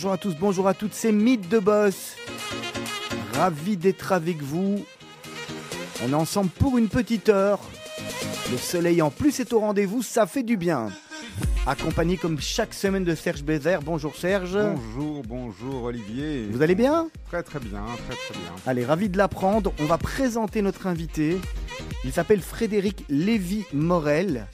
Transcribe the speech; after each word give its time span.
Bonjour 0.00 0.12
à 0.12 0.16
tous, 0.16 0.34
bonjour 0.34 0.66
à 0.66 0.72
toutes, 0.72 0.94
c'est 0.94 1.12
Mythe 1.12 1.50
de 1.50 1.58
Boss. 1.58 2.16
Ravi 3.34 3.76
d'être 3.76 4.12
avec 4.12 4.40
vous. 4.40 4.82
On 6.02 6.08
est 6.08 6.14
ensemble 6.14 6.48
pour 6.48 6.78
une 6.78 6.88
petite 6.88 7.28
heure. 7.28 7.60
Le 8.50 8.56
soleil 8.56 9.02
en 9.02 9.10
plus 9.10 9.40
est 9.40 9.52
au 9.52 9.60
rendez-vous, 9.60 10.02
ça 10.02 10.26
fait 10.26 10.42
du 10.42 10.56
bien. 10.56 10.88
Accompagné 11.66 12.16
comme 12.16 12.40
chaque 12.40 12.72
semaine 12.72 13.04
de 13.04 13.14
Serge 13.14 13.42
Bézère. 13.42 13.82
Bonjour 13.82 14.16
Serge. 14.16 14.56
Bonjour, 14.56 15.22
bonjour 15.28 15.82
Olivier. 15.82 16.46
Vous 16.50 16.62
allez 16.62 16.74
bien? 16.74 17.10
Très 17.28 17.42
très 17.42 17.60
bien, 17.60 17.84
très 18.08 18.16
très 18.16 18.40
bien. 18.40 18.54
Allez, 18.66 18.86
ravi 18.86 19.10
de 19.10 19.18
l'apprendre. 19.18 19.74
On 19.80 19.84
va 19.84 19.98
présenter 19.98 20.62
notre 20.62 20.86
invité. 20.86 21.36
Il 22.04 22.12
s'appelle 22.12 22.40
Frédéric 22.40 23.04
Lévy-Morel. 23.10 24.46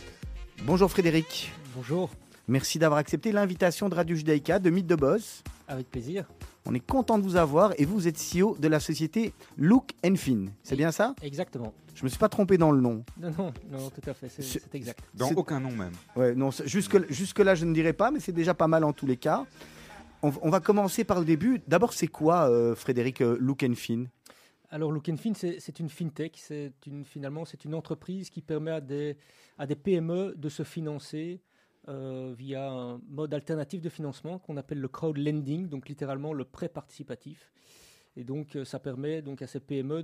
Bonjour 0.65 0.91
Frédéric. 0.91 1.53
Bonjour. 1.77 2.11
Merci 2.49 2.79
d'avoir 2.79 3.01
accepté 3.01 3.33
l'invitation 3.33 3.89
de 3.89 3.95
Radio 3.97 4.15
Judaïka 4.15 4.61
de 4.61 4.71
Mythe 4.71 4.87
de 4.87 4.95
Boss. 4.95 5.43
Avec 5.67 5.91
plaisir. 5.91 6.29
On 6.65 6.75
est 6.75 6.87
content 6.87 7.19
de 7.19 7.25
vous 7.25 7.35
avoir 7.35 7.73
et 7.77 7.85
vous 7.85 8.07
êtes 8.07 8.19
CEO 8.19 8.57
de 8.57 8.69
la 8.69 8.79
société 8.79 9.33
Look 9.57 9.91
and 10.05 10.15
Fin. 10.15 10.45
C'est 10.63 10.77
bien 10.77 10.93
ça? 10.93 11.17
Exactement. 11.23 11.75
Je 11.97 12.05
me 12.05 12.09
suis 12.09 12.21
pas 12.21 12.29
trompé 12.29 12.57
dans 12.57 12.71
le 12.71 12.81
nom. 12.81 13.05
Non, 13.19 13.33
non, 13.37 13.53
non, 13.69 13.91
tout 13.91 14.09
à 14.09 14.15
fait, 14.15 14.29
c'est 14.29 14.73
exact. 14.77 15.03
Dans 15.13 15.33
aucun 15.33 15.59
nom 15.59 15.73
même. 15.73 15.91
Ouais, 16.15 16.37
non, 16.37 16.51
jusque, 16.67 17.11
jusque 17.11 17.41
là 17.41 17.57
je 17.57 17.65
ne 17.65 17.75
dirais 17.75 17.95
pas, 17.95 18.13
mais 18.13 18.21
c'est 18.21 18.31
déjà 18.31 18.55
pas 18.55 18.69
mal 18.69 18.85
en 18.85 18.93
tous 18.93 19.07
les 19.07 19.17
cas. 19.17 19.45
On, 20.23 20.51
va 20.51 20.61
commencer 20.61 21.03
par 21.03 21.19
le 21.19 21.25
début. 21.25 21.61
D'abord, 21.67 21.93
c'est 21.93 22.09
quoi, 22.09 22.49
euh, 22.49 22.75
Frédéric, 22.77 23.23
euh, 23.23 23.37
Look 23.41 23.65
and 23.65 23.75
Fin 23.75 24.05
alors, 24.71 24.91
Look 24.91 25.09
and 25.09 25.17
Fin, 25.17 25.33
c'est 25.35 25.79
une 25.79 25.89
fintech. 25.89 26.37
C'est 26.43 26.73
une, 26.87 27.05
finalement, 27.05 27.45
c'est 27.45 27.65
une 27.65 27.75
entreprise 27.75 28.31
qui 28.31 28.43
permet 28.43 28.73
à 28.73 28.81
des, 28.81 29.17
à 29.59 29.67
des 29.67 29.77
PME 29.77 30.35
de 30.37 30.49
se 30.49 30.65
financer 30.65 31.41
euh, 31.89 32.35
via 32.37 32.71
un 32.71 33.01
mode 33.09 33.33
alternatif 33.35 33.81
de 33.81 33.89
financement 33.89 34.39
qu'on 34.39 34.57
appelle 34.57 34.81
le 34.81 34.89
crowd 34.89 35.17
lending, 35.17 35.69
donc 35.69 35.89
littéralement 35.89 36.33
le 36.33 36.45
prêt 36.45 36.69
participatif. 36.69 37.53
Et 38.17 38.25
donc, 38.25 38.57
euh, 38.57 38.65
ça 38.65 38.79
permet 38.79 39.23
donc 39.23 39.43
à 39.43 39.47
ces 39.47 39.61
PME 39.61 40.03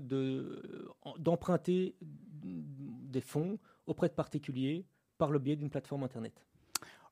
d'emprunter 1.19 1.97
des 2.43 3.21
fonds 3.21 3.59
auprès 3.87 4.09
de 4.09 4.15
particuliers 4.15 4.85
par 5.19 5.31
le 5.31 5.39
biais 5.39 5.57
d'une 5.57 5.71
plateforme 5.71 6.05
Internet. 6.05 6.45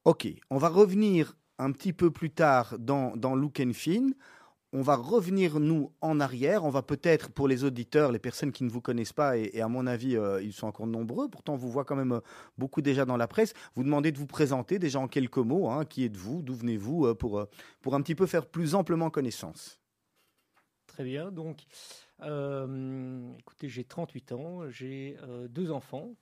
Ok, 0.05 0.29
on 0.51 0.59
va 0.59 0.69
revenir 0.69 1.37
un 1.59 1.73
petit 1.73 1.93
peu 1.93 2.11
plus 2.11 2.31
tard 2.31 2.79
dans, 2.79 3.17
dans 3.17 3.35
Look 3.35 3.61
and 3.61 3.73
Fin 3.75 4.11
on 4.73 4.83
va 4.83 4.95
revenir, 4.95 5.59
nous, 5.59 5.93
en 6.01 6.21
arrière. 6.21 6.65
On 6.65 6.71
va 6.71 6.83
peut-être, 6.83 7.31
pour 7.31 7.49
les 7.49 7.65
auditeurs, 7.65 8.13
les 8.13 8.19
personnes 8.19 8.53
qui 8.53 8.63
ne 8.63 8.71
vous 8.71 8.81
connaissent 8.81 9.13
pas, 9.13 9.37
et, 9.37 9.61
à 9.61 9.69
mon 9.69 9.87
avis, 9.87 10.17
euh, 10.17 10.41
ils 10.43 10.53
sont 10.53 10.69
encore 10.69 10.87
nombreux, 10.87 11.29
pourtant 11.29 11.55
on 11.55 11.57
vous 11.57 11.71
voit 11.71 11.85
quand 11.85 11.97
même 11.97 12.13
euh, 12.13 12.21
beaucoup 12.57 12.81
déjà 12.81 13.05
dans 13.05 13.17
la 13.17 13.27
presse, 13.27 13.53
vous 13.75 13.83
demander 13.83 14.13
de 14.13 14.19
vous 14.19 14.27
présenter 14.27 14.79
déjà 14.79 15.01
en 15.01 15.09
quelques 15.09 15.39
mots. 15.39 15.69
Hein. 15.69 15.85
qui 15.85 16.05
êtes-vous 16.05 16.43
D'où 16.43 16.55
venez-vous 16.55 17.07
euh, 17.07 17.15
pour, 17.15 17.45
pour 17.81 17.95
un 17.95 18.03
petit 18.03 18.15
peu 18.15 18.27
faire 18.27 18.47
plus 18.47 18.75
amplement 18.75 19.11
connaissance. 19.11 19.81
Très 20.87 21.05
bien. 21.05 21.33
Donc, 21.33 21.63
écoutez, 22.21 23.69
j'ai 23.69 23.85
38 23.85 24.33
ans, 24.33 24.69
j'ai 24.71 25.17
deux 25.49 25.71
enfants. 25.71 26.15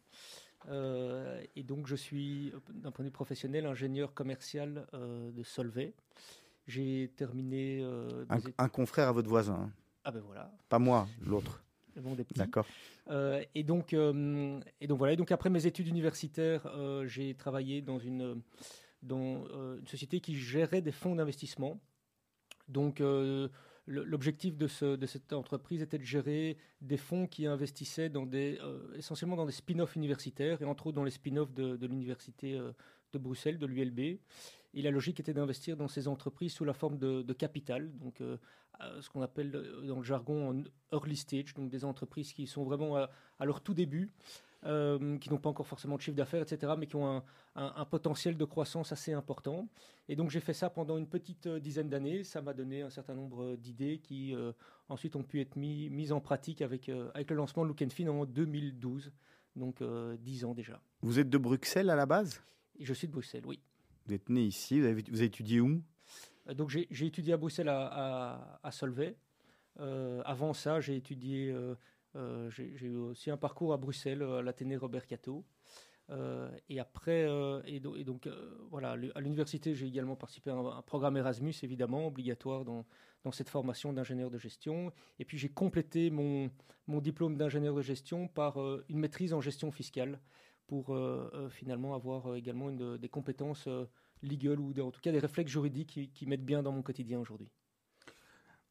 et 0.69 1.63
donc, 1.63 1.87
je 1.87 1.97
suis, 1.97 2.53
d'un 2.69 2.93
point 2.93 3.03
de 3.03 3.09
vue 3.09 3.13
professionnel, 3.13 3.67
ingénieur 3.67 4.15
commercial 4.15 4.87
de 4.93 5.43
Solvay. 5.43 5.95
J'ai 6.69 7.11
terminé. 7.17 7.81
Euh, 7.81 8.27
un, 8.59 8.69
confrère 8.69 9.09
à 9.09 9.13
votre 9.13 9.29
voisin. 9.29 9.73
Ah 10.05 10.11
ben 10.11 10.21
voilà. 10.21 10.53
Pas 10.69 10.79
moi, 10.79 11.09
l'autre. 11.23 11.65
Bon, 11.97 12.15
D'accord. 12.37 12.67
Euh, 13.09 13.43
et 13.55 13.65
donc, 13.65 13.95
euh, 13.95 14.61
et 14.81 14.87
donc 14.87 14.99
voilà. 14.99 15.15
Et 15.15 15.17
donc 15.17 15.33
après 15.33 15.51
mes 15.51 15.67
études 15.67 15.89
universitaires, 15.89 16.71
j'ai 17.07 17.35
travaillé 17.35 17.81
dans 17.81 17.99
une 17.99 18.43
dans 19.03 19.47
une 19.79 19.87
société 19.87 20.21
qui 20.21 20.37
gérait 20.37 20.83
des 20.83 20.93
fonds 20.93 21.17
d'investissement. 21.17 21.81
Donc 22.69 23.03
l'objectif 23.87 24.59
de, 24.59 24.67
ce, 24.67 24.97
de, 24.97 25.07
cette 25.07 25.33
entreprise 25.33 25.81
était 25.81 25.97
de 25.97 26.05
gérer 26.05 26.59
des 26.83 26.99
fonds 26.99 27.27
qui 27.27 27.47
investissaient 27.47 28.11
dans 28.11 28.27
des, 28.27 28.59
essentiellement 28.95 29.37
dans 29.37 29.47
des 29.47 29.53
spin-offs 29.53 29.97
universitaires 29.97 30.61
et 30.61 30.67
entre 30.67 30.89
autres 30.89 30.97
dans 30.97 31.05
les 31.05 31.11
spin-offs 31.11 31.55
de, 31.55 31.77
de 31.77 31.87
l'université 31.87 32.61
de 33.13 33.19
Bruxelles, 33.19 33.59
de 33.59 33.67
l'ULB. 33.67 34.19
Et 34.75 34.83
la 34.83 34.91
logique 34.91 35.19
était 35.21 35.33
d'investir 35.33 35.77
dans 35.77 35.89
ces 35.89 36.09
entreprises 36.09 36.53
sous 36.53 36.65
la 36.65 36.75
forme 36.75 36.99
de, 36.99 37.33
capital, 37.33 37.91
donc 37.99 38.21
euh, 38.21 38.37
euh, 38.81 39.01
ce 39.01 39.09
qu'on 39.09 39.23
appelle 39.23 39.55
euh, 39.55 39.87
dans 39.87 39.97
le 39.97 40.03
jargon 40.03 40.63
early 40.93 41.17
stage, 41.17 41.55
donc 41.55 41.71
des 41.71 41.85
entreprises 41.85 42.33
qui 42.33 42.47
sont 42.47 42.65
vraiment 42.65 42.97
à, 42.97 43.45
leur 43.45 43.61
tout 43.61 43.75
début, 43.75 44.11
qui 44.63 45.31
n'ont 45.31 45.39
pas 45.39 45.49
encore 45.49 45.69
forcément 45.69 45.97
de 45.97 46.03
chiffre 46.03 46.17
d'affaires, 46.17 46.43
etc., 46.43 46.73
mais 46.77 46.87
qui 46.87 46.97
ont 46.97 47.23
un, 47.55 47.85
potentiel 47.87 48.37
de 48.37 48.45
croissance 48.45 48.93
assez 48.93 49.13
important. 49.13 49.69
Et 50.09 50.17
donc 50.17 50.31
j'ai 50.31 50.41
fait 50.41 50.53
ça 50.53 50.69
pendant 50.69 50.99
une 50.99 51.07
petite 51.07 51.49
dizaine 51.49 51.89
d'années. 51.89 52.25
Ça 52.25 52.43
m'a 52.43 52.55
donné 52.55 52.83
un 52.83 52.91
certain 52.91 53.15
nombre 53.15 53.55
d'idées 53.57 54.01
qui 54.03 54.35
ensuite 54.89 55.15
ont 55.15 55.23
pu 55.23 55.41
être 55.41 55.55
mis, 55.55 55.89
mises 55.91 56.13
en 56.13 56.21
pratique 56.21 56.61
avec, 56.61 56.91
avec 57.15 57.31
le 57.31 57.37
lancement 57.37 57.63
de 57.63 57.69
Look 57.69 57.89
Fin 57.91 58.09
en 58.09 58.27
2012, 58.27 59.13
donc 59.55 59.81
dix 60.19 60.45
ans 60.45 60.55
déjà. 60.55 60.81
Vous 61.03 61.21
êtes 61.21 61.31
de 61.31 61.39
Bruxelles 61.39 61.89
à 61.89 61.97
la 61.97 62.07
base? 62.07 62.43
Je 62.81 62.93
suis 62.93 63.07
de 63.07 63.13
Bruxelles, 63.13 63.47
oui. 63.47 63.61
Vous 64.09 64.15
êtes 64.15 64.31
né 64.31 64.41
ici, 64.41 64.81
vous 64.81 64.87
avez, 64.87 65.23
étudié 65.23 65.61
où? 65.61 65.83
Euh, 66.49 66.55
Donc 66.55 66.71
j'ai 66.71 67.07
étudié 67.07 67.35
à 67.35 67.37
Bruxelles 67.37 67.69
à, 67.69 68.71
Solvay. 68.71 69.15
Euh, 69.81 70.23
avant 70.25 70.55
ça, 70.55 70.81
j'ai 70.81 70.97
étudié, 70.97 71.55
euh, 72.17 72.51
j'ai 72.51 72.87
eu 72.87 72.97
aussi 72.97 73.31
un 73.31 73.37
parcours 73.37 73.75
à 73.75 73.77
Bruxelles, 73.77 74.23
à 74.23 74.41
l'Athénée 74.41 74.79
Robert 74.79 75.07
Cato. 75.07 75.45
et 76.71 76.81
après, 76.81 77.29
et, 77.67 77.81
donc 77.81 78.27
voilà, 78.71 78.97
à 79.15 79.21
l'université, 79.21 79.75
j'ai 79.75 79.87
également 79.87 80.17
participé 80.17 80.49
à 80.49 80.55
un, 80.55 80.81
programme 80.81 81.19
Erasmus, 81.19 81.53
évidemment, 81.63 82.07
obligatoire 82.07 82.65
dans, 82.65 82.87
cette 83.31 83.51
formation 83.51 83.93
d'ingénieur 83.93 84.31
de 84.31 84.39
gestion. 84.39 84.91
Et 85.19 85.27
puis 85.27 85.37
j'ai 85.37 85.51
complété 85.51 86.09
mon 86.09 86.51
diplôme 86.87 87.37
d'ingénieur 87.37 87.75
de 87.75 87.83
gestion 87.83 88.27
par 88.27 88.57
une 88.89 89.01
maîtrise 89.01 89.35
en 89.35 89.43
gestion 89.43 89.71
fiscale 89.71 90.19
pour 90.69 90.95
euh, 90.95 91.31
euh, 91.35 91.49
finalement 91.49 91.95
avoir 91.95 92.31
euh, 92.31 92.37
également 92.37 92.69
une, 92.69 92.99
des 92.99 93.09
compétences 93.09 93.69
légales 94.23 94.61
ou 94.61 94.73
en 94.81 94.91
tout 94.93 95.01
cas 95.01 95.11
des 95.11 95.19
réflexes 95.19 95.51
juridiques 95.51 96.13
qui, 96.13 96.27
mettent 96.27 96.45
bien 96.45 96.63
dans 96.63 96.73
mon 96.73 96.83
quotidien 96.83 97.19
aujourd'hui. 97.19 97.51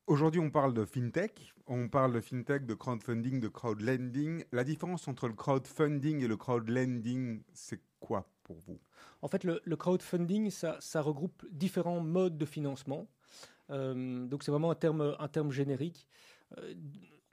Aujourd'hui, 0.06 0.40
on 0.40 0.50
parle 0.50 0.74
de 0.74 0.86
fintech, 0.86 1.53
on 1.66 1.90
parle 1.90 2.13
de 2.13 2.22
fintech, 2.22 2.66
de 2.66 2.74
crowdfunding, 2.75 3.41
de 3.41 3.50
crowdlending. 3.50 4.46
La 4.53 4.63
différence 4.63 5.07
entre 5.09 5.28
le 5.28 5.34
crowdfunding 5.34 6.24
et 6.24 6.28
le 6.28 6.38
crowdlending, 6.38 7.41
c'est 7.52 7.81
quoi 8.00 8.30
pour 8.44 8.57
vous? 8.59 8.80
En 9.22 9.28
fait, 9.28 9.44
le, 9.44 9.75
crowdfunding, 9.75 10.50
ça, 10.50 10.78
ça, 10.80 11.02
regroupe 11.02 11.46
différents 11.52 12.00
modes 12.00 12.38
de 12.38 12.46
financement. 12.46 13.09
donc, 13.69 14.44
c'est 14.44 14.52
vraiment 14.52 14.72
un 14.72 14.75
terme, 14.75 15.16
un 15.19 15.28
terme 15.28 15.52
générique 15.52 16.07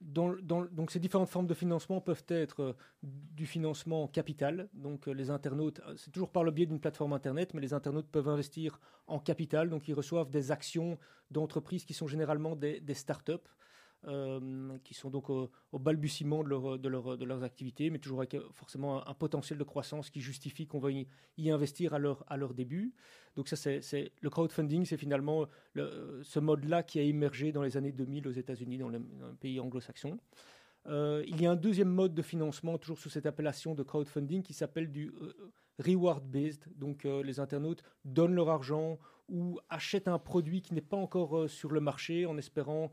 donc 0.05 0.91
ces 0.91 1.01
différentes 1.01 1.31
formes 1.31 1.47
de 1.47 1.55
financement 1.55 2.01
peuvent 2.01 2.25
être 2.29 2.63
euh, 2.63 2.73
du 3.03 3.47
financement 3.47 4.07
capital. 4.07 4.69
Donc 4.75 5.09
euh, 5.09 5.13
les 5.13 5.31
internautes, 5.31 5.81
euh, 5.87 5.95
c'est 5.97 6.11
toujours 6.11 6.31
par 6.31 6.45
le 6.45 6.51
biais 6.51 6.67
d'une 6.67 6.81
plateforme 6.81 7.15
internet, 7.15 7.55
mais 7.55 7.61
les 7.61 7.73
internautes 7.73 8.09
peuvent 8.09 8.29
investir 8.29 8.81
en 9.07 9.19
capital. 9.19 9.71
Donc 9.71 9.89
ils 9.89 9.95
reçoivent 9.95 10.31
des 10.31 10.51
actions 10.51 10.99
d'entreprises 11.31 11.85
qui 11.85 11.95
sont 11.95 12.07
généralement 12.07 12.55
des, 12.55 12.81
des 12.81 12.95
start-up. 12.95 13.49
Euh, 14.07 14.77
qui 14.85 14.93
sont 14.93 15.09
donc 15.09 15.31
au, 15.31 15.51
balbutiement 15.73 16.45
de, 16.45 16.49
leur, 16.51 16.79
de, 16.79 16.89
leur, 16.91 17.17
de, 17.17 17.25
leurs 17.25 17.43
activités, 17.43 17.89
mais 17.89 17.99
toujours 17.99 18.19
avec 18.19 18.35
euh, 18.35 18.43
forcément 18.53 19.07
un, 19.09 19.15
potentiel 19.15 19.59
de 19.59 19.65
croissance 19.65 20.11
qui 20.11 20.21
justifie 20.21 20.67
qu'on 20.67 20.79
va 20.79 20.91
y, 20.91 21.07
investir 21.51 21.95
à 21.95 21.99
leur, 21.99 22.55
début. 22.55 22.93
Donc 23.35 23.49
ça, 23.49 23.57
c'est 23.57 24.13
le 24.21 24.31
crowdfunding, 24.31 24.85
c'est 24.85 24.99
finalement 24.99 25.47
le, 25.73 26.21
ce 26.23 26.39
mode-là 26.39 26.83
qui 26.83 26.99
a 26.99 27.03
émergé 27.03 27.51
dans 27.51 27.63
les 27.63 27.79
années 27.79 27.93
2000 27.93 28.29
aux 28.29 28.33
États-Unis, 28.33 28.77
dans, 28.77 28.91
les 28.91 29.01
pays 29.41 29.59
anglo-saxons. 29.59 30.19
Euh, 30.87 31.25
il 31.27 31.41
y 31.41 31.47
a 31.47 31.53
un 31.53 31.57
deuxième 31.57 31.89
mode 31.89 32.13
de 32.13 32.23
financement, 32.23 32.77
toujours 32.77 32.99
sous 32.99 33.09
cette 33.09 33.25
appellation 33.25 33.75
de 33.75 33.83
crowdfunding, 33.83 34.43
qui 34.43 34.53
s'appelle 34.53 34.91
du 34.91 35.15
reward-based. 35.79 36.67
Donc 36.77 37.05
les 37.05 37.41
internautes 37.41 37.83
donnent 38.05 38.35
leur 38.35 38.51
argent 38.51 38.99
ou 39.31 39.59
achètent 39.71 40.09
un 40.09 40.19
produit 40.19 40.61
qui 40.61 40.75
n'est 40.75 40.83
pas 40.83 40.99
encore 40.99 41.49
sur 41.49 41.71
le 41.71 41.81
marché 41.81 42.27
en 42.27 42.37
espérant 42.37 42.91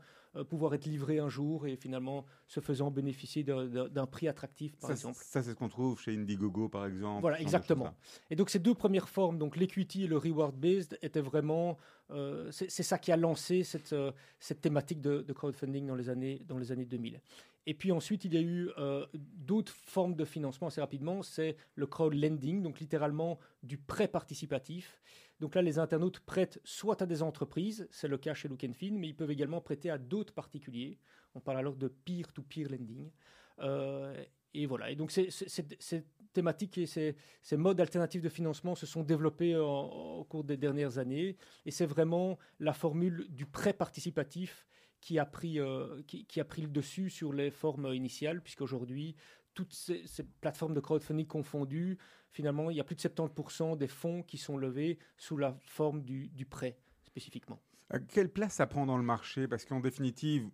pouvoir 0.48 0.74
être 0.74 0.86
livré 0.86 1.18
un 1.18 1.28
jour 1.28 1.66
et 1.66 1.76
finalement 1.76 2.24
se 2.48 2.60
faisant 2.60 2.90
bénéficier 2.90 3.44
d'un 3.44 4.06
prix 4.06 4.28
attractif, 4.28 4.76
par 4.76 4.90
exemple. 4.90 5.18
Ça, 5.22 5.42
c'est 5.42 5.50
ce 5.50 5.54
qu'on 5.54 5.68
trouve 5.68 6.00
chez 6.00 6.14
Indiegogo, 6.14 6.68
par 6.68 6.86
exemple. 6.86 7.20
Voilà, 7.20 7.40
exactement. 7.40 7.94
Et 8.30 8.36
donc 8.36 8.50
ces 8.50 8.58
deux 8.58 8.74
premières 8.74 9.08
formes, 9.08 9.38
donc 9.38 9.56
l'equity 9.56 10.04
et 10.04 10.06
le 10.06 10.16
reward-based, 10.16 10.98
étaient 11.02 11.20
vraiment... 11.20 11.76
Euh, 12.10 12.50
c'est 12.50 12.82
ça 12.82 12.98
qui 12.98 13.10
a 13.10 13.16
lancé 13.16 13.62
cette, 13.62 13.92
euh, 13.94 14.12
cette 14.38 14.60
thématique 14.60 15.00
de, 15.00 15.32
crowdfunding 15.32 15.86
dans 15.86 15.94
les, 15.94 16.10
années, 16.10 16.42
dans 16.46 16.58
les 16.58 16.70
années 16.70 16.84
2000. 16.84 17.20
Et 17.66 17.74
puis 17.74 17.92
ensuite, 17.92 18.24
il 18.24 18.34
y 18.34 18.36
a 18.36 18.40
eu 18.40 18.70
euh, 18.76 19.06
d'autres 19.14 19.72
formes 19.72 20.14
de 20.14 20.24
financement 20.24 20.68
assez 20.68 20.80
rapidement. 20.80 21.22
C'est 21.22 21.56
le 21.76 21.86
crowd 21.86 22.14
lending, 22.14 22.62
donc 22.62 22.80
littéralement 22.80 23.38
du 23.62 23.78
prêt 23.78 24.08
participatif. 24.08 25.00
Donc 25.42 25.56
là, 25.56 25.62
les 25.62 25.80
internautes 25.80 26.20
prêtent 26.20 26.60
soit 26.62 27.02
à 27.02 27.06
des 27.06 27.20
entreprises, 27.20 27.88
c'est 27.90 28.06
le 28.06 28.16
cas 28.16 28.32
chez 28.32 28.46
Look 28.46 28.64
Fin, 28.78 28.92
mais 28.92 29.08
ils 29.08 29.16
peuvent 29.16 29.32
également 29.32 29.60
prêter 29.60 29.90
à 29.90 29.98
d'autres 29.98 30.32
particuliers. 30.32 31.00
On 31.34 31.40
parle 31.40 31.58
alors 31.58 31.74
de 31.74 31.88
peer-to-peer 31.88 32.68
lending. 32.70 33.10
Euh, 33.58 34.14
et 34.54 34.66
voilà. 34.66 34.92
Et 34.92 34.94
donc 34.94 35.10
ces, 35.10 35.30
thématiques 36.32 36.78
et 36.78 36.86
ces, 36.86 37.16
modes 37.56 37.80
alternatifs 37.80 38.22
de 38.22 38.28
financement 38.28 38.76
se 38.76 38.86
sont 38.86 39.02
développés 39.02 39.56
au 39.56 40.24
cours 40.30 40.44
des 40.44 40.56
dernières 40.56 40.98
années. 40.98 41.36
Et 41.66 41.72
c'est 41.72 41.86
vraiment 41.86 42.38
la 42.60 42.72
formule 42.72 43.26
du 43.28 43.44
prêt 43.44 43.72
participatif 43.72 44.68
qui 45.00 45.18
a 45.18 45.26
pris, 45.26 45.58
euh, 45.58 46.02
qui, 46.06 46.40
a 46.40 46.44
pris 46.44 46.62
le 46.62 46.68
dessus 46.68 47.10
sur 47.10 47.32
les 47.32 47.50
formes 47.50 47.92
initiales, 47.92 48.40
puisqu'aujourd'hui, 48.40 49.16
toutes 49.54 49.72
ces, 49.72 50.04
plateformes 50.40 50.74
de 50.74 50.80
crowdfunding 50.80 51.26
confondues, 51.26 51.98
finalement, 52.30 52.70
il 52.70 52.76
y 52.76 52.80
a 52.80 52.84
plus 52.84 52.96
de 52.96 53.00
70% 53.00 53.76
des 53.76 53.88
fonds 53.88 54.22
qui 54.22 54.38
sont 54.38 54.56
levés 54.56 54.98
sous 55.16 55.36
la 55.36 55.56
forme 55.60 56.02
du, 56.02 56.46
prêt, 56.46 56.78
spécifiquement. 57.04 57.60
Euh, 57.94 57.98
quelle 58.08 58.30
place 58.30 58.54
ça 58.54 58.66
prend 58.66 58.86
dans 58.86 58.96
le 58.96 59.02
marché? 59.02 59.46
Parce 59.46 59.64
qu'en 59.64 59.80
définitive, 59.80 60.48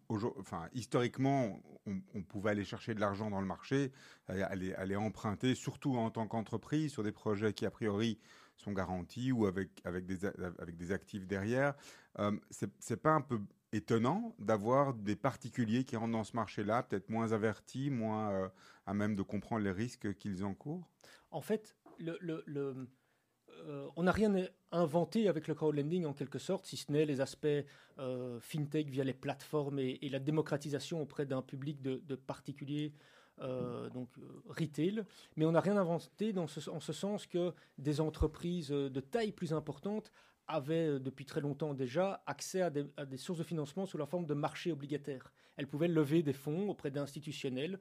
historiquement, 0.73 1.61
on, 1.87 2.23
pouvait 2.23 2.51
aller 2.51 2.65
chercher 2.65 2.95
de 2.95 3.01
l'argent 3.01 3.31
dans 3.31 3.41
le 3.41 3.47
marché, 3.47 3.93
aller, 4.27 4.97
emprunter, 4.97 5.55
surtout 5.55 5.97
en 5.97 6.11
tant 6.11 6.27
qu'entreprise, 6.27 6.93
sur 6.93 7.03
des 7.03 7.13
projets 7.13 7.53
qui, 7.53 7.65
a 7.65 7.71
priori, 7.71 8.19
sont 8.57 8.73
garantis 8.73 9.31
ou 9.33 9.47
avec, 9.47 9.71
avec, 9.85 10.05
des, 10.05 10.27
avec 10.27 10.77
des 10.77 10.93
actifs 10.93 11.27
derrière. 11.27 11.75
Euh, 12.19 12.37
c'est 12.51 13.01
pas 13.01 13.13
un 13.13 13.21
peu 13.21 13.41
étonnant 13.73 14.35
d'avoir 14.39 14.95
des 14.95 15.17
particuliers 15.17 15.85
qui 15.85 15.97
rentrent 15.97 16.13
dans 16.13 16.25
ce 16.25 16.37
marché-là, 16.37 16.83
peut-être 16.83 17.11
moins 17.11 17.33
avertis, 17.33 17.91
moins 17.91 18.31
euh, 18.31 18.49
à 18.87 18.95
même 18.95 19.15
de 19.15 19.23
comprendre 19.23 19.65
les 19.65 19.73
risques 19.73 20.15
qu'ils 20.15 20.45
encourent? 20.45 20.89
En 21.31 21.41
fait, 21.41 21.77
euh, 22.01 23.89
on 23.97 24.03
n'a 24.05 24.13
rien 24.13 24.35
inventé 24.73 25.29
avec 25.29 25.49
le 25.49 25.55
crowdlending 25.55 26.07
en 26.07 26.15
quelque 26.15 26.39
sorte, 26.39 26.67
si 26.67 26.77
ce 26.77 26.91
n'est 26.91 27.05
les 27.05 27.21
aspects 27.21 27.47
euh, 27.99 28.41
fintech 28.41 28.89
via 28.89 29.05
les 29.05 29.15
plateformes 29.15 29.79
et, 29.79 30.09
la 30.09 30.19
démocratisation 30.19 31.03
auprès 31.03 31.27
d'un 31.27 31.43
public 31.43 31.83
de, 31.83 32.15
particuliers. 32.15 32.95
donc 33.93 34.09
retail, 34.49 35.05
mais 35.37 35.45
on 35.45 35.53
n'a 35.53 35.61
rien 35.61 35.77
inventé 35.77 36.33
dans 36.33 36.47
en 36.47 36.81
ce 36.81 36.93
sens 36.93 37.27
que 37.27 37.53
des 37.77 38.01
entreprises 38.01 38.71
de 38.71 39.01
taille 39.01 39.33
plus 39.33 39.53
importante 39.53 40.11
avaient 40.49 40.89
euh, 40.89 40.99
depuis 40.99 41.25
très 41.25 41.41
longtemps 41.41 41.75
déjà 41.75 42.23
accès 42.27 42.63
à 42.63 42.71
des, 42.71 43.17
sources 43.17 43.39
de 43.39 43.45
financement 43.45 43.87
sous 43.87 43.99
la 43.99 44.07
forme 44.07 44.27
de 44.27 44.35
marchés 44.35 44.73
obligataires. 44.73 45.33
Elles 45.57 45.69
pouvaient 45.69 45.89
lever 45.89 46.23
des 46.23 46.33
fonds 46.33 46.71
auprès 46.71 46.91
d'institutionnels 46.91 47.79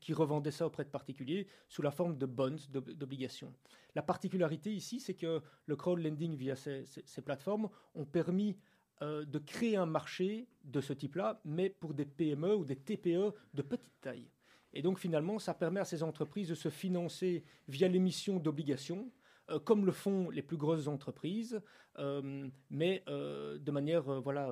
qui 0.00 0.12
revendaient 0.12 0.50
ça 0.50 0.66
auprès 0.66 0.84
de 0.84 0.90
particuliers 0.90 1.46
sous 1.68 1.82
la 1.82 1.90
forme 1.90 2.16
de 2.16 2.26
bonds, 2.26 2.56
d'obligations. 2.70 3.52
La 3.94 4.02
particularité 4.02 4.72
ici, 4.72 4.98
c'est 5.00 5.14
que 5.14 5.42
le 5.66 5.76
crowdlending 5.76 6.34
via 6.36 6.56
ces, 6.56 6.84
plateformes 7.24 7.68
ont 7.94 8.06
permis 8.06 8.56
euh, 9.02 9.24
de 9.24 9.38
créer 9.38 9.76
un 9.76 9.86
marché 9.86 10.48
de 10.64 10.80
ce 10.80 10.92
type-là, 10.92 11.40
mais 11.44 11.70
pour 11.70 11.94
des 11.94 12.06
PME 12.06 12.56
ou 12.56 12.64
des 12.64 12.76
TPE 12.76 13.34
de 13.54 13.62
petite 13.62 14.00
taille. 14.00 14.30
Et 14.72 14.82
donc 14.82 14.98
finalement, 14.98 15.38
ça 15.38 15.54
permet 15.54 15.80
à 15.80 15.84
ces 15.84 16.02
entreprises 16.02 16.48
de 16.48 16.54
se 16.54 16.68
financer 16.68 17.44
via 17.68 17.88
l'émission 17.88 18.38
d'obligations 18.38 19.10
euh, 19.50 19.58
comme 19.58 19.86
le 19.86 19.92
font 19.92 20.30
les 20.30 20.42
plus 20.42 20.56
grosses 20.56 20.88
entreprises, 20.88 21.60
euh, 21.98 22.48
mais 22.70 23.02
euh, 23.08 23.58
de 23.58 23.70
manière 23.70 24.02
voilà, 24.20 24.50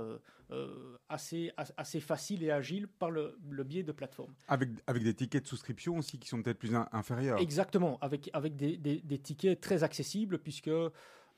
assez, 1.08 1.52
assez 1.76 2.00
facile 2.00 2.42
et 2.42 2.50
agile 2.50 2.88
par 2.88 3.10
le, 3.10 3.36
biais 3.64 3.82
de 3.82 3.92
plateformes. 3.92 4.34
Avec, 4.48 4.70
avec 4.86 5.02
des 5.02 5.14
tickets 5.14 5.42
de 5.42 5.48
souscription 5.48 5.98
aussi 5.98 6.18
qui 6.18 6.28
sont 6.28 6.42
peut-être 6.42 6.58
plus 6.58 6.74
inférieurs. 6.92 7.38
Exactement, 7.38 7.98
avec, 8.00 8.30
avec 8.32 8.56
des, 8.56 8.76
des 8.76 9.18
tickets 9.18 9.60
très 9.60 9.82
accessibles, 9.82 10.38
puisque 10.38 10.70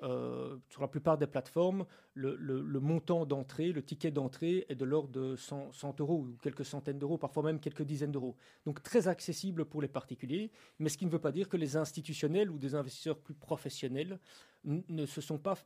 euh, 0.03 0.56
sur 0.69 0.81
la 0.81 0.89
plupart 0.89 1.19
des 1.19 1.27
plateformes, 1.27 1.85
le, 2.15 2.37
montant 2.81 3.27
d'entrée, 3.27 3.73
le 3.73 3.83
ticket 3.83 4.11
d'entrée 4.12 4.65
est 4.69 4.77
de 4.77 4.85
l'ordre 4.85 5.11
de 5.11 5.35
100, 5.35 5.73
euros 6.00 6.21
ou 6.21 6.37
quelques 6.41 6.65
centaines 6.65 6.99
d'euros, 6.99 7.19
parfois 7.19 7.43
même 7.43 7.59
quelques 7.59 7.83
dizaines 7.83 8.12
d'euros. 8.12 8.37
Donc 8.65 8.83
très 8.83 9.09
accessible 9.09 9.65
pour 9.65 9.83
les 9.83 9.89
particuliers, 9.89 10.53
mais 10.79 10.89
ce 10.89 10.99
qui 10.99 11.06
ne 11.06 11.11
veut 11.11 11.19
pas 11.19 11.33
dire 11.33 11.49
que 11.49 11.56
les 11.56 11.77
institutionnels 11.77 12.50
ou 12.50 12.59
des 12.59 12.75
investisseurs 12.75 13.19
plus 13.19 13.35
professionnels 13.35 14.21
ne 14.65 15.06
se 15.06 15.21
sont 15.21 15.39
pas, 15.39 15.56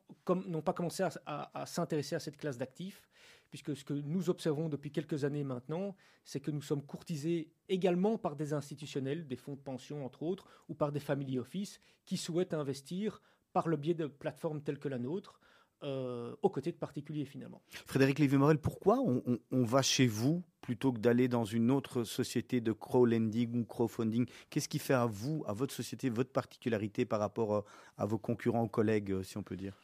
n'ont 0.46 0.62
pas 0.62 0.72
commencé 0.72 1.04
à, 1.26 1.64
s'intéresser 1.66 2.14
à 2.14 2.20
cette 2.20 2.36
classe 2.36 2.58
d'actifs 2.58 3.08
puisque 3.50 3.76
ce 3.76 3.84
que 3.84 3.92
nous 3.92 4.30
observons 4.30 4.70
depuis 4.70 4.90
quelques 4.90 5.24
années 5.24 5.44
maintenant, 5.44 5.94
c'est 6.24 6.40
que 6.40 6.50
nous 6.50 6.62
sommes 6.62 6.82
courtisés 6.82 7.52
également 7.68 8.16
par 8.16 8.34
des 8.34 8.54
institutionnels, 8.54 9.28
des 9.28 9.36
fonds 9.36 9.56
de 9.56 9.60
pension 9.60 10.06
entre 10.06 10.22
autres, 10.22 10.46
ou 10.70 10.74
par 10.74 10.90
des 10.90 11.00
family 11.00 11.38
office 11.38 11.78
qui 12.06 12.16
souhaitent 12.16 12.54
investir 12.54 13.20
par 13.52 13.68
le 13.68 13.76
biais 13.76 13.94
de 13.94 14.06
plateformes 14.06 14.62
telles 14.62 14.78
que 14.78 14.88
la 14.88 14.98
nôtre, 14.98 15.40
euh, 15.84 16.36
aux 16.42 16.48
côtés 16.48 16.70
de 16.70 16.76
particuliers 16.76 17.24
finalement. 17.24 17.60
Frédéric 17.86 18.20
Lévy-Morel, 18.20 18.58
pourquoi 18.58 19.00
on, 19.00 19.64
va 19.64 19.82
chez 19.82 20.06
vous 20.06 20.44
plutôt 20.60 20.92
que 20.92 21.00
d'aller 21.00 21.26
dans 21.26 21.44
une 21.44 21.72
autre 21.72 22.04
société 22.04 22.60
de 22.60 22.70
crowdlending 22.70 23.62
ou 23.62 23.64
crowdfunding? 23.64 24.26
Qu'est-ce 24.48 24.68
qui 24.68 24.78
fait 24.78 24.94
à 24.94 25.06
vous, 25.06 25.42
à 25.44 25.52
votre 25.52 25.74
société, 25.74 26.08
votre 26.08 26.30
particularité 26.30 27.04
par 27.04 27.18
rapport 27.18 27.54
euh, 27.54 27.60
à 27.98 28.06
vos 28.06 28.18
concurrents, 28.18 28.68
collègues, 28.68 29.10
euh, 29.10 29.22
si 29.24 29.36
on 29.38 29.42
peut 29.42 29.56
dire? 29.56 29.76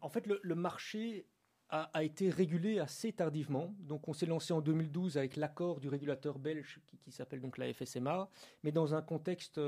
En 0.00 0.08
fait, 0.08 0.26
le, 0.26 0.54
marché 0.56 1.28
a, 1.68 2.02
été 2.02 2.28
régulé 2.28 2.80
assez 2.80 3.12
tardivement. 3.12 3.72
Donc, 3.78 4.08
on 4.08 4.12
s'est 4.12 4.26
lancé 4.26 4.52
en 4.52 4.60
2012 4.60 5.16
avec 5.16 5.36
l'accord 5.36 5.78
du 5.78 5.88
régulateur 5.88 6.40
belge 6.40 6.80
qui, 7.04 7.12
s'appelle 7.12 7.40
donc 7.40 7.58
la 7.58 7.72
FSMA, 7.72 8.28
mais 8.64 8.72
dans 8.72 8.96
un 8.96 9.02
contexte 9.02 9.60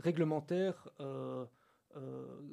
réglementaire 0.00 0.88
euh, 1.00 1.44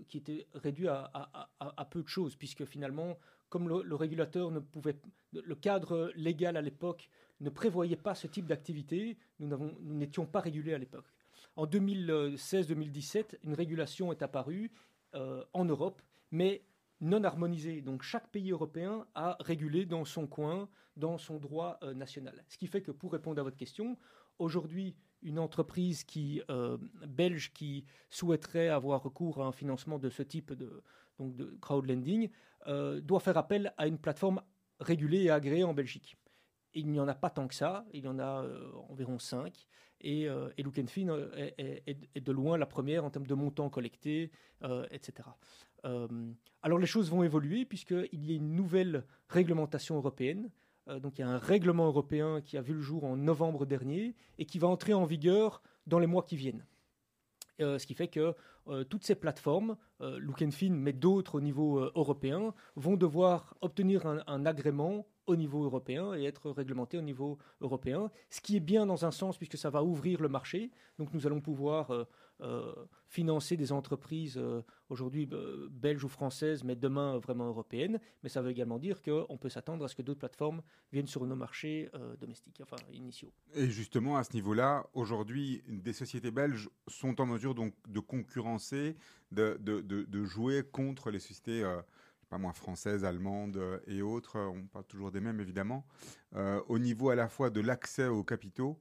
qui 0.07 0.17
était 0.17 0.47
réduit 0.55 0.87
à, 0.87 1.87
peu 1.89 2.01
de 2.01 2.07
choses, 2.07 2.35
puisque 2.35 2.65
finalement, 2.65 3.17
comme 3.49 3.67
le, 3.67 3.95
régulateur 3.95 4.51
ne 4.51 4.59
pouvait, 4.59 4.99
le 5.33 5.55
cadre 5.55 6.11
légal 6.15 6.57
à 6.57 6.61
l'époque 6.61 7.09
ne 7.39 7.49
prévoyait 7.49 7.95
pas 7.95 8.15
ce 8.15 8.27
type 8.27 8.47
d'activité, 8.47 9.17
nous 9.39 9.71
n'étions 9.81 10.25
pas 10.25 10.39
régulés 10.39 10.73
à 10.73 10.77
l'époque. 10.77 11.05
En 11.55 11.65
2016-2017, 11.65 13.37
une 13.43 13.53
régulation 13.53 14.11
est 14.11 14.21
apparue 14.21 14.71
euh, 15.15 15.43
en 15.53 15.65
Europe, 15.65 16.01
mais 16.31 16.63
non 17.01 17.23
harmonisée. 17.23 17.81
Donc 17.81 18.03
chaque 18.03 18.29
pays 18.29 18.51
européen 18.51 19.07
a 19.15 19.37
régulé 19.39 19.85
dans 19.85 20.05
son 20.05 20.27
coin, 20.27 20.69
dans 20.95 21.17
son 21.17 21.37
droit 21.37 21.79
euh, 21.83 21.93
national. 21.93 22.43
Ce 22.47 22.57
qui 22.57 22.67
fait 22.67 22.81
que 22.81 22.91
pour 22.91 23.11
répondre 23.11 23.39
à 23.39 23.43
votre 23.43 23.57
question, 23.57 23.97
aujourd'hui, 24.39 24.95
une 25.21 25.39
entreprise 25.39 26.03
qui, 26.03 26.41
euh, 26.49 26.77
belge 27.07 27.51
qui 27.53 27.85
souhaiterait 28.09 28.69
avoir 28.69 29.03
recours 29.03 29.41
à 29.41 29.45
un 29.45 29.51
financement 29.51 29.99
de 29.99 30.09
ce 30.09 30.23
type 30.23 30.53
de, 30.53 30.83
donc 31.17 31.35
de 31.35 31.57
crowdlending 31.61 32.29
euh, 32.67 33.01
doit 33.01 33.19
faire 33.19 33.37
appel 33.37 33.73
à 33.77 33.87
une 33.87 33.97
plateforme 33.97 34.41
régulée 34.79 35.23
et 35.23 35.31
agréée 35.31 35.63
en 35.63 35.73
Belgique. 35.73 36.17
Il 36.73 36.91
n'y 36.91 36.99
en 36.99 37.07
a 37.07 37.15
pas 37.15 37.29
tant 37.29 37.47
que 37.47 37.55
ça, 37.55 37.85
il 37.93 38.05
y 38.05 38.07
en 38.07 38.19
a 38.19 38.43
euh, 38.43 38.71
environ 38.89 39.17
5. 39.17 39.67
Et, 40.01 40.25
et 40.25 40.61
Look 40.61 40.75
Fin 40.85 41.07
est, 41.35 41.83
est, 42.13 42.21
de 42.21 42.31
loin 42.31 42.55
la 42.55 42.67
première 42.67 43.03
en 43.03 43.09
termes 43.09 43.25
de 43.25 43.33
montant 43.33 43.67
collecté, 43.67 44.29
etc. 44.91 45.27
alors 46.61 46.77
les 46.77 46.85
choses 46.85 47.09
vont 47.09 47.23
évoluer 47.23 47.65
puisqu'il 47.65 48.23
y 48.23 48.31
a 48.31 48.35
une 48.35 48.53
nouvelle 48.53 49.05
réglementation 49.27 49.95
européenne 49.95 50.51
donc 51.01 51.17
il 51.17 51.21
y 51.21 51.23
a 51.23 51.29
un 51.29 51.37
règlement 51.37 51.87
européen 51.87 52.41
qui 52.41 52.57
a 52.57 52.61
vu 52.61 52.73
le 52.73 52.81
jour 52.81 53.03
en 53.03 53.17
novembre 53.17 53.65
dernier 53.65 54.15
et 54.37 54.45
qui 54.45 54.59
va 54.59 54.67
entrer 54.67 54.93
en 54.93 55.05
vigueur 55.05 55.61
dans 55.85 55.99
les 55.99 56.07
mois 56.07 56.23
qui 56.23 56.35
viennent. 56.35 56.65
Euh, 57.59 57.79
ce 57.79 57.87
qui 57.87 57.95
fait 57.95 58.07
que 58.07 58.35
euh, 58.67 58.83
toutes 58.83 59.03
ces 59.03 59.15
plateformes, 59.15 59.77
euh, 60.01 60.19
Look 60.19 60.43
Fin, 60.51 60.69
mais 60.69 60.93
d'autres 60.93 61.35
au 61.35 61.41
niveau 61.41 61.79
européen, 61.95 62.53
vont 62.75 62.97
devoir 62.97 63.55
obtenir 63.61 64.05
un, 64.05 64.45
agrément 64.45 65.07
au 65.27 65.35
niveau 65.35 65.63
européen 65.63 66.15
et 66.15 66.23
être 66.23 66.49
réglementées 66.51 66.97
au 66.97 67.01
niveau 67.01 67.37
européen, 67.61 68.09
ce 68.29 68.41
qui 68.41 68.55
est 68.55 68.61
bien 68.61 68.85
dans 68.85 69.05
un 69.05 69.11
sens 69.11 69.37
puisque 69.37 69.57
ça 69.57 69.69
va 69.69 69.83
ouvrir 69.83 70.21
le 70.21 70.29
marché. 70.29 70.71
Donc 70.97 71.13
nous 71.13 71.27
allons 71.27 71.41
pouvoir 71.41 72.07
euh, 72.41 72.71
financer 73.07 73.57
des 73.57 73.71
entreprises 73.71 74.37
euh, 74.37 74.61
aujourd'hui 74.89 75.27
euh, 75.31 75.69
belges 75.71 76.03
ou 76.03 76.09
françaises, 76.09 76.63
mais 76.63 76.75
demain 76.75 77.17
vraiment 77.17 77.47
européennes. 77.47 77.99
Mais 78.21 78.29
ça 78.29 78.43
veut 78.43 78.51
également 78.51 78.77
dire 78.77 79.01
qu'on 79.01 79.37
peut 79.37 79.49
s'attendre 79.49 79.85
à 79.85 79.87
ce 79.87 79.95
que 79.95 80.03
d'autres 80.03 80.19
plateformes 80.19 80.61
viennent 80.91 81.07
sur 81.07 81.25
nos 81.25 81.35
marchés 81.35 81.89
domestiques, 82.19 82.61
enfin 82.61 82.75
initiaux. 82.93 83.31
Et 83.55 83.67
justement, 83.67 84.17
à 84.17 84.23
ce 84.23 84.33
niveau-là, 84.33 84.85
aujourd'hui, 84.93 85.63
des 85.67 85.93
sociétés 85.93 86.29
belges 86.29 86.69
sont 86.87 87.19
en 87.19 87.25
mesure 87.25 87.55
donc 87.55 87.73
de 87.87 87.99
concurrencer, 87.99 88.97
de, 89.31 89.57
de, 89.59 89.81
de, 89.81 90.23
jouer 90.25 90.63
contre 90.63 91.09
les 91.09 91.19
sociétés 91.19 91.63
pas 92.29 92.37
moins 92.37 92.53
françaises, 92.53 93.05
allemandes 93.05 93.59
et 93.87 94.01
autres, 94.01 94.37
on 94.37 94.67
parle 94.67 94.85
toujours 94.85 95.11
des 95.11 95.21
mêmes 95.21 95.39
évidemment, 95.39 95.85
au 96.35 96.79
niveau 96.79 97.09
à 97.09 97.15
la 97.15 97.29
fois 97.29 97.49
de 97.49 97.61
l'accès 97.61 98.07
aux 98.07 98.23
capitaux 98.23 98.79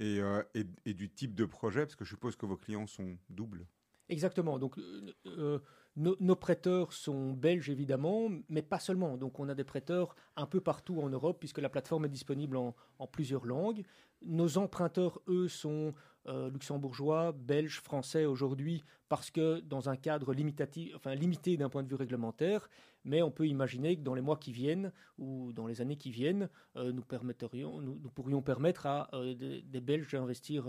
euh, 0.00 0.42
et, 0.54 0.94
du 0.94 1.08
type 1.08 1.34
de 1.34 1.44
projet 1.44 1.80
Parce 1.80 1.94
que 1.96 2.04
je 2.04 2.10
suppose 2.10 2.36
que 2.36 2.46
vos 2.46 2.56
clients 2.56 2.86
sont 2.86 3.16
doubles. 3.30 3.66
Exactement. 4.08 4.58
Donc, 4.58 4.78
euh, 5.26 5.60
nos, 5.96 6.36
prêteurs 6.36 6.92
sont 6.92 7.32
belges 7.32 7.70
évidemment, 7.70 8.28
mais 8.48 8.62
pas 8.62 8.80
seulement. 8.80 9.16
Donc 9.16 9.38
on 9.38 9.48
a 9.48 9.54
des 9.54 9.64
prêteurs 9.64 10.16
un 10.36 10.46
peu 10.46 10.60
partout 10.60 11.00
en 11.00 11.08
Europe 11.08 11.38
puisque 11.38 11.58
la 11.58 11.68
plateforme 11.68 12.06
est 12.06 12.08
disponible 12.08 12.56
en, 12.56 12.74
plusieurs 13.06 13.46
langues. 13.46 13.84
Nos 14.22 14.58
emprunteurs, 14.58 15.20
eux, 15.28 15.48
sont 15.48 15.94
euh, 16.26 16.50
luxembourgeois, 16.50 17.32
belges, 17.32 17.80
français 17.80 18.24
aujourd'hui 18.24 18.82
parce 19.08 19.30
que 19.30 19.60
dans 19.60 19.88
un 19.88 19.96
cadre 19.96 20.32
limitatif, 20.32 20.96
enfin, 20.96 21.14
limité 21.14 21.56
d'un 21.56 21.68
point 21.68 21.82
de 21.82 21.88
vue 21.88 21.94
réglementaire, 21.94 22.68
mais 23.04 23.22
on 23.22 23.30
peut 23.30 23.46
imaginer 23.46 23.96
que 23.96 24.02
dans 24.02 24.14
les 24.14 24.22
mois 24.22 24.38
qui 24.38 24.50
viennent 24.50 24.90
ou 25.18 25.52
dans 25.52 25.66
les 25.66 25.80
années 25.80 25.96
qui 25.96 26.10
viennent, 26.10 26.48
euh, 26.76 26.92
nous, 26.92 27.04
nous, 27.04 28.10
pourrions 28.10 28.42
permettre 28.42 28.86
à 28.86 29.10
euh, 29.12 29.34
des, 29.34 29.80
Belges 29.80 30.10
d'investir 30.12 30.66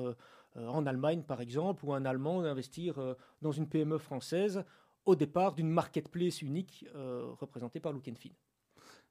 en 0.55 0.86
Allemagne 0.86 1.24
par 1.24 1.41
exemple 1.41 1.84
ou 1.86 1.94
un 1.94 2.05
Allemand 2.05 2.41
d'investir 2.41 3.15
dans 3.41 3.51
une 3.51 3.67
PME 3.67 3.98
française 3.98 4.63
au 5.05 5.15
départ 5.15 5.53
d'une 5.53 5.69
marketplace 5.69 6.41
unique 6.41 6.85
euh, 6.95 7.31
représentée 7.39 7.79
par 7.79 7.93
Look 7.93 8.05
Fin. 8.05 8.29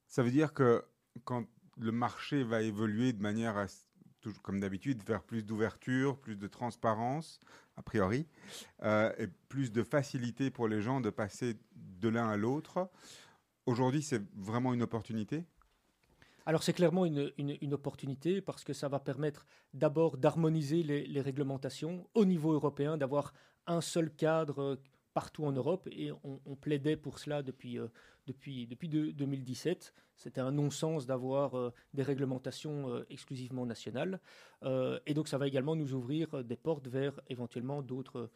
Ça 0.06 0.22
veut 0.22 0.30
dire 0.30 0.52
que 0.52 0.84
quand 1.24 1.46
le 1.78 1.92
marché 1.92 2.44
va 2.44 2.62
évoluer 2.62 3.12
de 3.12 3.22
manière, 3.22 3.56
à, 3.56 3.66
comme 4.42 4.60
d'habitude, 4.60 5.02
vers 5.06 5.22
plus 5.22 5.44
d'ouverture, 5.44 6.18
plus 6.18 6.36
de 6.36 6.46
transparence, 6.46 7.40
a 7.76 7.82
priori, 7.82 8.26
euh, 8.82 9.12
et 9.18 9.28
plus 9.48 9.72
de 9.72 9.82
facilité 9.82 10.50
pour 10.50 10.68
les 10.68 10.80
gens 10.80 11.00
de 11.00 11.10
passer 11.10 11.56
de 11.74 12.08
l'un 12.08 12.28
à 12.28 12.36
l'autre, 12.36 12.90
aujourd'hui 13.66 14.02
c'est 14.02 14.22
vraiment 14.36 14.74
une 14.74 14.82
opportunité? 14.82 15.44
Alors 16.46 16.62
c'est 16.62 16.74
clairement 16.74 17.06
une, 17.06 17.32
une, 17.38 17.72
opportunité 17.72 18.42
parce 18.42 18.64
que 18.64 18.74
ça 18.74 18.86
va 18.88 19.00
permettre 19.00 19.46
d'abord 19.72 20.18
d'harmoniser 20.18 20.82
les, 20.82 21.06
les, 21.06 21.22
réglementations 21.22 22.06
au 22.12 22.26
niveau 22.26 22.52
européen, 22.52 22.98
d'avoir 22.98 23.32
un 23.66 23.80
seul 23.80 24.14
cadre 24.14 24.78
partout 25.14 25.44
en 25.44 25.52
Europe 25.52 25.88
et 25.90 26.10
on, 26.24 26.56
plaidait 26.56 26.96
pour 26.96 27.18
cela 27.18 27.42
depuis, 27.42 27.78
euh, 27.78 27.86
depuis, 28.26 28.66
depuis 28.66 28.88
2017. 28.88 29.94
C'était 30.16 30.40
un 30.40 30.50
non-sens 30.50 31.06
d'avoir 31.06 31.56
euh, 31.56 31.72
des 31.94 32.02
réglementations 32.02 32.90
euh, 32.90 33.06
exclusivement 33.08 33.64
nationales. 33.64 34.20
et 35.06 35.14
donc 35.14 35.28
ça 35.28 35.38
va 35.38 35.46
également 35.46 35.76
nous 35.76 35.94
ouvrir 35.94 36.42
des 36.44 36.56
portes 36.56 36.88
vers 36.88 37.20
éventuellement 37.28 37.82
d'autres 37.82 38.30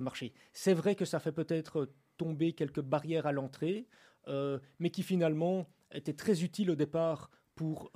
marchés. 0.00 0.32
C'est 0.52 0.74
vrai 0.74 0.94
que 0.94 1.04
ça 1.04 1.18
fait 1.18 1.32
peut-être 1.32 1.88
tomber 2.16 2.52
quelques 2.52 2.82
barrières 2.82 3.26
à 3.26 3.32
l'entrée, 3.32 3.86
mais 4.78 4.90
qui 4.90 5.02
finalement 5.02 5.66
étaient 5.90 6.18
très 6.24 6.44
utiles 6.44 6.70
au 6.70 6.76
départ 6.76 7.30
pour 7.54 7.90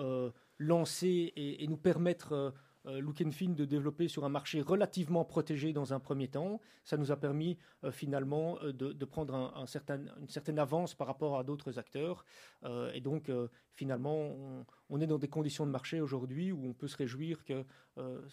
lancer 0.58 1.32
et, 1.36 1.62
et, 1.62 1.66
nous 1.68 1.76
permettre 1.76 2.54
euh, 2.86 3.00
Look 3.00 3.22
Fin 3.30 3.50
de 3.50 3.64
développer 3.64 4.08
sur 4.08 4.24
un 4.24 4.28
marché 4.28 4.60
relativement 4.60 5.24
protégé 5.24 5.72
dans 5.72 5.92
un 5.92 6.00
premier 6.00 6.28
temps. 6.28 6.60
Ça 6.84 6.96
nous 6.96 7.10
a 7.10 7.16
permis 7.16 7.58
euh, 7.82 7.90
finalement 7.90 8.58
euh, 8.62 8.72
de, 8.72 9.04
prendre 9.04 9.34
une 9.56 10.28
certaine 10.28 10.58
avance 10.58 10.94
par 10.94 11.06
rapport 11.06 11.38
à 11.38 11.44
d'autres 11.44 11.78
acteurs. 11.78 12.24
et 12.94 13.00
donc 13.00 13.30
finalement, 13.74 14.64
on, 14.88 15.00
est 15.00 15.06
dans 15.06 15.18
des 15.18 15.28
conditions 15.28 15.66
de 15.66 15.70
marché 15.70 16.00
aujourd'hui 16.00 16.52
où 16.52 16.64
on 16.66 16.72
peut 16.72 16.88
se 16.88 16.96
réjouir 16.96 17.44
que 17.44 17.64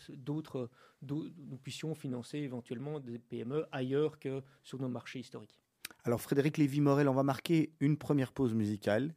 d'autres, 0.10 0.70
nous 1.02 1.58
puissions 1.62 1.94
financer 1.94 2.40
éventuellement 2.40 3.00
des 3.00 3.20
PME 3.20 3.66
ailleurs 3.72 4.18
que 4.18 4.42
sur 4.64 4.80
nos 4.80 4.88
marchés 4.88 5.20
historiques. 5.20 5.60
Alors 6.04 6.22
Frédéric 6.22 6.58
Lévy-Morel, 6.58 7.08
on 7.10 7.14
va 7.14 7.24
marquer 7.24 7.74
une 7.80 7.98
première 7.98 8.32
pause 8.32 8.54
musicale. 8.54 9.14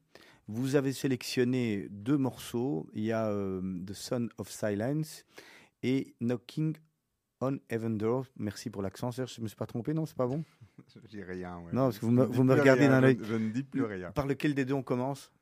Vous 0.46 0.76
avez 0.76 0.92
sélectionné 0.92 1.88
deux 1.90 2.18
morceaux. 2.18 2.86
Il 2.92 3.04
y 3.04 3.12
a 3.12 3.28
euh, 3.28 3.62
The 3.86 3.94
Son 3.94 4.28
of 4.38 4.50
Silence 4.50 5.24
et 5.82 6.14
Knocking 6.20 6.76
on 7.40 7.58
Heaven 7.70 7.96
Door. 7.96 8.26
Merci 8.36 8.70
pour 8.70 8.82
l'accent, 8.82 9.10
Serge. 9.10 9.34
Je 9.34 9.40
ne 9.40 9.44
me 9.44 9.48
suis 9.48 9.56
pas 9.56 9.66
trompé, 9.66 9.94
non 9.94 10.04
C'est 10.04 10.16
pas 10.16 10.26
bon? 10.26 10.44
Je 10.94 11.08
dis 11.08 11.22
rien. 11.22 11.58
Ouais. 11.58 11.72
Non, 11.72 11.84
parce 11.84 11.98
que 11.98 12.06
vous, 12.06 12.12
me, 12.12 12.24
vous 12.24 12.44
me 12.44 12.54
regardez 12.54 12.88
d'un 12.88 13.02
œil. 13.02 13.18
Je, 13.22 13.34
ne 13.34 13.50
dis 13.50 13.62
plus 13.62 13.84
rien. 13.84 14.10
Par 14.12 14.26
lequel 14.26 14.54
des 14.54 14.64
deux 14.64 14.74
on 14.74 14.82
commence? 14.82 15.32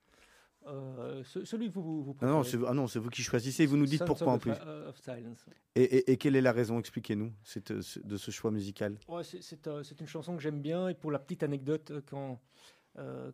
Euh, 0.68 1.24
celui 1.24 1.68
que 1.68 1.74
vous, 1.74 2.04
vous 2.04 2.16
ah 2.20 2.26
non, 2.26 2.44
c'est, 2.44 2.58
ah 2.68 2.72
non, 2.72 2.86
c'est 2.86 3.00
vous 3.00 3.10
qui 3.10 3.22
choisissez. 3.22 3.66
Vous 3.66 3.76
nous 3.76 3.86
dites 3.86 4.04
pourquoi 4.04 4.32
en 4.32 4.38
plus. 4.38 4.52
Of 4.52 4.96
silence. 4.98 5.44
Et, 5.74 6.12
et, 6.12 6.16
quelle 6.16 6.36
est 6.36 6.40
la 6.40 6.52
raison? 6.52 6.78
Expliquez-nous 6.78 7.32
de 7.66 8.16
ce 8.16 8.30
choix 8.30 8.52
musical. 8.52 8.96
Ouais, 9.08 9.24
c'est, 9.24 9.66
euh, 9.66 9.82
une 9.82 10.06
chanson 10.06 10.36
que 10.36 10.42
j'aime 10.42 10.60
bien. 10.60 10.88
Et 10.88 10.94
pour 10.94 11.10
la 11.10 11.18
petite 11.18 11.42
anecdote, 11.42 11.92
quand 12.06 12.32
euh, 12.32 12.36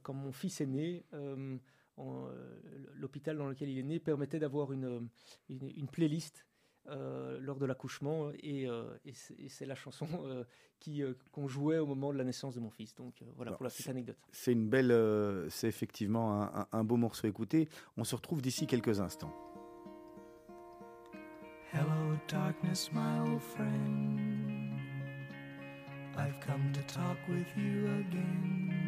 quand 0.02 0.14
mon 0.14 0.32
fils 0.32 0.60
est 0.60 0.66
né, 0.66 1.04
euh, 1.12 1.56
euh, 1.98 2.60
l'hôpital 2.94 3.36
dans 3.36 3.48
lequel 3.48 3.70
il 3.70 3.78
est 3.78 3.82
né 3.82 3.98
permettait 3.98 4.38
d'avoir 4.38 4.72
une, 4.72 5.08
une, 5.48 5.88
playlist 5.88 6.46
lors 6.86 7.58
de 7.58 7.66
l'accouchement 7.66 8.30
et, 8.42 8.68
c'est 9.48 9.66
la 9.66 9.74
chanson 9.74 10.06
qui 10.78 11.02
qu'on 11.32 11.48
jouait 11.48 11.78
au 11.78 11.86
moment 11.86 12.12
de 12.12 12.18
la 12.18 12.24
naissance 12.24 12.54
de 12.54 12.60
mon 12.60 12.70
fils. 12.70 12.94
Donc 12.94 13.22
voilà 13.36 13.52
pour 13.52 13.64
la 13.64 13.70
petite 13.70 13.88
anecdote. 13.88 14.16
C'est 14.30 14.52
une 14.52 14.68
belle, 14.68 15.46
c'est 15.50 15.68
effectivement 15.68 16.42
un, 16.42 16.66
un, 16.70 16.84
beau 16.84 16.96
morceau 16.96 17.26
à 17.26 17.30
écouter. 17.30 17.68
On 17.96 18.04
se 18.04 18.14
retrouve 18.14 18.40
d'ici 18.40 18.66
quelques 18.66 19.00
instants. 19.00 19.34
Hello 21.70 22.16
darkness 22.28 22.90
my 22.92 23.18
old 23.18 23.42
friend 23.42 24.80
I've 26.16 26.40
come 26.40 26.72
to 26.72 26.82
talk 26.84 27.18
with 27.28 27.46
you 27.56 27.86
again 28.00 28.87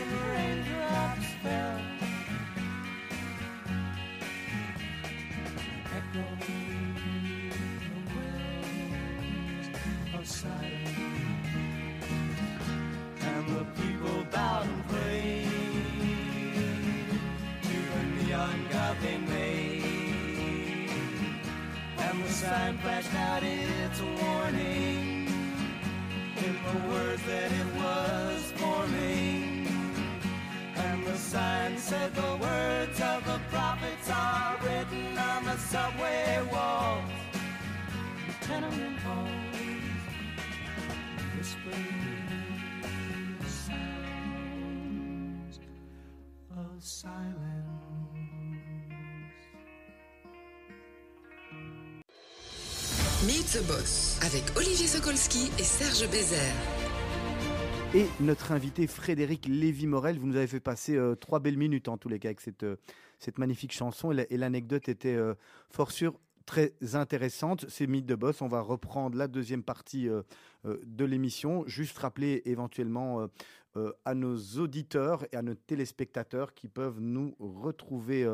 sign 22.51 22.77
flashed 22.79 23.15
out 23.15 23.43
its 23.43 24.01
warning 24.01 25.25
in 26.45 26.55
the 26.67 26.77
words 26.89 27.23
that 27.23 27.49
it 27.49 27.69
was 27.81 28.41
forming. 28.57 29.67
And 30.75 31.05
the 31.05 31.17
sign 31.17 31.77
said 31.77 32.13
the 32.13 32.35
words 32.47 32.99
of 32.99 33.23
the 33.23 33.39
prophets 33.49 34.09
are 34.09 34.57
written 34.63 35.17
on 35.17 35.45
the 35.45 35.57
subway 35.71 36.41
walls, 36.51 37.11
the 38.27 38.33
tenement 38.45 38.99
halls, 38.99 40.03
whispering 41.37 42.17
sounds 43.47 43.85
of 46.57 46.83
silence. 46.83 47.50
Meet 53.25 53.45
the 53.59 53.67
Boss 53.67 54.19
avec 54.23 54.43
Olivier 54.57 54.87
Sokolski 54.87 55.51
et 55.59 55.63
Serge 55.63 56.09
Bézère. 56.09 56.55
Et 57.93 58.05
notre 58.19 58.51
invité 58.51 58.87
Frédéric 58.87 59.45
Lévy-Morel, 59.47 60.17
vous 60.17 60.27
nous 60.27 60.35
avez 60.37 60.47
fait 60.47 60.59
passer 60.59 60.95
euh, 60.95 61.15
trois 61.15 61.39
belles 61.39 61.57
minutes 61.57 61.87
en 61.87 61.97
tous 61.97 62.09
les 62.09 62.19
cas 62.19 62.29
avec 62.29 62.41
cette, 62.41 62.63
euh, 62.63 62.77
cette 63.19 63.37
magnifique 63.37 63.73
chanson. 63.73 64.11
Et 64.11 64.15
la- 64.15 64.31
et 64.31 64.37
l'anecdote 64.37 64.87
était 64.89 65.15
euh, 65.15 65.33
fort 65.69 65.91
sûr 65.91 66.13
très 66.45 66.73
intéressante. 66.93 67.65
C'est 67.69 67.87
Mythe 67.87 68.05
de 68.05 68.15
Boss. 68.15 68.41
On 68.41 68.47
va 68.47 68.61
reprendre 68.61 69.17
la 69.17 69.27
deuxième 69.27 69.63
partie 69.63 70.09
euh, 70.09 70.23
euh, 70.65 70.79
de 70.85 71.05
l'émission. 71.05 71.63
Juste 71.67 71.97
rappeler 71.97 72.41
éventuellement 72.45 73.27
euh, 73.77 73.91
à 74.05 74.13
nos 74.15 74.37
auditeurs 74.57 75.25
et 75.31 75.37
à 75.37 75.41
nos 75.41 75.55
téléspectateurs 75.55 76.53
qui 76.53 76.67
peuvent 76.67 76.99
nous 76.99 77.35
retrouver, 77.39 78.27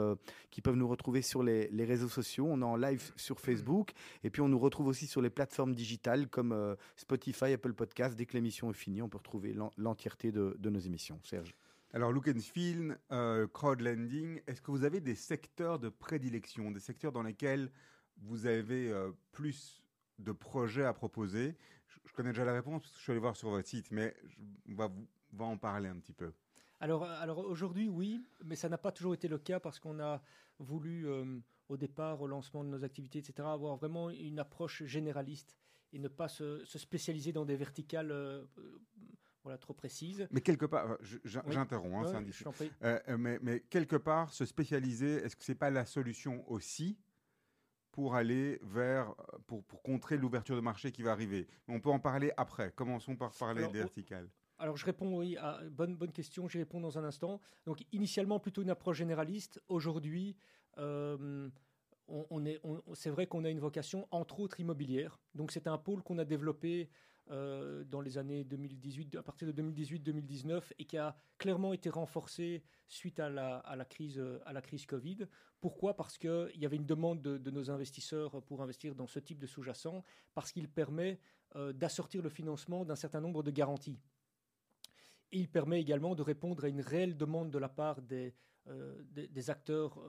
qui 0.50 0.62
peuvent 0.62 0.76
nous 0.76 0.88
retrouver 0.88 1.22
sur 1.22 1.44
les, 1.44 1.70
réseaux 1.86 2.10
sociaux. 2.10 2.48
On 2.50 2.62
est 2.62 2.66
en 2.66 2.76
live 2.76 3.12
sur 3.16 3.40
Facebook 3.40 3.92
et 4.24 4.32
puis 4.32 4.42
on 4.42 4.50
nous 4.50 4.58
retrouve 4.58 4.88
aussi 4.88 5.06
sur 5.06 5.22
les 5.22 5.30
plateformes 5.30 5.76
digitales 5.76 6.28
comme 6.28 6.76
Spotify, 6.96 7.54
Apple 7.54 7.74
Podcast. 7.74 8.16
Dès 8.18 8.26
que 8.26 8.34
l'émission 8.34 8.72
est 8.72 8.74
finie, 8.74 9.04
on 9.04 9.10
peut 9.10 9.20
retrouver 9.20 9.54
l'en- 9.54 9.72
l'entièreté 9.78 10.32
de, 10.32 10.56
de 10.58 10.70
nos 10.72 10.80
émissions. 10.80 11.20
Serge. 11.24 11.54
Alors, 11.94 12.12
look 12.12 12.28
and 12.28 12.42
feel, 12.42 12.98
euh, 13.12 13.48
crowdlending, 13.48 14.42
est-ce 14.46 14.62
que 14.62 14.72
vous 14.72 14.84
avez 14.84 15.00
des 15.00 15.16
secteurs 15.16 15.80
de 15.80 15.88
prédilection, 15.88 16.70
des 16.72 16.82
secteurs 16.82 17.14
dans 17.14 17.24
lesquels 17.24 17.72
vous 18.22 18.46
avez 18.46 18.90
euh, 18.92 19.12
plus 19.32 19.84
de 20.20 20.32
projets 20.32 20.84
à 20.86 20.94
proposer 20.94 21.56
je, 21.88 22.00
je 22.06 22.14
connais 22.14 22.30
déjà 22.30 22.44
la 22.44 22.54
réponse 22.54 22.82
parce 22.82 22.92
que 22.94 22.98
je 22.98 23.04
suis 23.04 23.12
allé 23.12 23.20
voir 23.22 23.36
sur 23.38 23.50
votre 23.50 23.68
site, 23.68 23.92
mais 23.92 24.16
je- 24.26 24.36
on 24.72 24.76
va, 24.76 24.88
vous- 24.88 25.08
on 25.34 25.38
va 25.38 25.46
en 25.46 25.58
parler 25.58 25.88
un 25.88 25.98
petit 26.00 26.12
peu. 26.14 26.34
Alors, 26.80 27.04
alors 27.06 27.40
aujourd'hui, 27.40 27.88
oui, 27.88 28.22
mais 28.44 28.56
ça 28.56 28.68
n'a 28.70 28.78
pas 28.78 28.92
toujours 28.92 29.14
été 29.14 29.28
le 29.28 29.38
cas 29.38 29.60
parce 29.60 29.80
qu'on 29.80 30.00
a 30.00 30.22
voulu, 30.60 31.08
euh, 31.08 31.40
au 31.70 31.78
départ, 31.78 32.22
au 32.22 32.28
lancement 32.28 32.64
de 32.64 32.70
nos 32.70 32.84
activités, 32.84 33.20
etc., 33.20 33.48
avoir 33.48 33.78
vraiment 33.78 34.10
une 34.10 34.40
approche 34.40 34.84
généraliste 34.84 35.56
et 35.94 36.00
ne 36.00 36.08
pas 36.10 36.28
se, 36.28 36.64
se 36.66 36.78
spécialiser 36.78 37.32
dans 37.32 37.46
des 37.46 37.56
verticales 37.56 38.12
euh, 38.12 38.44
euh, 38.58 38.80
voilà, 39.44 39.58
trop 39.58 39.74
précises. 39.74 40.28
Mais 40.32 40.42
quelque 40.42 40.66
part, 40.66 40.92
euh, 40.92 40.98
je- 41.02 41.18
j'in- 41.24 41.44
Oui. 41.46 41.54
j'interromps, 41.54 42.10
hein. 42.14 42.24
Euh, 42.84 43.00
euh, 43.08 43.18
mais, 43.18 43.40
mais 43.42 43.62
quelque 43.62 43.96
part, 43.96 44.34
se 44.34 44.46
spécialiser, 44.46 45.14
est-ce 45.24 45.36
que 45.38 45.44
c'est 45.46 45.56
pas 45.56 45.70
la 45.70 45.86
solution 45.86 46.44
aussi 46.52 46.98
pour 47.98 48.14
aller 48.14 48.60
vers, 48.62 49.12
pour, 49.48 49.64
pour 49.64 49.82
contrer 49.82 50.18
l'ouverture 50.18 50.56
de 50.56 50.62
marché 50.62 50.92
qui 50.92 51.02
va 51.02 51.12
arriver 51.14 51.48
On 51.68 51.80
peut 51.80 51.90
en 51.90 51.98
parler 51.98 52.32
après. 52.38 52.72
Commençons 52.76 53.16
par 53.16 53.32
parler 53.34 53.62
Alors, 53.62 53.72
des 53.72 53.80
verticales. 53.80 54.30
Alors, 54.60 54.78
je 54.78 54.86
réponds, 54.86 55.18
oui, 55.18 55.36
à 55.38 55.62
bonne, 55.72 55.96
bonne 55.96 56.12
question, 56.12 56.48
j'y 56.48 56.60
réponds 56.60 56.80
dans 56.80 57.00
un 57.00 57.04
instant. 57.04 57.42
Donc, 57.66 57.84
initialement, 57.92 58.40
plutôt 58.40 58.62
une 58.62 58.70
approche 58.70 58.98
généraliste. 58.98 59.60
Aujourd'hui, 59.68 60.36
euh, 60.78 61.50
on, 62.08 62.28
on 62.30 62.46
est, 62.46 62.60
on- 62.64 62.84
c'est 62.94 63.10
vrai 63.10 63.26
qu'on 63.26 63.44
a 63.46 63.50
une 63.50 63.60
vocation, 63.60 64.08
entre 64.12 64.42
autres, 64.42 64.60
immobilière. 64.60 65.20
Donc, 65.34 65.52
c'est 65.52 65.66
un 65.66 65.80
pôle 65.80 66.04
qu'on 66.04 66.20
a 66.20 66.26
développé 66.26 66.92
euh, 67.30 67.84
dans 67.84 68.02
les 68.02 68.18
années 68.18 68.44
2018, 68.44 69.16
à 69.16 69.24
partir 69.24 69.52
de 69.52 69.62
2018-2019, 69.62 70.72
et 70.80 70.86
qui 70.86 70.98
a 70.98 71.16
clairement 71.38 71.74
été 71.74 71.90
renforcé 71.90 72.64
suite 72.88 73.20
à 73.20 73.30
la, 73.30 73.86
crise, 73.86 74.22
Covid. 74.88 75.28
Pourquoi? 75.60 75.96
Parce 75.96 76.18
qu'il 76.18 76.52
y 76.56 76.66
avait 76.66 76.78
une 76.78 76.86
demande 76.86 77.22
de, 77.22 77.52
nos 77.52 77.70
investisseurs 77.70 78.42
pour 78.44 78.62
investir 78.62 78.96
dans 78.96 79.08
ce 79.08 79.20
type 79.20 79.40
de 79.40 79.48
sous-jacent, 79.48 80.04
parce 80.34 80.52
qu'il 80.52 80.70
permet 80.70 81.20
euh, 81.56 81.74
d'assortir 81.74 82.22
le 82.22 82.30
financement 82.30 82.86
d'un 82.86 82.96
certain 82.96 83.20
nombre 83.20 83.44
de 83.44 83.52
garanties. 83.52 84.00
Il 85.32 85.50
permet 85.50 85.82
également 85.82 86.16
de 86.16 86.22
répondre 86.22 86.64
à 86.64 86.70
une 86.70 86.82
réelle 86.82 87.18
demande 87.18 87.52
de 87.52 87.58
la 87.58 87.70
part 87.70 88.02
des, 88.02 88.34
euh, 88.68 89.04
acteurs 89.48 90.00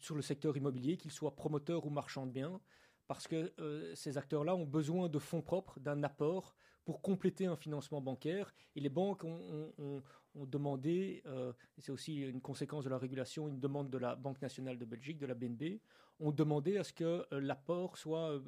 sur 0.00 0.16
le 0.16 0.22
secteur 0.22 0.56
immobilier, 0.56 0.96
qu'ils 0.96 1.12
soient 1.12 1.34
promoteurs 1.34 1.86
ou 1.86 1.90
marchands 1.90 2.26
de 2.26 2.32
biens, 2.32 2.60
parce 3.08 3.26
que 3.28 3.52
euh, 3.60 3.94
ces 3.94 4.18
acteurs-là 4.18 4.54
ont 4.56 4.64
besoin 4.66 5.08
de 5.08 5.18
fonds 5.18 5.42
propres, 5.42 5.78
d'un 5.80 6.02
apport 6.02 6.54
pour 6.84 7.00
compléter 7.02 7.46
un 7.46 7.56
financement 7.56 8.00
bancaire. 8.00 8.52
Et 8.74 8.80
les 8.80 8.88
banques 8.88 9.24
ont, 9.24 9.40
ont- 9.50 9.72
ont- 9.78 10.02
ont 10.34 10.46
demandé, 10.46 11.22
euh, 11.26 11.52
c'est 11.78 11.90
aussi 11.92 12.16
une 12.20 12.40
conséquence 12.40 12.84
de 12.84 12.90
la 12.90 12.98
régulation, 12.98 13.48
une 13.48 13.58
demande 13.60 13.90
de 13.90 13.98
la 13.98 14.14
Banque 14.16 14.40
nationale 14.42 14.78
de 14.78 14.84
Belgique, 14.84 15.18
de 15.18 15.26
la 15.26 15.34
BNB, 15.34 15.80
ont 16.20 16.30
demandé 16.32 16.76
à 16.78 16.84
ce 16.84 16.92
que 16.92 17.04
euh, 17.32 17.40
l'apport 17.40 17.96
soit 17.96 18.40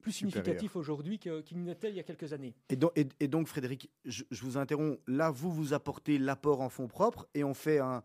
plus 0.00 0.12
Supérieur. 0.12 0.32
significatif 0.44 0.76
aujourd'hui 0.76 1.18
qu'il 1.18 1.62
n'était 1.62 1.88
il 1.90 1.96
y 1.96 2.00
a 2.00 2.02
quelques 2.02 2.32
années. 2.32 2.54
Et 2.68 2.76
donc, 2.76 2.90
et- 2.96 3.08
et 3.20 3.28
donc, 3.28 3.46
Frédéric, 3.46 3.88
je, 4.04 4.24
je 4.30 4.42
vous 4.42 4.56
interromps. 4.56 4.98
Là, 5.06 5.30
vous, 5.30 5.52
vous 5.52 5.74
apportez 5.74 6.18
l'apport 6.18 6.60
en 6.60 6.68
fonds 6.68 6.88
propres 6.88 7.28
et 7.34 7.44
on 7.44 7.54
fait 7.54 7.78
un, 7.78 8.02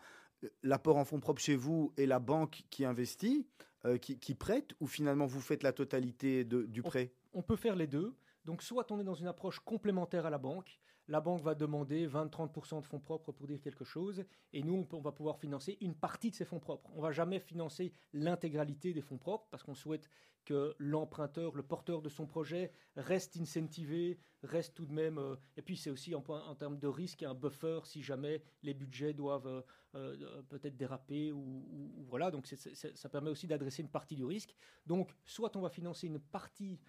l'apport 0.63 0.97
en 0.97 1.05
fonds 1.05 1.19
propres 1.19 1.41
chez 1.41 1.55
vous 1.55 1.93
et 1.97 2.05
la 2.05 2.19
banque 2.19 2.63
qui 2.69 2.85
investit, 2.85 3.47
euh, 3.85 3.97
qui, 3.97 4.17
qui 4.19 4.35
prête, 4.35 4.73
ou 4.79 4.87
finalement 4.87 5.25
vous 5.25 5.41
faites 5.41 5.63
la 5.63 5.73
totalité 5.73 6.43
de- 6.43 6.63
du 6.65 6.81
On- 6.81 6.83
prêt? 6.89 7.13
On 7.33 7.41
peut 7.41 7.55
faire 7.55 7.75
les 7.75 7.87
deux. 7.87 8.15
Donc, 8.45 8.61
soit 8.63 8.89
on 8.91 8.99
est 8.99 9.03
dans 9.03 9.13
une 9.13 9.27
approche 9.27 9.59
complémentaire 9.59 10.25
à 10.25 10.29
la 10.29 10.37
banque. 10.37 10.79
La 11.07 11.21
banque 11.21 11.41
va 11.41 11.55
demander 11.55 12.07
20-30% 12.07 12.81
de 12.81 12.85
fonds 12.85 12.99
propres 12.99 13.31
pour 13.31 13.47
dire 13.47 13.61
quelque 13.61 13.85
chose. 13.85 14.25
Et 14.51 14.61
nous, 14.61 14.85
on, 14.91 15.01
va 15.01 15.11
pouvoir 15.11 15.37
financer 15.39 15.77
une 15.81 15.95
partie 15.95 16.31
de 16.31 16.35
ces 16.35 16.45
fonds 16.45 16.59
propres. 16.59 16.91
On 16.95 17.01
va 17.01 17.11
jamais 17.11 17.39
financer 17.39 17.93
l'intégralité 18.13 18.93
des 18.93 19.01
fonds 19.01 19.17
propres 19.17 19.47
parce 19.49 19.63
qu'on 19.63 19.75
souhaite 19.75 20.09
que 20.47 20.73
l'emprunteur, 20.79 21.55
le 21.55 21.63
porteur 21.63 22.01
de 22.01 22.07
son 22.07 22.25
projet, 22.25 22.71
reste 22.95 23.35
incentivé, 23.37 24.17
reste 24.43 24.75
tout 24.75 24.85
de 24.85 24.93
même. 24.93 25.17
euh, 25.17 25.35
et 25.57 25.61
puis, 25.61 25.75
c'est 25.75 25.89
aussi 25.89 26.15
en, 26.15 26.21
termes 26.55 26.79
de 26.79 26.87
risque 26.87 27.23
un 27.23 27.33
buffer 27.33 27.81
si 27.83 28.01
jamais 28.01 28.41
les 28.63 28.73
budgets 28.73 29.13
doivent 29.13 29.47
euh, 29.47 29.61
euh, 29.95 30.41
peut-être 30.43 30.77
déraper 30.77 31.33
ou, 31.33 32.05
voilà. 32.07 32.31
Donc, 32.31 32.47
ça 32.47 33.09
permet 33.09 33.29
aussi 33.29 33.47
d'adresser 33.47 33.81
une 33.81 33.89
partie 33.89 34.15
du 34.15 34.23
risque. 34.23 34.55
Donc, 34.85 35.11
soit 35.25 35.55
on 35.57 35.61
va 35.61 35.69
financer 35.69 36.07
une 36.07 36.19
partie 36.19 36.79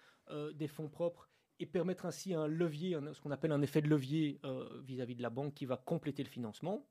des 0.53 0.67
fonds 0.67 0.89
propres 0.89 1.28
et 1.59 1.65
permettre 1.65 2.05
ainsi 2.05 2.33
un 2.33 2.47
levier, 2.47 2.97
ce 3.13 3.21
qu'on 3.21 3.31
appelle 3.31 3.51
un 3.51 3.61
effet 3.61 3.81
de 3.81 3.87
levier 3.87 4.39
euh, 4.45 4.81
vis-à-vis 4.83 5.15
de 5.15 5.21
la 5.21 5.29
banque 5.29 5.53
qui 5.53 5.65
va 5.65 5.77
compléter 5.77 6.23
le 6.23 6.29
financement. 6.29 6.85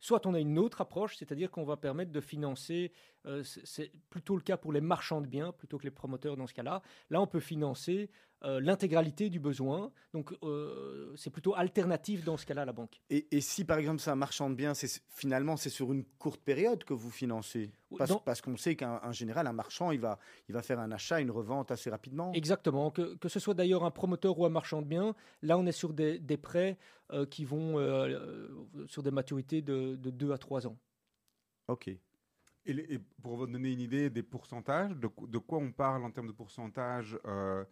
Soit 0.00 0.26
on 0.26 0.34
a 0.34 0.40
une 0.40 0.58
autre 0.58 0.80
approche, 0.80 1.16
c'est-à-dire 1.16 1.50
qu'on 1.50 1.64
va 1.64 1.76
permettre 1.76 2.12
de 2.12 2.20
financer, 2.20 2.92
euh, 3.26 3.42
c'est 3.42 3.92
plutôt 4.10 4.36
le 4.36 4.42
cas 4.42 4.56
pour 4.56 4.72
les 4.72 4.80
marchands 4.80 5.20
de 5.20 5.26
biens 5.26 5.52
plutôt 5.52 5.78
que 5.78 5.84
les 5.84 5.90
promoteurs 5.90 6.36
dans 6.36 6.46
ce 6.46 6.54
cas-là. 6.54 6.82
Là, 7.10 7.20
on 7.20 7.26
peut 7.26 7.40
financer 7.40 8.10
euh, 8.44 8.60
l'intégralité 8.60 9.30
du 9.30 9.40
besoin. 9.40 9.90
Donc, 10.12 10.32
euh, 10.42 11.12
c'est 11.16 11.30
plutôt 11.30 11.54
alternatif 11.54 12.24
dans 12.24 12.36
ce 12.36 12.44
cas-là 12.46 12.62
à 12.62 12.64
la 12.64 12.72
banque. 12.72 13.00
et, 13.10 13.26
et 13.36 13.40
si 13.40 13.64
par 13.64 13.78
exemple 13.78 14.00
c'est 14.00 14.10
un 14.10 14.16
marchand 14.16 14.50
de 14.50 14.54
biens, 14.54 14.74
c'est 14.74 15.02
finalement 15.08 15.56
c'est 15.56 15.70
sur 15.70 15.92
une 15.92 16.04
courte 16.18 16.40
période 16.42 16.84
que 16.84 16.94
vous 16.94 17.10
financez 17.10 17.72
Parce, 17.98 18.10
Dans- 18.10 18.18
parce 18.18 18.40
qu'on 18.40 18.56
sait 18.56 18.76
qu'un 18.76 19.00
en 19.02 19.12
général, 19.12 19.46
un 19.46 19.52
marchand, 19.52 19.90
il 19.90 20.00
va, 20.00 20.18
il 20.48 20.52
va 20.54 20.62
faire 20.62 20.78
un 20.78 20.92
achat, 20.92 21.20
une 21.20 21.30
revente 21.30 21.70
assez 21.70 21.90
rapidement. 21.90 22.32
Exactement. 22.32 22.90
Que, 22.90 23.14
que 23.16 23.28
ce 23.28 23.40
soit 23.40 23.54
d'ailleurs 23.54 23.84
un 23.84 23.90
promoteur 23.90 24.38
ou 24.38 24.44
un 24.46 24.50
marchand 24.50 24.82
de 24.82 24.86
biens, 24.86 25.14
là 25.42 25.56
on 25.58 25.66
est 25.66 25.72
sur 25.72 25.92
des, 25.92 26.18
des 26.18 26.36
prêts 26.36 26.76
euh, 27.12 27.26
qui 27.26 27.44
vont 27.44 27.78
euh, 27.78 28.48
sur 28.88 29.02
des 29.02 29.10
maturités 29.10 29.62
de, 29.62 29.96
de 29.96 30.10
2 30.10 30.32
à 30.32 30.38
3 30.38 30.66
ans. 30.66 30.76
Ok. 31.68 31.88
Et, 32.66 32.72
les- 32.72 32.94
et 32.94 32.98
pour 33.22 33.36
vous 33.36 33.46
donner 33.46 33.72
une 33.72 33.80
idée 33.80 34.10
des 34.10 34.22
pourcentages, 34.22 34.92
de, 34.96 35.06
qu- 35.06 35.26
de 35.28 35.38
quoi 35.38 35.58
on 35.58 35.70
parle 35.72 36.04
en 36.04 36.10
termes 36.10 36.28
de 36.28 36.32
pourcentage 36.32 37.18
euh, 37.26 37.64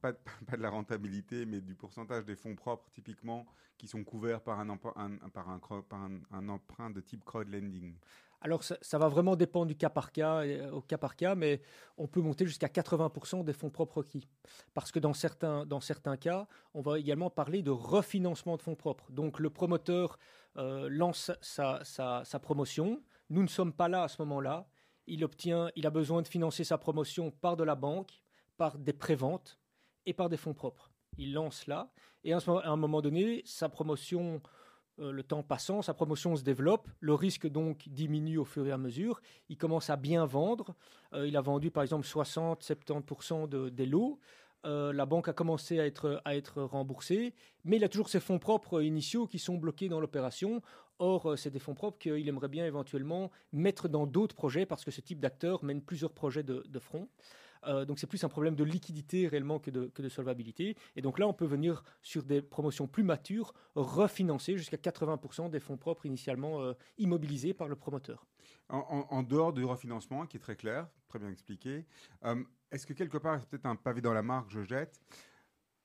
pas, 0.00 0.12
de- 0.12 0.18
la 0.56 0.70
rentabilité, 0.70 1.46
mais 1.46 1.60
du 1.60 1.74
pourcentage 1.74 2.24
des 2.24 2.36
fonds 2.36 2.54
propres, 2.54 2.88
typiquement, 2.92 3.46
qui 3.76 3.88
sont 3.88 4.04
couverts 4.04 4.40
par 4.40 4.60
un, 4.60 4.68
emprunt 4.68 6.90
de 6.90 7.00
type 7.00 7.24
crowdlending. 7.24 7.94
Alors 8.40 8.62
ça, 8.62 8.98
va 8.98 9.08
vraiment 9.08 9.34
dépendre 9.34 9.66
du 9.66 9.76
cas 9.76 9.90
par 9.90 10.12
cas, 10.12 10.44
euh, 10.44 10.70
au 10.70 10.80
cas 10.80 10.98
par 10.98 11.16
cas, 11.16 11.34
mais 11.34 11.60
on 11.96 12.06
peut 12.06 12.20
monter 12.20 12.46
jusqu'à 12.46 12.68
80% 12.68 13.42
des 13.42 13.52
fonds 13.52 13.70
propres 13.70 13.98
requis. 13.98 14.28
Parce 14.74 14.92
que 14.92 15.00
dans 15.00 15.12
certains, 15.12 15.66
dans 15.66 15.80
certains 15.80 16.16
cas, 16.16 16.46
on 16.72 16.80
va 16.80 17.00
également 17.00 17.30
parler 17.30 17.62
de 17.62 17.72
refinancement 17.72 18.56
de 18.56 18.62
fonds 18.62 18.76
propres. 18.76 19.10
Donc 19.10 19.40
le 19.40 19.50
promoteur 19.50 20.18
euh, 20.56 20.88
lance 20.88 21.32
sa, 21.40 21.82
sa- 21.84 22.24
sa 22.24 22.38
promotion, 22.38 23.02
nous 23.28 23.42
ne 23.42 23.48
sommes 23.48 23.72
pas 23.72 23.88
là 23.88 24.04
à 24.04 24.08
ce 24.08 24.22
moment-là, 24.22 24.68
il 25.08 25.24
obtient, 25.24 25.70
il 25.74 25.86
a 25.86 25.90
besoin 25.90 26.22
de 26.22 26.28
financer 26.28 26.62
sa 26.62 26.78
promotion 26.78 27.32
par 27.32 27.56
de 27.56 27.64
la 27.64 27.74
banque, 27.74 28.22
par 28.56 28.78
des 28.78 28.92
préventes 28.92 29.58
et 30.06 30.14
par 30.14 30.28
des 30.28 30.36
fonds 30.36 30.54
propres. 30.54 30.90
Il 31.16 31.32
lance 31.32 31.66
là, 31.66 31.90
et 32.24 32.32
à, 32.32 32.38
un 32.46 32.76
moment 32.76 33.00
donné, 33.00 33.42
sa 33.44 33.68
promotion 33.68 34.40
euh, 35.00 35.12
le 35.12 35.22
temps 35.22 35.42
passant, 35.42 35.82
sa 35.82 35.94
promotion 35.94 36.34
se 36.36 36.42
développe, 36.42 36.88
le 37.00 37.14
risque 37.14 37.46
donc 37.46 37.88
diminue 37.88 38.38
au 38.38 38.44
fur 38.44 38.66
et 38.66 38.72
à 38.72 38.78
mesure, 38.78 39.20
il 39.48 39.56
commence 39.56 39.90
à 39.90 39.96
bien 39.96 40.26
vendre, 40.26 40.74
Euh, 41.14 41.26
il 41.26 41.36
a 41.36 41.40
vendu 41.40 41.70
par 41.70 41.82
exemple 41.82 42.06
60-70% 42.06 43.48
de, 43.48 43.68
des 43.70 43.86
lots, 43.86 44.18
Euh, 44.66 44.92
la 44.92 45.06
banque 45.06 45.28
a 45.28 45.32
commencé 45.32 45.78
à 45.78 45.86
être, 45.86 46.20
à 46.24 46.34
être 46.34 46.60
remboursée, 46.62 47.32
mais 47.64 47.76
il 47.76 47.84
a 47.84 47.88
toujours 47.88 48.08
ses 48.08 48.18
fonds 48.18 48.40
propres 48.40 48.82
initiaux 48.82 49.26
qui 49.28 49.38
sont 49.38 49.56
bloqués 49.56 49.88
dans 49.88 50.00
l'opération. 50.00 50.62
Or, 50.98 51.38
c'est 51.38 51.52
des 51.52 51.60
fonds 51.60 51.76
propres 51.76 51.98
qu'il 51.98 52.28
aimerait 52.28 52.48
bien 52.48 52.66
éventuellement 52.66 53.30
mettre 53.52 53.88
dans 53.88 54.04
d'autres 54.04 54.34
projets 54.34 54.66
parce 54.66 54.84
que 54.84 54.90
ce 54.90 55.00
type 55.00 55.20
d'acteur 55.20 55.62
mène 55.62 55.80
plusieurs 55.80 56.12
projets 56.12 56.42
de 56.42 56.78
front. 56.80 57.08
Euh, 57.64 57.84
donc 57.84 57.98
c'est 57.98 58.06
plus 58.06 58.22
un 58.24 58.28
problème 58.28 58.54
de 58.54 58.64
liquidité 58.64 59.28
réellement 59.28 59.58
que 59.58 59.70
de, 59.70 60.08
solvabilité. 60.08 60.76
Et 60.96 61.02
donc 61.02 61.18
là, 61.18 61.26
on 61.26 61.32
peut 61.32 61.46
venir 61.46 61.82
sur 62.02 62.22
des 62.22 62.42
promotions 62.42 62.86
plus 62.86 63.02
matures, 63.02 63.52
refinancer 63.74 64.56
jusqu'à 64.56 64.76
80% 64.76 65.50
des 65.50 65.60
fonds 65.60 65.76
propres 65.76 66.06
initialement 66.06 66.60
euh, 66.62 66.72
immobilisés 66.98 67.54
par 67.54 67.68
le 67.68 67.76
promoteur. 67.76 68.26
En, 68.70 69.22
dehors 69.22 69.52
du 69.52 69.64
refinancement, 69.64 70.26
qui 70.26 70.36
est 70.36 70.40
très 70.40 70.56
clair, 70.56 70.88
très 71.08 71.18
bien 71.18 71.30
expliqué, 71.30 71.86
euh, 72.24 72.42
est-ce 72.70 72.86
que 72.86 72.92
quelque 72.92 73.16
part, 73.16 73.40
c'est 73.40 73.48
peut-être 73.48 73.66
un 73.66 73.76
pavé 73.76 74.00
dans 74.00 74.12
la 74.12 74.22
mare 74.22 74.46
que 74.46 74.52
je 74.52 74.62
jette, 74.62 75.00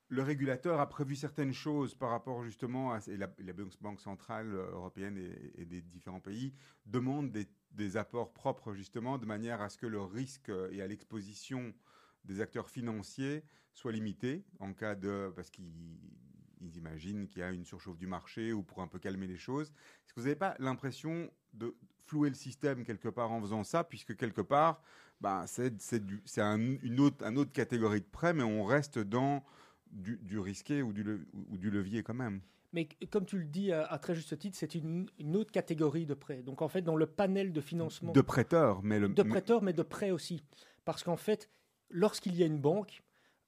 le 0.08 0.22
régulateur 0.22 0.80
a 0.80 0.88
prévu 0.88 1.16
certaines 1.16 1.54
choses 1.54 1.94
par 1.94 2.10
rapport 2.10 2.44
justement 2.44 2.92
à 2.92 2.98
et 3.08 3.16
la, 3.16 3.28
la 3.38 3.52
Banque 3.80 4.00
centrale 4.00 4.52
européenne 4.54 5.16
et, 5.16 5.62
et 5.62 5.64
des 5.64 5.80
différents 5.80 6.20
pays 6.20 6.52
demandent 6.84 7.32
des, 7.32 7.48
des 7.74 7.96
apports 7.96 8.32
propres 8.32 8.74
justement 8.74 9.18
de 9.18 9.26
manière 9.26 9.60
à 9.60 9.68
ce 9.68 9.78
que 9.78 9.86
le 9.86 10.00
risque 10.00 10.48
euh, 10.48 10.70
et 10.72 10.82
à 10.82 10.86
l'exposition 10.86 11.74
des 12.24 12.40
acteurs 12.40 12.70
financiers 12.70 13.44
soit 13.72 13.92
limité 13.92 14.44
en 14.60 14.72
cas 14.72 14.94
de 14.94 15.32
parce 15.34 15.50
qu'ils 15.50 15.98
ils 16.64 16.76
imaginent 16.76 17.28
qu'il 17.28 17.40
y 17.40 17.42
a 17.42 17.50
une 17.50 17.64
surchauffe 17.64 17.98
du 17.98 18.06
marché 18.06 18.52
ou 18.52 18.62
pour 18.62 18.80
un 18.80 18.88
peu 18.88 18.98
calmer 18.98 19.26
les 19.26 19.36
choses. 19.36 19.68
Est-ce 19.68 20.14
que 20.14 20.20
vous 20.20 20.26
n'avez 20.26 20.36
pas 20.36 20.56
l'impression 20.58 21.30
de 21.52 21.76
flouer 22.06 22.28
le 22.28 22.34
système 22.34 22.84
quelque 22.84 23.08
part 23.08 23.32
en 23.32 23.40
faisant 23.40 23.64
ça, 23.64 23.84
puisque 23.84 24.16
quelque 24.16 24.40
part, 24.40 24.82
bah, 25.20 25.44
c'est 25.46 26.38
un, 26.38 26.58
une 26.58 27.00
autre, 27.00 27.24
autre 27.36 27.52
catégorie 27.52 28.00
de 28.00 28.06
prêt, 28.06 28.34
mais 28.34 28.42
on 28.42 28.64
reste 28.64 28.98
dans 28.98 29.44
du, 29.90 30.38
risqué 30.38 30.82
ou 30.82 30.92
du, 30.92 31.26
ou 31.50 31.56
du 31.56 31.70
levier 31.70 32.02
quand 32.02 32.14
même? 32.14 32.40
Mais 32.74 32.88
comme 33.08 33.24
tu 33.24 33.38
le 33.38 33.44
dis 33.44 33.70
à, 33.72 33.86
à 33.86 33.98
très 33.98 34.14
juste 34.14 34.36
titre, 34.36 34.56
c'est 34.58 34.74
une, 34.74 35.06
une 35.18 35.36
autre 35.36 35.52
catégorie 35.52 36.06
de 36.06 36.14
prêts. 36.14 36.42
Donc 36.42 36.60
en 36.60 36.68
fait, 36.68 36.82
dans 36.82 36.96
le 36.96 37.06
panel 37.06 37.52
de 37.52 37.60
financement 37.60 38.12
De 38.12 38.20
prêteurs, 38.20 38.82
mais 38.82 38.98
le 38.98 39.08
de 39.08 39.22
prêteurs, 39.22 39.62
mais 39.62 39.72
de 39.72 39.82
prêts 39.84 40.10
aussi. 40.10 40.42
Parce 40.84 41.02
qu'en 41.04 41.16
fait, 41.16 41.48
lorsqu'il 41.88 42.36
y 42.36 42.42
a 42.42 42.46
une 42.46 42.58
banque, 42.60 43.02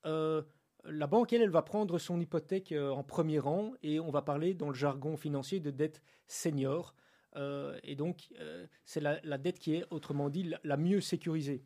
euh, 0.06 0.42
la 0.84 1.06
banque, 1.08 1.32
elle, 1.32 1.42
elle 1.42 1.50
va 1.50 1.62
prendre 1.62 1.98
son 1.98 2.20
hypothèque 2.20 2.72
euh, 2.72 2.90
en 2.90 3.02
premier 3.02 3.40
rang 3.40 3.72
et 3.82 3.98
on 4.00 4.10
va 4.10 4.22
parler 4.22 4.54
dans 4.54 4.68
le 4.68 4.74
jargon 4.74 5.16
financier 5.16 5.60
de 5.60 5.70
dette 5.70 6.00
senior. 6.28 6.94
Euh, 7.34 7.78
et 7.82 7.96
donc, 7.96 8.28
euh, 8.40 8.66
c'est 8.84 9.00
la, 9.00 9.20
la 9.24 9.36
dette 9.36 9.58
qui 9.58 9.74
est, 9.74 9.84
autrement 9.90 10.30
dit, 10.30 10.44
la, 10.44 10.60
la 10.64 10.76
mieux 10.78 11.00
sécurisée. 11.00 11.64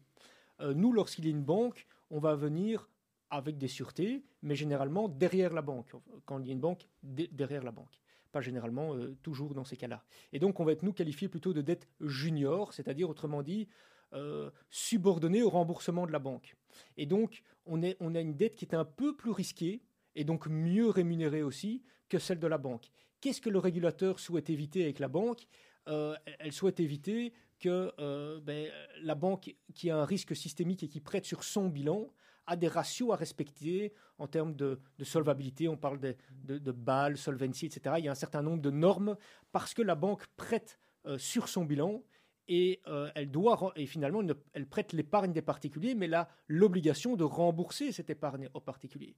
Euh, 0.60 0.74
nous, 0.74 0.92
lorsqu'il 0.92 1.26
y 1.26 1.28
a 1.28 1.30
une 1.30 1.44
banque, 1.44 1.86
on 2.10 2.18
va 2.18 2.34
venir 2.34 2.88
avec 3.30 3.58
des 3.58 3.68
sûretés, 3.68 4.24
mais 4.42 4.56
généralement 4.56 5.08
derrière 5.08 5.52
la 5.52 5.62
banque. 5.62 5.92
Quand 6.26 6.40
il 6.40 6.46
y 6.46 6.50
a 6.50 6.52
une 6.52 6.60
banque, 6.60 6.86
derrière 7.02 7.62
la 7.62 7.70
banque. 7.70 8.00
Pas 8.32 8.40
généralement, 8.40 8.94
euh, 8.94 9.16
toujours 9.22 9.54
dans 9.54 9.64
ces 9.64 9.76
cas-là. 9.76 10.04
Et 10.32 10.38
donc, 10.38 10.60
on 10.60 10.64
va 10.64 10.72
être, 10.72 10.82
nous, 10.82 10.92
qualifiés 10.92 11.28
plutôt 11.28 11.52
de 11.52 11.62
dette 11.62 11.88
junior, 12.00 12.72
c'est-à-dire, 12.72 13.08
autrement 13.08 13.42
dit, 13.42 13.68
euh, 14.12 14.50
subordonnée 14.68 15.42
au 15.42 15.50
remboursement 15.50 16.06
de 16.06 16.12
la 16.12 16.18
banque. 16.18 16.56
Et 16.96 17.06
donc, 17.06 17.42
on, 17.66 17.82
a 17.82 18.20
une 18.20 18.34
dette 18.34 18.56
qui 18.56 18.64
est 18.64 18.74
un 18.74 18.84
peu 18.84 19.16
plus 19.16 19.30
risquée 19.30 19.82
et 20.16 20.24
donc 20.24 20.48
mieux 20.48 20.88
rémunérée 20.88 21.42
aussi 21.42 21.82
que 22.08 22.18
celle 22.18 22.40
de 22.40 22.46
la 22.48 22.58
banque. 22.58 22.90
Qu'est-ce 23.20 23.40
que 23.40 23.50
le 23.50 23.58
régulateur 23.58 24.18
souhaite 24.18 24.50
éviter 24.50 24.82
avec 24.82 24.98
la 24.98 25.06
banque? 25.06 25.46
Euh, 25.88 26.16
elle- 26.40 26.52
souhaite 26.52 26.80
éviter 26.80 27.32
que 27.60 27.92
ben, 28.40 28.70
la 29.02 29.14
banque 29.14 29.54
qui 29.74 29.90
a 29.90 29.98
un 29.98 30.04
risque 30.04 30.34
systémique 30.34 30.82
et 30.82 30.88
qui 30.88 31.00
prête 31.00 31.26
sur 31.26 31.44
son 31.44 31.68
bilan 31.68 32.08
a 32.50 32.56
des 32.56 32.68
ratios 32.68 33.12
à 33.12 33.16
respecter 33.16 33.92
en 34.18 34.26
termes 34.26 34.54
de, 34.54 34.78
de 34.98 35.04
solvabilité. 35.04 35.68
On 35.68 35.76
parle 35.76 36.00
de, 36.00 36.16
de, 36.44 36.58
de 36.58 36.72
BAL, 36.72 37.16
solvency, 37.16 37.66
etc. 37.66 37.96
Il 37.98 38.04
y 38.04 38.08
a 38.08 38.12
un 38.12 38.14
certain 38.16 38.42
nombre 38.42 38.60
de 38.62 38.70
normes 38.70 39.16
parce 39.52 39.72
que 39.74 39.82
la 39.82 39.94
banque 39.94 40.26
prête 40.36 40.78
euh, 41.06 41.16
sur 41.18 41.48
son 41.48 41.64
bilan 41.64 42.02
et 42.48 42.80
euh, 42.88 43.08
elle 43.14 43.30
doit 43.30 43.72
et 43.76 43.86
finalement 43.86 44.22
elle 44.52 44.66
prête 44.66 44.92
l'épargne 44.92 45.32
des 45.32 45.42
particuliers, 45.42 45.94
mais 45.94 46.06
elle 46.06 46.14
a 46.14 46.28
l'obligation 46.48 47.16
de 47.16 47.24
rembourser 47.24 47.92
cette 47.92 48.10
épargne 48.10 48.48
aux 48.54 48.60
particuliers. 48.60 49.14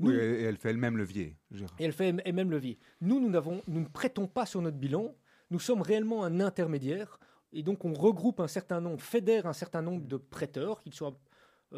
Nous- 0.00 0.10
Oui, 0.10 0.16
et 0.16 0.42
elle 0.42 0.56
fait 0.56 0.70
elle-même 0.70 0.96
levier. 0.96 1.36
Gérard. 1.52 1.76
et 1.78 1.84
elle 1.84 1.92
fait 1.92 2.14
et 2.24 2.32
même 2.32 2.50
levier. 2.50 2.78
Nous, 3.00 3.20
nous, 3.20 3.30
nous 3.66 3.80
ne 3.80 3.86
prêtons 3.86 4.26
pas 4.26 4.46
sur 4.46 4.60
notre 4.60 4.78
bilan. 4.78 5.14
Nous 5.50 5.60
sommes 5.60 5.82
réellement 5.82 6.24
un 6.24 6.40
intermédiaire. 6.40 7.18
Et 7.54 7.62
donc, 7.62 7.84
on 7.84 7.92
regroupe 7.92 8.40
un 8.40 8.48
certain 8.48 8.80
nombre, 8.80 9.02
fédère 9.02 9.46
un 9.46 9.52
certain 9.52 9.82
nombre 9.82 10.06
de 10.06 10.16
prêteurs, 10.16 10.80
qu'ils 10.80 10.94
soient 10.94 11.14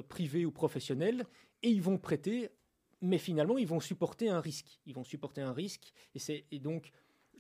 privés 0.03 0.45
ou 0.45 0.51
professionnels, 0.51 1.25
et 1.63 1.71
ils 1.71 1.83
vont 1.83 1.99
prêter, 1.99 2.51
mais 3.01 3.19
finalement, 3.19 3.59
ils 3.59 3.67
vont 3.67 3.81
supporter 3.81 4.29
un 4.29 4.41
risque. 4.41 4.81
Ils 4.87 4.95
vont 4.95 5.05
supporter 5.05 5.41
un 5.43 5.53
risque, 5.53 5.93
et, 6.15 6.19
c'est, 6.19 6.45
et 6.51 6.59
donc, 6.61 6.91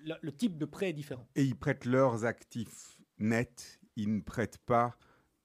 la- 0.04 0.18
le 0.22 0.32
type 0.32 0.58
de 0.58 0.64
prêt 0.64 0.90
est 0.90 0.92
différent. 0.94 1.26
Et 1.36 1.44
ils 1.44 1.56
prêtent 1.56 1.84
leurs 1.86 2.24
actifs 2.24 2.98
nets, 3.18 3.80
ils 3.96 4.14
ne 4.14 4.20
prêtent 4.20 4.58
pas 4.58 4.96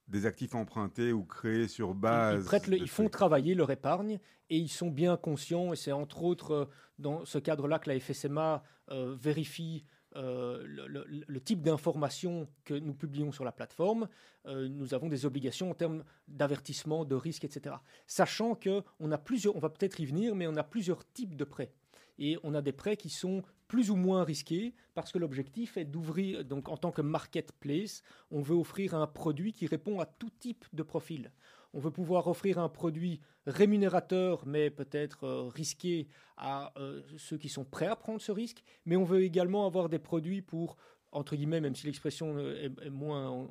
des 0.08 0.26
actifs 0.26 0.54
empruntés 0.56 1.12
ou 1.12 1.24
créés 1.24 1.68
sur 1.68 1.94
base. 1.94 2.44
Ils, 2.66 2.70
le- 2.70 2.76
ils 2.78 2.88
font 2.88 3.08
travailler 3.08 3.54
leur 3.54 3.70
épargne 3.70 4.18
et 4.48 4.58
ils 4.58 4.68
sont 4.68 4.90
bien 4.90 5.16
conscients, 5.16 5.72
et 5.72 5.76
c'est 5.76 5.92
entre 5.92 6.22
autres 6.24 6.50
euh, 6.52 6.64
dans 6.98 7.24
ce 7.24 7.38
cadre-là 7.38 7.78
que 7.78 7.88
la 7.90 7.98
FSMA 8.00 8.62
euh, 8.90 9.14
vérifie 9.18 9.84
euh, 10.16 10.64
le, 10.66 11.40
type 11.40 11.62
d'informations 11.62 12.48
que 12.64 12.74
nous 12.74 12.94
publions 12.94 13.30
sur 13.30 13.44
la 13.44 13.52
plateforme. 13.52 14.08
Euh, 14.46 14.68
nous 14.68 14.92
avons 14.92 15.08
des 15.08 15.24
obligations 15.24 15.70
en 15.70 15.74
termes 15.74 16.04
d'avertissement, 16.26 17.04
de 17.04 17.14
risque, 17.14 17.44
etc. 17.44 17.76
Sachant 18.06 18.54
que 18.54 18.82
on 18.98 19.12
a 19.12 19.18
plusieurs, 19.18 19.54
on 19.54 19.60
va 19.60 19.70
peut-être 19.70 20.00
y 20.00 20.06
venir, 20.06 20.34
mais 20.34 20.46
on 20.46 20.56
a 20.56 20.64
plusieurs 20.64 21.04
types 21.12 21.36
de 21.36 21.44
prêts. 21.44 21.72
Et 22.18 22.36
on 22.42 22.54
a 22.54 22.60
des 22.60 22.72
prêts 22.72 22.96
qui 22.96 23.08
sont 23.08 23.42
plus 23.68 23.90
ou 23.90 23.96
moins 23.96 24.24
risqués 24.24 24.74
parce 24.94 25.12
que 25.12 25.18
l'objectif 25.18 25.76
est 25.76 25.84
d'ouvrir, 25.84 26.44
donc 26.44 26.68
en 26.68 26.76
tant 26.76 26.90
que 26.90 27.02
marketplace, 27.02 28.02
on 28.32 28.42
veut 28.42 28.56
offrir 28.56 28.94
un 28.94 29.06
produit 29.06 29.52
qui 29.52 29.66
répond 29.66 30.00
à 30.00 30.06
tout 30.06 30.30
type 30.40 30.64
de 30.72 30.82
profil. 30.82 31.30
On 31.72 31.78
veut 31.80 31.90
pouvoir 31.90 32.26
offrir 32.26 32.58
un 32.58 32.68
produit 32.68 33.20
rémunérateur, 33.46 34.44
mais 34.46 34.70
peut-être 34.70 35.24
euh, 35.24 35.48
risqué 35.48 36.08
à 36.36 36.72
euh, 36.78 37.02
ceux 37.16 37.38
qui 37.38 37.48
sont 37.48 37.64
prêts 37.64 37.86
à 37.86 37.96
prendre 37.96 38.20
ce 38.20 38.32
risque. 38.32 38.62
Mais 38.86 38.96
on 38.96 39.04
veut 39.04 39.22
également 39.22 39.66
avoir 39.66 39.88
des 39.88 39.98
produits 39.98 40.42
pour, 40.42 40.76
entre 41.12 41.36
guillemets, 41.36 41.60
même 41.60 41.74
si 41.76 41.86
l'expression 41.86 42.36
euh, 42.36 42.68
est, 42.82 42.90
moins 42.90 43.30
on- 43.30 43.50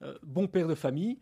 on- 0.00 0.14
bon 0.22 0.46
père 0.46 0.68
de 0.68 0.74
famille, 0.74 1.18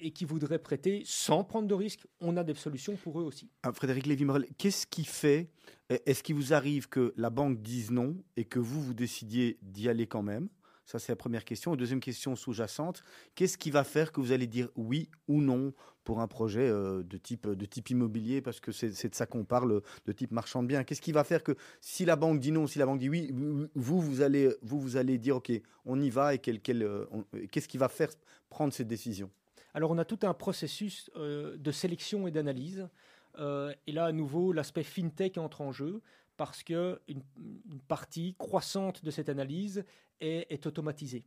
et 0.00 0.10
qui 0.10 0.24
voudraient 0.24 0.58
prêter 0.58 1.04
sans 1.06 1.44
prendre 1.44 1.68
de 1.68 1.74
risque. 1.74 2.08
On 2.20 2.36
a 2.36 2.42
des 2.42 2.54
solutions 2.54 2.96
pour 2.96 3.20
eux 3.20 3.22
aussi. 3.22 3.52
Ah, 3.62 3.72
Frédéric 3.72 4.04
Lévy-Morel, 4.06 4.46
qu'est-ce 4.58 4.84
qui 4.84 5.04
fait 5.04 5.48
Est-ce 5.88 6.24
qu'il 6.24 6.34
vous 6.34 6.52
arrive 6.52 6.88
que 6.88 7.14
la 7.16 7.30
banque 7.30 7.62
dise 7.62 7.92
non 7.92 8.16
et 8.36 8.46
que 8.46 8.58
vous, 8.58 8.82
vous 8.82 8.94
décidiez 8.94 9.58
d'y 9.62 9.88
aller 9.88 10.08
quand 10.08 10.22
même? 10.24 10.48
Ça, 10.86 10.98
c'est 10.98 11.12
la 11.12 11.16
première 11.16 11.44
question. 11.44 11.76
Deuxième 11.76 12.00
question 12.00 12.36
sous-jacente, 12.36 13.02
qu'est-ce 13.34 13.56
qui 13.56 13.70
va 13.70 13.84
faire 13.84 14.12
que 14.12 14.20
vous 14.20 14.32
allez 14.32 14.46
dire 14.46 14.68
oui 14.76 15.08
ou 15.28 15.40
non 15.40 15.72
pour 16.04 16.20
un 16.20 16.28
projet 16.28 16.68
euh, 16.68 17.02
de, 17.02 17.16
type, 17.16 17.48
de 17.48 17.64
type 17.64 17.88
immobilier? 17.90 18.42
Parce 18.42 18.60
que 18.60 18.70
c'est 18.70 19.08
de 19.08 19.14
ça 19.14 19.26
qu'on 19.26 19.44
parle, 19.44 19.80
de 20.04 20.12
type 20.12 20.30
marchand 20.30 20.62
de 20.62 20.68
biens. 20.68 20.84
Qu'est-ce 20.84 21.00
qui 21.00 21.12
va 21.12 21.24
faire 21.24 21.42
que 21.42 21.56
si 21.80 22.04
la 22.04 22.16
banque 22.16 22.38
dit 22.38 22.52
non, 22.52 22.66
si 22.66 22.78
la 22.78 22.86
banque 22.86 22.98
dit 22.98 23.08
oui, 23.08 23.32
vous, 23.74 24.00
vous 24.00 24.20
allez, 24.20 24.54
vous, 24.62 24.78
vous 24.78 24.96
allez 24.96 25.16
dire 25.16 25.36
OK, 25.36 25.52
on 25.86 26.00
y 26.00 26.10
va 26.10 26.34
et 26.34 26.40
euh, 26.68 27.06
qu'est-ce 27.50 27.68
qui 27.68 27.78
va 27.78 27.88
faire 27.88 28.10
prendre 28.50 28.72
cette 28.72 28.88
décision? 28.88 29.30
Alors 29.72 29.90
on 29.90 29.98
a 29.98 30.04
tout 30.04 30.20
un 30.22 30.34
processus 30.34 31.10
euh, 31.16 31.56
de 31.56 31.72
sélection 31.72 32.26
et 32.26 32.30
d'analyse. 32.30 32.88
Et 33.36 33.90
là, 33.90 34.04
à 34.04 34.12
nouveau, 34.12 34.52
l'aspect 34.52 34.84
fintech 34.84 35.38
entre 35.38 35.60
en 35.60 35.72
jeu 35.72 36.00
parce 36.36 36.62
que 36.62 37.00
une, 37.08 37.22
une 37.70 37.80
partie 37.80 38.34
croissante 38.38 39.04
de 39.04 39.10
cette 39.10 39.28
analyse 39.28 39.84
est, 40.20 40.46
est 40.50 40.66
automatisée. 40.66 41.24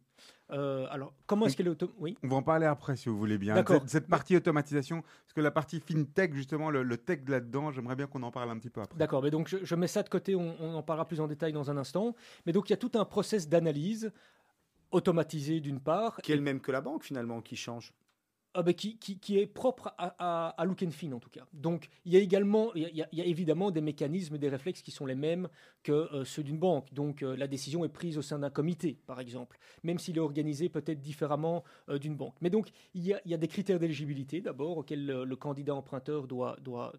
Euh, 0.52 0.88
alors, 0.90 1.14
comment 1.26 1.46
est-ce 1.46 1.56
qu'elle 1.58 1.68
est 1.68 1.72
automatisée 1.72 2.02
Oui. 2.02 2.18
On 2.24 2.28
va 2.28 2.36
en 2.38 2.44
parler 2.44 2.66
après 2.66 2.96
si 2.96 3.10
vous 3.10 3.18
voulez 3.18 3.38
bien. 3.38 3.56
D'accord. 3.56 3.82
Cette, 3.82 3.90
cette 3.90 4.08
partie 4.08 4.36
automatisation, 4.36 5.02
parce 5.02 5.34
que 5.36 5.42
la 5.42 5.52
partie 5.52 5.80
fintech, 5.80 6.34
justement, 6.34 6.70
le, 6.70 6.84
le 6.84 6.98
tech 6.98 7.20
là-dedans, 7.28 7.72
j'aimerais 7.72 7.96
bien 7.96 8.08
qu'on 8.08 8.24
en 8.24 8.32
parle 8.32 8.50
un 8.50 8.58
petit 8.58 8.70
peu 8.70 8.82
après. 8.82 8.98
D'accord, 8.98 9.22
mais 9.24 9.32
donc 9.32 9.48
je, 9.48 9.58
je 9.64 9.76
mets 9.76 9.88
ça 9.88 10.04
de 10.04 10.10
côté, 10.10 10.36
on, 10.36 10.56
on 10.60 10.76
en 10.76 10.84
parlera 10.84 11.06
plus 11.06 11.20
en 11.20 11.28
détail 11.28 11.54
dans 11.54 11.70
un 11.70 11.78
instant. 11.78 12.16
Mais 12.46 12.54
donc 12.54 12.70
il 12.70 12.74
y 12.74 12.76
a 12.76 12.78
tout 12.78 12.92
un 12.96 13.06
process 13.06 13.48
d'analyse 13.48 14.12
automatisé 14.92 15.60
d'une 15.60 15.80
part. 15.80 16.18
Qui 16.22 16.32
est 16.32 16.38
le 16.38 16.42
même 16.42 16.62
que 16.62 16.72
la 16.72 16.82
banque 16.82 17.04
finalement, 17.04 17.42
qui 17.42 17.56
change 17.56 17.94
ah 18.60 18.64
ben, 18.64 18.74
qui, 18.74 19.38
est 19.38 19.46
propre 19.46 19.94
à, 20.00 20.50
à, 20.50 20.66
Look 20.66 20.82
en 20.82 21.20
tout 21.20 21.30
cas. 21.30 21.46
Donc, 21.54 21.90
il 22.06 22.14
y 22.14 22.18
a 22.18 22.20
également, 22.20 22.74
il 22.74 22.90
y 22.92 23.22
a- 23.22 23.26
évidemment 23.26 23.70
des 23.70 23.82
mécanismes, 23.82 24.40
des 24.40 24.50
réflexes 24.50 24.82
qui 24.82 24.90
sont 24.90 25.06
les 25.06 25.14
mêmes 25.14 25.48
que 25.84 25.92
euh, 25.92 26.26
ceux 26.26 26.42
d'une 26.42 26.58
banque. 26.58 26.92
Donc, 26.92 27.22
euh, 27.22 27.38
la 27.38 27.48
décision 27.48 27.86
est 27.86 27.90
prise 27.90 28.18
au 28.18 28.24
sein 28.24 28.40
d'un 28.40 28.50
comité, 28.50 29.00
par 29.06 29.20
exemple, 29.20 29.60
même 29.84 30.00
s'il 30.00 30.18
est 30.18 30.22
organisé 30.22 30.70
peut-être 30.70 31.00
différemment 31.00 31.64
euh, 31.88 32.00
d'une 32.00 32.16
banque. 32.16 32.34
Mais 32.42 32.50
donc, 32.50 32.70
il 32.96 33.04
y, 33.04 33.14
a, 33.14 33.38
des 33.38 33.48
critères 33.48 33.78
d'éligibilité, 33.78 34.42
d'abord, 34.42 34.80
auxquels 34.80 35.06
le, 35.06 35.36
candidat 35.36 35.76
emprunteur 35.76 36.26
doit, 36.26 36.58
doit, 36.64 36.94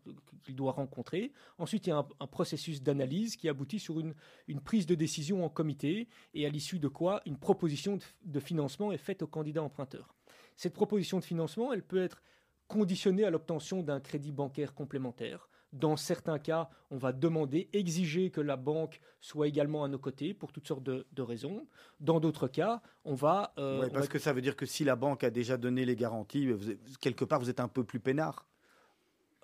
doit 0.51 0.71
rencontrer. 0.71 1.33
Ensuite, 1.59 1.89
il 1.89 1.91
y 1.91 1.93
a 1.93 2.07
un, 2.21 2.27
processus 2.29 2.85
d'analyse 2.85 3.35
qui 3.35 3.49
aboutit 3.49 3.81
sur 3.81 3.99
une, 3.99 4.15
prise 4.61 4.87
de 4.87 4.95
décision 4.95 5.45
en 5.45 5.49
comité, 5.49 6.07
et 6.35 6.47
à 6.47 6.51
l'issue 6.51 6.79
de 6.79 6.87
quoi 6.87 7.21
une 7.27 7.37
proposition 7.37 7.99
de 8.25 8.39
financement 8.39 8.93
est 8.93 8.97
faite 8.97 9.23
au 9.23 9.27
candidat 9.27 9.65
emprunteur. 9.65 10.15
Cette 10.59 10.75
proposition 10.75 11.21
de 11.21 11.25
financement, 11.25 11.73
elle 11.73 11.85
peut 11.85 12.03
être 12.03 12.21
conditionnée 12.67 13.23
à 13.25 13.31
l'obtention 13.31 13.81
d'un 13.85 14.01
crédit 14.01 14.33
bancaire 14.33 14.75
complémentaire. 14.75 15.49
Dans 15.73 15.97
certains 15.97 16.41
cas, 16.41 16.69
on 16.91 16.97
va 16.97 17.13
demander, 17.13 17.69
exiger 17.73 18.31
que 18.31 18.41
la 18.41 18.57
banque 18.57 19.01
soit 19.21 19.47
également 19.47 19.85
à 19.85 19.89
nos 19.89 20.01
côtés 20.01 20.35
pour 20.35 20.51
toutes 20.53 20.67
sortes 20.67 20.83
de, 20.83 21.07
de 21.13 21.23
raisons. 21.23 21.69
Dans 22.01 22.19
d'autres 22.19 22.49
cas, 22.49 22.83
on 23.05 23.15
va... 23.15 23.53
euh, 23.59 23.81
Ouais, 23.83 23.87
on 23.87 23.91
parce 23.91 24.07
va- 24.07 24.13
que 24.13 24.19
ça 24.19 24.33
veut 24.33 24.41
dire 24.41 24.57
que 24.57 24.67
si 24.67 24.83
la 24.83 24.97
banque 24.97 25.23
a 25.23 25.31
déjà 25.31 25.57
donné 25.57 25.85
les 25.85 25.95
garanties, 25.95 26.51
vous 26.51 26.73
quelque 27.01 27.25
part, 27.25 27.39
vous 27.39 27.51
êtes 27.51 27.61
un 27.61 27.69
peu 27.69 27.85
plus 27.85 28.01
peinard. 28.01 28.45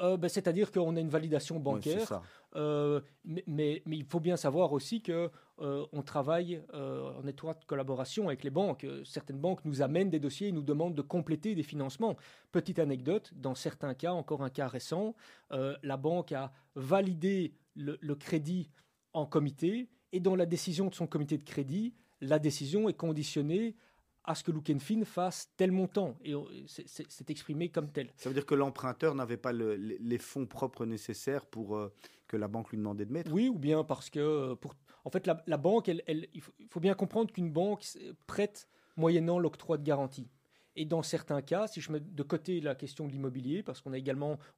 euh, 0.00 0.16
ben, 0.16 0.28
C'est-à-dire 0.28 0.72
qu'on 0.72 0.96
a 0.96 1.00
une 1.00 1.10
validation 1.10 1.60
bancaire. 1.60 2.08
ça. 2.08 2.22
Euh, 2.56 3.00
mais, 3.24 3.44
mais- 3.46 3.82
mais 3.86 3.96
il 3.98 4.04
faut 4.04 4.18
bien 4.20 4.36
savoir 4.36 4.72
aussi 4.72 5.00
que 5.02 5.30
euh, 5.60 5.86
on 5.92 6.02
travaille 6.02 6.62
euh, 6.74 7.12
en 7.20 7.26
étroite 7.26 7.64
collaboration 7.66 8.26
avec 8.28 8.42
les 8.42 8.50
banques. 8.50 8.84
Euh, 8.84 9.04
Certaines 9.04 9.38
banques 9.38 9.64
nous 9.64 9.82
amènent 9.82 10.10
des 10.10 10.18
dossiers 10.18 10.48
et 10.48 10.52
nous 10.52 10.62
demandent 10.62 10.94
de 10.94 11.02
compléter 11.02 11.54
des 11.54 11.62
financements. 11.62 12.16
Petite 12.52 12.78
anecdote, 12.78 13.32
dans 13.36 13.54
certains 13.54 13.94
cas, 13.94 14.12
encore 14.12 14.42
un 14.42 14.50
cas 14.50 14.66
récent, 14.68 15.14
euh, 15.52 15.76
la 15.82 15.96
banque 15.96 16.32
a 16.32 16.52
validé 16.74 17.54
le, 17.76 17.98
le 18.00 18.14
crédit 18.14 18.70
en 19.12 19.26
comité 19.26 19.88
et 20.12 20.20
dans 20.20 20.36
la 20.36 20.46
décision 20.46 20.88
de 20.88 20.94
son 20.94 21.06
comité 21.06 21.38
de 21.38 21.44
crédit, 21.44 21.94
la 22.20 22.38
décision 22.38 22.88
est 22.88 22.94
conditionnée 22.94 23.76
à 24.26 24.34
ce 24.34 24.42
que 24.42 24.50
Look 24.50 24.70
and 24.70 24.78
Fin 24.78 25.04
fasse 25.04 25.52
tel 25.56 25.70
montant 25.70 26.16
et 26.24 26.32
c'est- 26.66 27.30
exprimé 27.30 27.68
comme 27.68 27.90
tel. 27.90 28.10
Ça 28.16 28.30
veut 28.30 28.34
dire 28.34 28.46
que 28.46 28.54
l'emprunteur 28.54 29.14
n'avait 29.14 29.36
pas 29.36 29.52
le- 29.52 29.74
les 29.76 30.18
fonds 30.18 30.46
propres 30.46 30.86
nécessaires 30.86 31.44
pour 31.44 31.76
euh, 31.76 31.92
que 32.26 32.36
la 32.38 32.48
banque 32.48 32.70
lui 32.70 32.78
demandait 32.78 33.04
de 33.04 33.12
mettre? 33.12 33.30
Oui, 33.32 33.48
ou 33.48 33.58
bien 33.58 33.84
parce 33.84 34.08
que, 34.08 34.54
pour, 34.54 34.74
en 35.04 35.10
fait, 35.10 35.26
la, 35.26 35.56
banque, 35.56 35.88
il, 35.88 36.40
faut, 36.70 36.80
bien 36.80 36.94
comprendre 36.94 37.32
qu'une 37.32 37.50
banque 37.50 37.82
c'est- 37.82 38.14
prête 38.26 38.68
moyennant 38.96 39.38
l'octroi 39.38 39.76
de 39.76 39.82
garantie. 39.82 40.28
Et 40.76 40.86
dans 40.86 41.02
certains 41.02 41.42
cas, 41.42 41.66
si 41.66 41.80
je 41.80 41.92
mets 41.92 42.00
de 42.00 42.22
côté 42.22 42.60
la 42.60 42.74
question 42.74 43.06
de 43.06 43.12
l'immobilier, 43.12 43.62
parce 43.62 43.80
qu'on 43.80 43.92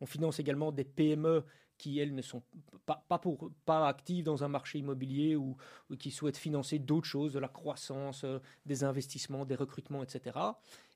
finance 0.07 0.39
également 0.39 0.73
des 0.73 0.85
PME 0.85 1.45
qui 1.79 1.99
elles 1.99 2.15
ne 2.15 2.23
sont 2.23 2.43
pas, 2.87 3.19
pour 3.19 3.51
pas 3.67 3.87
actives 3.87 4.25
dans 4.25 4.43
un 4.43 4.49
marché 4.49 4.79
immobilier 4.79 5.37
ou, 5.37 5.57
qui 5.99 6.11
souhaitent 6.11 6.39
financer 6.39 6.79
d'autres 6.79 7.07
choses, 7.07 7.35
de 7.35 7.39
la 7.39 7.49
croissance, 7.49 8.25
euh, 8.25 8.39
des 8.65 8.85
investissements, 8.85 9.45
des 9.45 9.57
recrutements, 9.57 10.03
etc. 10.03 10.39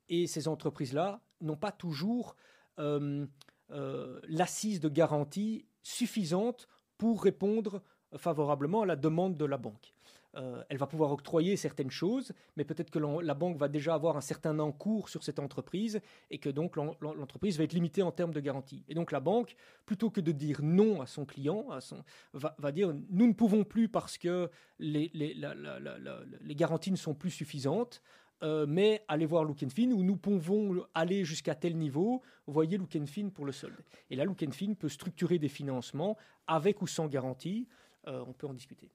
Et 0.08 0.26
ces 0.26 0.48
entreprises-là 0.48 1.20
n'ont 1.42 1.56
pas 1.56 1.72
toujours 1.72 2.34
euh, 2.78 3.26
euh, 3.72 4.20
l'assise 4.24 4.80
de 4.80 4.88
garantie 4.88 5.66
suffisante 5.82 6.66
pour 6.96 7.22
répondre 7.22 7.82
favorablement 8.16 8.83
à 8.83 8.87
la 8.87 8.96
demande 8.96 9.37
de 9.37 9.44
la 9.44 9.57
banque. 9.59 9.92
Euh, 10.37 10.62
elle 10.68 10.77
va 10.79 10.87
pouvoir 10.87 11.11
octroyer 11.11 11.57
certaines 11.57 11.90
choses, 11.90 12.33
mais 12.57 12.62
peut-être 12.64 12.90
que 12.90 13.01
la 13.01 13.35
banque 13.35 13.57
va 13.57 13.66
déjà 13.66 13.94
avoir 13.94 14.16
un 14.16 14.20
certain 14.20 14.61
encours 14.61 15.09
sur 15.09 15.25
cette 15.25 15.40
entreprise 15.40 16.01
et 16.31 16.38
que 16.38 16.49
donc 16.49 16.77
l'en- 16.77 16.94
l'en- 17.01 17.14
l'entreprise 17.14 17.59
va 17.59 17.64
être 17.64 17.73
limitée 17.73 18.03
en 18.03 18.12
termes 18.12 18.33
de 18.33 18.38
garantie. 18.38 18.85
Et 18.88 18.94
donc 18.94 19.11
la 19.11 19.18
banque, 19.18 19.57
plutôt 19.87 20.09
que 20.09 20.20
de 20.20 20.31
dire 20.31 20.61
non 20.62 21.01
à 21.03 21.07
son 21.07 21.25
client, 21.25 21.66
va, 22.33 22.70
dire 22.73 22.94
nous 23.11 23.27
ne 23.27 23.33
pouvons 23.33 23.64
plus 23.64 23.88
parce 23.88 24.18
que 24.18 24.49
les, 24.79 25.11
garanties 26.55 26.92
ne 26.92 26.96
sont 26.96 27.14
plus 27.14 27.31
suffisantes. 27.31 28.01
euh, 28.42 28.64
mais 28.66 29.05
allez 29.09 29.27
voir 29.27 29.44
Look 29.44 29.62
and 29.62 29.68
Fin 29.68 29.90
où 29.90 30.03
nous 30.03 30.16
pouvons 30.16 30.87
aller 30.94 31.25
jusqu'à 31.25 31.55
tel 31.55 31.77
niveau. 31.77 32.23
Voyez 32.46 32.79
Look 32.79 32.96
and 32.96 33.05
Fin 33.07 33.29
pour 33.29 33.44
le 33.44 33.53
solde. 33.53 33.77
Et 34.09 34.16
là, 34.16 34.25
Look 34.25 34.42
and 34.42 34.53
Fin 34.53 34.73
peut 34.75 34.88
structurer 34.88 35.38
des 35.38 35.49
financements 35.49 36.16
avec 36.46 36.81
ou 36.81 36.87
sans 36.87 37.07
garantie. 37.07 37.68
Euh, 38.06 38.24
on 38.26 38.32
peut 38.32 38.46
en 38.46 38.54
discuter. 38.54 38.90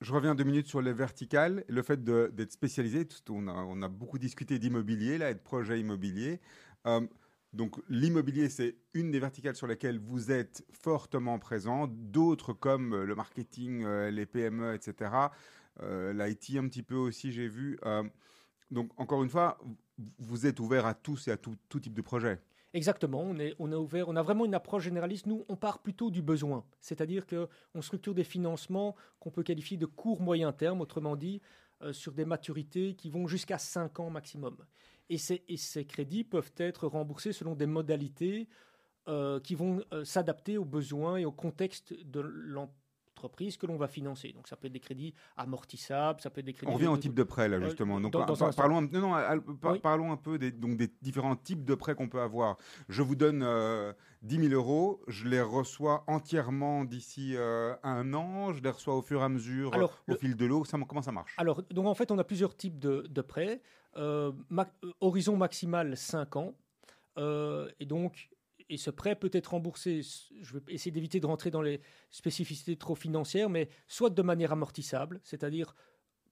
Je 0.00 0.12
reviens 0.12 0.34
deux 0.34 0.44
minutes 0.44 0.66
sur 0.66 0.82
les 0.82 0.92
verticales. 0.92 1.64
Le 1.68 1.82
fait 1.82 2.02
d'être 2.02 2.52
spécialisé, 2.52 3.06
on 3.30 3.82
a, 3.82 3.88
beaucoup 3.88 4.18
discuté 4.18 4.58
d'immobilier, 4.58 5.18
là, 5.18 5.30
et 5.30 5.34
de 5.34 5.40
projets 5.40 5.80
immobiliers. 5.80 6.40
Euh, 6.86 7.06
donc 7.52 7.80
l'immobilier, 7.88 8.48
c'est 8.48 8.76
une 8.92 9.12
des 9.12 9.20
verticales 9.20 9.54
sur 9.54 9.66
lesquelles 9.66 9.98
vous 9.98 10.32
êtes 10.32 10.64
fortement 10.72 11.38
présent. 11.38 11.86
D'autres 11.86 12.52
comme 12.52 12.92
euh, 12.92 13.04
le 13.04 13.14
marketing, 13.14 13.86
les 13.86 14.26
PME, 14.26 14.74
etc. 14.74 15.10
L'IT 15.80 16.56
un 16.56 16.68
petit 16.68 16.82
peu 16.82 16.96
aussi, 16.96 17.32
j'ai 17.32 17.48
vu. 17.48 17.78
Donc 18.74 18.90
encore 18.98 19.22
une 19.22 19.30
fois, 19.30 19.58
vous 20.18 20.46
êtes 20.46 20.60
ouvert 20.60 20.84
à 20.84 20.94
tous 20.94 21.28
et 21.28 21.30
à 21.30 21.36
tout, 21.36 21.56
type 21.80 21.94
de 21.94 22.02
projet. 22.02 22.40
Exactement, 22.74 23.20
on 23.20 23.38
est, 23.38 23.54
on 23.60 23.70
est 23.70 23.76
ouvert, 23.76 24.08
on 24.08 24.16
a 24.16 24.22
vraiment 24.22 24.44
une 24.44 24.54
approche 24.54 24.82
généraliste. 24.82 25.26
Nous, 25.26 25.44
on 25.48 25.54
part 25.54 25.78
plutôt 25.78 26.10
du 26.10 26.22
besoin, 26.22 26.64
c'est-à-dire 26.80 27.24
que 27.24 27.48
on 27.74 27.82
structure 27.82 28.14
des 28.14 28.24
financements 28.24 28.96
qu'on 29.20 29.30
peut 29.30 29.44
qualifier 29.44 29.76
de 29.76 29.86
court 29.86 30.20
moyen 30.20 30.52
terme, 30.52 30.80
autrement 30.80 31.14
dit, 31.14 31.40
euh, 31.82 31.92
sur 31.92 32.12
des 32.12 32.24
maturités 32.24 32.94
qui 32.94 33.10
vont 33.10 33.28
jusqu'à 33.28 33.58
5 33.58 34.00
ans 34.00 34.10
maximum. 34.10 34.56
Et 35.08 35.18
ces, 35.18 35.44
et 35.46 35.56
ces 35.56 35.84
crédits 35.84 36.24
peuvent 36.24 36.52
être 36.56 36.88
remboursés 36.88 37.32
selon 37.32 37.54
des 37.54 37.66
modalités 37.66 38.48
euh, 39.06 39.38
qui 39.38 39.54
vont 39.54 39.82
euh, 39.92 40.04
s'adapter 40.04 40.58
aux 40.58 40.64
besoins 40.64 41.18
et 41.18 41.24
au 41.24 41.32
contexte 41.32 41.92
de 41.92 42.20
l'entreprise 42.20 42.83
que 43.28 43.66
l'on 43.66 43.76
va 43.76 43.88
financer. 43.88 44.32
Donc 44.32 44.48
ça 44.48 44.56
peut 44.56 44.66
être 44.66 44.72
des 44.72 44.80
crédits 44.80 45.14
amortissables, 45.36 46.20
ça 46.20 46.30
peut 46.30 46.40
être 46.40 46.46
des 46.46 46.52
crédits... 46.52 46.70
On 46.70 46.74
revient 46.74 46.88
au 46.88 46.96
type 46.96 47.14
de 47.14 47.22
prêt 47.22 47.48
là 47.48 47.56
Euh, 47.56 47.64
justement. 47.64 48.00
Donc 48.00 48.12
dans- 48.12 48.20
par- 48.20 48.28
dans 48.28 48.36
par- 48.36 48.48
un- 48.48 48.52
parlons, 48.52 48.78
un- 48.78 48.86
non, 48.88 49.00
non, 49.00 49.14
al- 49.14 49.40
par- 49.42 49.72
Oui. 49.72 49.78
parlons 49.80 50.12
un 50.12 50.16
peu 50.16 50.38
des, 50.38 50.50
donc 50.50 50.76
des 50.76 50.88
différents 51.02 51.36
types 51.36 51.64
de 51.64 51.74
prêts 51.74 51.94
qu'on 51.94 52.08
peut 52.08 52.20
avoir. 52.20 52.56
Je 52.88 53.02
vous 53.02 53.16
donne 53.16 53.42
euh, 53.42 53.92
10 54.22 54.48
000 54.48 54.54
euros, 54.54 55.00
je 55.08 55.26
les 55.28 55.40
reçois 55.42 56.04
entièrement 56.06 56.84
d'ici 56.84 57.34
euh, 57.36 57.74
un 57.82 58.12
an, 58.14 58.52
je 58.52 58.62
les 58.62 58.70
reçois 58.70 58.94
au 58.96 59.02
fur 59.02 59.20
et 59.20 59.24
à 59.24 59.28
mesure 59.28 59.74
Alors, 59.74 60.00
au 60.08 60.12
le- 60.12 60.16
fil 60.18 60.36
de 60.36 60.46
l'eau. 60.46 60.64
Ça, 60.64 60.78
comment 60.88 61.02
ça 61.02 61.12
marche? 61.12 61.34
Alors, 61.38 61.62
donc 61.70 61.86
en 61.86 61.94
fait, 61.94 62.10
on 62.10 62.18
a 62.18 62.24
plusieurs 62.24 62.56
types 62.56 62.78
de, 62.78 63.06
de 63.08 63.20
prêts. 63.22 63.60
Euh, 63.96 64.32
ma- 64.50 64.66
euh, 64.84 64.90
horizon 65.00 65.36
maximal 65.36 65.96
5 65.96 66.36
ans. 66.36 66.54
Euh, 67.16 67.70
et 67.78 67.86
donc, 67.86 68.28
et 68.68 68.76
ce 68.76 68.90
prêt 68.90 69.14
peut 69.14 69.30
être 69.32 69.48
remboursé, 69.48 70.00
je 70.40 70.54
vais 70.54 70.60
essayer 70.68 70.90
d'éviter 70.90 71.20
de 71.20 71.26
rentrer 71.26 71.50
dans 71.50 71.62
les 71.62 71.80
spécificités 72.10 72.76
trop 72.76 72.94
financières, 72.94 73.50
mais 73.50 73.68
soit 73.88 74.10
de 74.10 74.22
manière 74.22 74.52
amortissable, 74.52 75.20
c'est-à-dire 75.22 75.74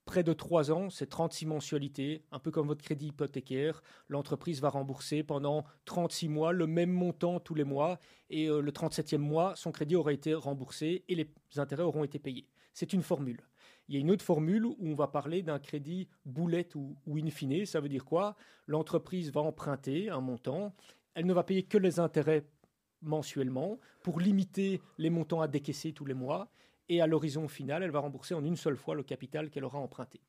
près 0.05 0.23
de 0.23 0.33
3 0.33 0.71
ans, 0.71 0.89
c'est 0.89 1.07
36 1.07 1.45
mensualités, 1.45 2.25
un 2.31 2.39
peu 2.39 2.51
comme 2.51 2.67
votre 2.67 2.83
crédit 2.83 3.07
hypothécaire. 3.07 3.81
L'entreprise 4.09 4.61
va 4.61 4.69
rembourser 4.69 5.23
pendant 5.23 5.63
36 5.85 6.27
mois 6.27 6.51
le 6.51 6.67
même 6.67 6.91
montant 6.91 7.39
tous 7.39 7.55
les 7.55 7.63
mois, 7.63 7.99
et 8.29 8.49
euh, 8.49 8.61
le 8.61 8.71
37e 8.71 9.17
mois, 9.17 9.55
son 9.55 9.71
crédit 9.71 9.95
aura 9.95 10.11
été 10.11 10.33
remboursé 10.33 11.03
et 11.07 11.15
les 11.15 11.29
intérêts 11.57 11.83
auront 11.83 12.03
été 12.03 12.19
payés. 12.19 12.47
C'est 12.73 12.93
une 12.93 13.03
formule. 13.03 13.41
Il 13.87 13.95
y 13.95 13.97
a 13.97 14.01
une 14.01 14.11
autre 14.11 14.23
formule 14.23 14.65
où 14.65 14.77
on 14.81 14.95
va 14.95 15.07
parler 15.07 15.43
d'un 15.43 15.59
crédit 15.59 16.07
boulette 16.25 16.73
ou, 16.75 16.97
ou 17.05 17.17
in 17.17 17.29
fine. 17.29 17.65
Ça 17.65 17.79
veut 17.79 17.89
dire 17.89 18.05
quoi? 18.05 18.35
L'entreprise 18.65 19.31
va 19.31 19.41
emprunter 19.41 20.09
un 20.09 20.21
montant. 20.21 20.73
Elle 21.15 21.25
ne 21.25 21.33
va 21.33 21.43
payer 21.43 21.63
que 21.63 21.77
les 21.77 21.99
intérêts 21.99 22.45
mensuellement 23.01 23.79
pour 24.01 24.19
limiter 24.19 24.81
les 24.97 25.09
montants 25.09 25.41
à 25.41 25.47
décaisser 25.47 25.93
tous 25.93 26.05
les 26.05 26.13
mois. 26.13 26.49
Et 26.89 27.01
à 27.01 27.07
l'horizon 27.07 27.47
final, 27.47 27.83
elle 27.83 27.91
va 27.91 27.99
rembourser 27.99 28.33
en 28.33 28.43
une 28.43 28.57
seule 28.57 28.77
fois 28.77 28.95
le 28.95 29.03
capital 29.03 29.49
qu'elle 29.49 29.63
aura 29.63 29.79
emprunté. 29.79 30.21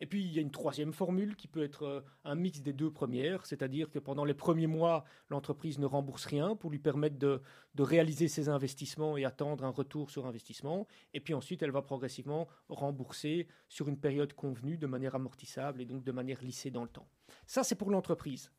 Et 0.00 0.06
puis, 0.06 0.22
il 0.22 0.32
y 0.32 0.38
a 0.38 0.42
une 0.42 0.50
troisième 0.50 0.92
formule 0.92 1.36
qui 1.36 1.48
peut 1.48 1.62
être 1.62 1.84
euh, 1.84 2.00
un 2.24 2.34
mix 2.34 2.60
des 2.60 2.72
deux 2.72 2.90
premières, 2.90 3.46
c'est-à-dire 3.46 3.90
que 3.90 3.98
pendant 3.98 4.24
les 4.24 4.34
premiers 4.34 4.66
mois, 4.66 5.04
l'entreprise 5.30 5.78
ne 5.78 5.86
rembourse 5.86 6.26
rien 6.26 6.56
pour 6.56 6.70
lui 6.70 6.78
permettre 6.78 7.18
de, 7.18 7.40
de 7.74 7.82
réaliser 7.82 8.28
ses 8.28 8.48
investissements 8.48 9.16
et 9.16 9.24
attendre 9.24 9.64
un 9.64 9.70
retour 9.70 10.10
sur 10.10 10.26
investissement. 10.26 10.86
Et 11.12 11.20
puis 11.20 11.34
ensuite, 11.34 11.62
elle 11.62 11.70
va 11.70 11.82
progressivement 11.82 12.48
rembourser 12.68 13.46
sur 13.68 13.88
une 13.88 13.98
période 13.98 14.32
convenue 14.32 14.78
de 14.78 14.86
manière 14.86 15.14
amortissable 15.14 15.80
et 15.80 15.84
donc 15.84 16.04
de 16.04 16.12
manière 16.12 16.42
lissée 16.42 16.70
dans 16.70 16.82
le 16.82 16.88
temps. 16.88 17.08
Ça, 17.46 17.62
c'est 17.62 17.76
pour 17.76 17.90
l'entreprise. 17.90 18.50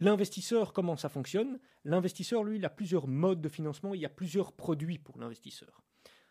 L'investisseur, 0.00 0.72
comment 0.72 0.96
ça 0.96 1.08
fonctionne? 1.08 1.58
L'investisseur, 1.84 2.44
lui, 2.44 2.58
il 2.58 2.64
a 2.64 2.70
plusieurs 2.70 3.08
modes 3.08 3.40
de 3.40 3.48
financement, 3.48 3.94
il 3.94 4.00
y 4.00 4.06
a 4.06 4.10
plusieurs 4.10 4.52
produits 4.52 4.98
pour 4.98 5.18
l'investisseur. 5.18 5.82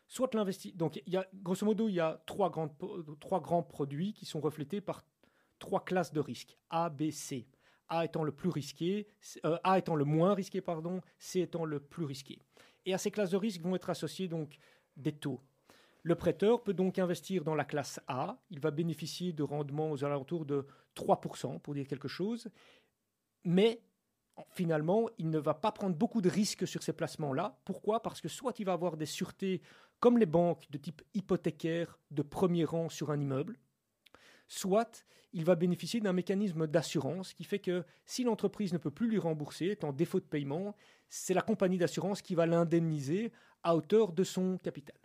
Soit 0.07 0.33
l'investi... 0.33 0.71
Donc, 0.71 1.01
il 1.05 1.13
y 1.13 1.17
a, 1.17 1.27
grosso 1.33 1.65
modo, 1.65 1.89
il 1.89 1.95
y 1.95 1.99
a 1.99 2.21
trois, 2.25 2.49
grandes, 2.49 2.71
trois 3.19 3.41
grands 3.41 3.63
produits 3.63 4.13
qui 4.13 4.25
sont 4.25 4.39
reflétés 4.39 4.79
par 4.79 5.03
trois 5.59 5.83
classes 5.83 6.13
de 6.13 6.21
risque, 6.21 6.57
A, 6.69 6.89
B, 6.89 7.11
C. 7.11 7.47
A 7.89 8.05
étant 8.05 8.23
le 8.23 8.31
plus 8.31 8.49
risqué, 8.49 9.07
euh, 9.45 9.57
A 9.63 9.77
étant 9.77 9.95
le 9.95 10.05
moins 10.05 10.33
risqué, 10.33 10.61
pardon, 10.61 11.01
C 11.19 11.41
étant 11.41 11.65
le 11.65 11.79
plus 11.79 12.05
risqué. 12.05 12.39
Et 12.85 12.93
à 12.93 12.97
ces 12.97 13.11
classes 13.11 13.31
de 13.31 13.37
risque 13.37 13.61
vont 13.61 13.75
être 13.75 13.89
associés 13.89 14.27
donc 14.27 14.57
des 14.95 15.13
taux. 15.13 15.41
Le 16.03 16.15
prêteur 16.15 16.63
peut 16.63 16.73
donc 16.73 16.99
investir 16.99 17.43
dans 17.43 17.55
la 17.55 17.65
classe 17.65 17.99
A. 18.07 18.41
Il 18.49 18.59
va 18.59 18.71
bénéficier 18.71 19.33
de 19.33 19.43
rendements 19.43 19.91
aux 19.91 20.05
alentours 20.05 20.45
de 20.45 20.65
3%, 20.95 21.59
pour 21.59 21.73
dire 21.73 21.87
quelque 21.87 22.07
chose. 22.07 22.49
Mais 23.43 23.81
finalement, 24.51 25.09
il 25.17 25.29
ne 25.29 25.39
va 25.39 25.53
pas 25.53 25.71
prendre 25.71 25.95
beaucoup 25.95 26.21
de 26.21 26.29
risques 26.29 26.67
sur 26.67 26.83
ces 26.83 26.93
placements-là. 26.93 27.59
Pourquoi? 27.65 28.01
Parce 28.01 28.21
que 28.21 28.27
soit 28.27 28.59
il 28.59 28.65
va 28.65 28.73
avoir 28.73 28.97
des 28.97 29.05
sûretés 29.05 29.61
comme 29.99 30.17
les 30.17 30.25
banques 30.25 30.69
de 30.69 30.77
type 30.77 31.01
hypothécaire 31.13 31.97
de 32.11 32.21
premier 32.21 32.65
rang 32.65 32.89
sur 32.89 33.09
un 33.09 33.19
immeuble, 33.19 33.57
soit 34.47 35.05
il 35.33 35.43
va 35.43 35.55
bénéficier 35.55 35.99
d'un 35.99 36.13
mécanisme 36.13 36.67
d'assurance 36.67 37.33
qui 37.33 37.43
fait 37.43 37.59
que 37.59 37.83
si 38.05 38.23
l'entreprise 38.23 38.73
ne 38.73 38.77
peut 38.77 38.91
plus 38.91 39.07
lui 39.07 39.17
rembourser, 39.17 39.67
est 39.67 39.83
en 39.83 39.91
défaut 39.91 40.19
de 40.19 40.25
paiement, 40.25 40.75
c'est 41.09 41.33
la 41.33 41.41
compagnie 41.41 41.77
d'assurance 41.77 42.21
qui 42.21 42.35
va 42.35 42.45
l'indemniser 42.45 43.31
à 43.63 43.75
hauteur 43.75 44.13
de 44.13 44.23
son 44.23 44.57
capital. 44.57 44.95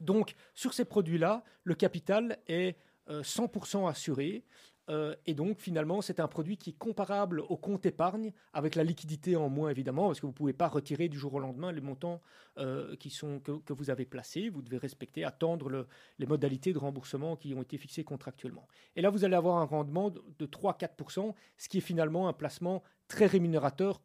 Donc, 0.00 0.34
sur 0.54 0.74
ces 0.74 0.84
produits-là, 0.84 1.42
le 1.64 1.74
capital 1.74 2.38
est 2.46 2.76
euh, 3.08 3.22
100% 3.22 3.88
assuré. 3.88 4.44
Euh, 4.88 5.14
et 5.26 5.34
donc, 5.34 5.58
finalement, 5.58 6.00
c'est 6.00 6.20
un 6.20 6.28
produit 6.28 6.56
qui 6.56 6.70
est 6.70 6.78
comparable 6.78 7.40
au 7.40 7.56
compte 7.56 7.86
épargne, 7.86 8.32
avec 8.52 8.74
la 8.74 8.84
liquidité 8.84 9.34
en 9.34 9.48
moins, 9.48 9.68
évidemment, 9.70 10.06
parce 10.06 10.20
que 10.20 10.26
vous 10.26 10.32
ne 10.32 10.36
pouvez 10.36 10.52
pas 10.52 10.68
retirer 10.68 11.08
du 11.08 11.18
jour 11.18 11.34
au 11.34 11.40
lendemain 11.40 11.72
les 11.72 11.80
montants 11.80 12.20
euh, 12.58 12.94
qui 12.96 13.10
sont, 13.10 13.40
que, 13.40 13.72
vous 13.72 13.90
avez 13.90 14.04
placés. 14.04 14.48
Vous 14.48 14.62
devez 14.62 14.78
respecter, 14.78 15.24
attendre 15.24 15.68
le- 15.68 15.86
les 16.18 16.26
modalités 16.26 16.72
de 16.72 16.78
remboursement 16.78 17.36
qui 17.36 17.52
ont 17.54 17.62
été 17.62 17.78
fixées 17.78 18.04
contractuellement. 18.04 18.66
Et 18.94 19.02
là, 19.02 19.10
vous 19.10 19.24
allez 19.24 19.36
avoir 19.36 19.58
un 19.58 19.64
rendement 19.64 20.10
de 20.10 20.22
de 20.38 20.46
3-4%, 20.46 21.34
ce 21.56 21.68
qui 21.68 21.78
est 21.78 21.80
finalement 21.80 22.28
un 22.28 22.32
placement 22.32 22.82
très 23.08 23.26
rémunérateur 23.26 24.00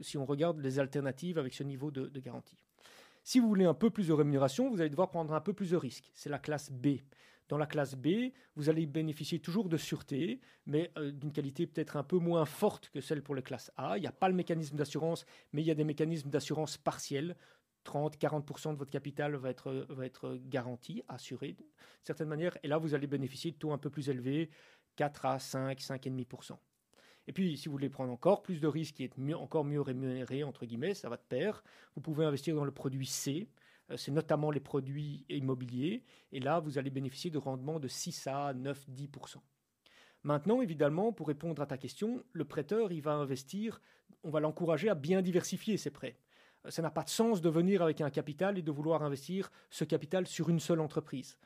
si 0.00 0.16
on 0.16 0.24
regarde 0.24 0.60
les 0.60 0.78
alternatives 0.78 1.38
avec 1.38 1.52
ce 1.54 1.62
niveau 1.62 1.90
de, 1.90 2.06
de 2.06 2.20
garantie. 2.20 2.56
Si 3.24 3.38
vous 3.38 3.48
voulez 3.48 3.64
un 3.64 3.74
peu 3.74 3.90
plus 3.90 4.08
de 4.08 4.12
rémunération, 4.12 4.70
vous 4.70 4.80
allez 4.80 4.90
devoir 4.90 5.10
prendre 5.10 5.32
un 5.32 5.40
peu 5.40 5.52
plus 5.52 5.70
de 5.70 5.76
risques. 5.76 6.10
C'est 6.14 6.30
la 6.30 6.38
classe 6.38 6.70
B. 6.72 6.98
Dans 7.52 7.58
la 7.58 7.66
classe 7.66 7.96
B, 7.96 8.32
vous 8.56 8.70
allez 8.70 8.86
bénéficier 8.86 9.38
toujours 9.38 9.68
de 9.68 9.76
sûreté, 9.76 10.40
mais 10.64 10.90
euh, 10.96 11.12
d'une 11.12 11.32
qualité 11.32 11.66
peut-être 11.66 11.98
un 11.98 12.02
peu 12.02 12.16
moins 12.16 12.46
forte 12.46 12.88
que 12.88 13.02
celle 13.02 13.22
pour 13.22 13.34
les 13.34 13.42
classes 13.42 13.70
A. 13.76 13.98
Il 13.98 14.00
n'y 14.00 14.06
a 14.06 14.12
pas 14.12 14.30
le 14.30 14.34
mécanisme 14.34 14.74
d'assurance, 14.74 15.26
mais 15.52 15.60
il 15.60 15.66
y 15.66 15.70
a 15.70 15.74
des 15.74 15.84
mécanismes 15.84 16.30
d'assurance 16.30 16.78
partiels. 16.78 17.36
30-40% 17.84 18.72
de 18.72 18.78
votre 18.78 18.90
capital 18.90 19.36
va 19.36 19.50
être, 19.50 19.86
va 19.90 20.06
être 20.06 20.40
garanti, 20.46 21.02
assuré 21.08 21.52
d'une 21.52 21.66
certaine 22.04 22.28
manière. 22.28 22.56
Et 22.62 22.68
là, 22.68 22.78
vous 22.78 22.94
allez 22.94 23.06
bénéficier 23.06 23.50
de 23.50 23.56
taux 23.56 23.72
un 23.72 23.78
peu 23.78 23.90
plus 23.90 24.08
élevés, 24.08 24.48
4 24.96 25.26
à 25.26 25.38
5, 25.38 25.78
5,5%. 25.78 26.56
Et 27.26 27.34
puis, 27.34 27.58
si 27.58 27.66
vous 27.66 27.72
voulez 27.72 27.90
prendre 27.90 28.14
encore 28.14 28.40
plus 28.40 28.60
de 28.60 28.66
risques 28.66 28.98
et 29.02 29.04
être 29.04 29.18
encore 29.34 29.66
mieux 29.66 29.82
rémunéré, 29.82 30.42
entre 30.42 30.64
guillemets, 30.64 30.94
ça 30.94 31.10
va 31.10 31.18
de 31.18 31.22
pair, 31.28 31.62
vous 31.96 32.00
pouvez 32.00 32.24
investir 32.24 32.56
dans 32.56 32.64
le 32.64 32.72
produit 32.72 33.04
C. 33.04 33.46
Euh, 33.92 33.96
C'est 33.96 34.10
notamment 34.10 34.50
les 34.50 34.60
produits 34.60 35.24
immobiliers. 35.28 36.04
Et 36.32 36.40
là, 36.40 36.60
vous 36.60 36.78
allez 36.78 36.90
bénéficier 36.90 37.30
de 37.30 37.38
rendements 37.38 37.78
de 37.78 37.88
6 37.88 38.26
à 38.26 38.52
9, 38.54 38.88
10%. 38.90 39.36
Maintenant, 40.24 40.60
évidemment, 40.62 41.12
pour 41.12 41.28
répondre 41.28 41.60
à 41.62 41.66
ta 41.66 41.76
question, 41.76 42.24
le 42.32 42.44
prêteur, 42.44 42.92
il 42.92 43.02
va 43.02 43.12
investir, 43.12 43.80
on 44.22 44.30
va 44.30 44.40
l'encourager 44.40 44.88
à 44.88 44.94
bien 44.94 45.20
diversifier 45.22 45.76
ses 45.76 45.90
prêts. 45.90 46.16
Euh, 46.66 46.70
Ça 46.70 46.82
n'a 46.82 46.90
pas 46.90 47.04
de 47.04 47.10
sens 47.10 47.40
de 47.40 47.48
venir 47.48 47.82
avec 47.82 48.00
un 48.00 48.10
capital 48.10 48.58
et 48.58 48.62
de 48.62 48.70
vouloir 48.72 49.02
investir 49.02 49.50
ce 49.70 49.84
capital 49.84 50.26
sur 50.26 50.48
une 50.48 50.60
seule 50.60 50.80
entreprise. 50.80 51.38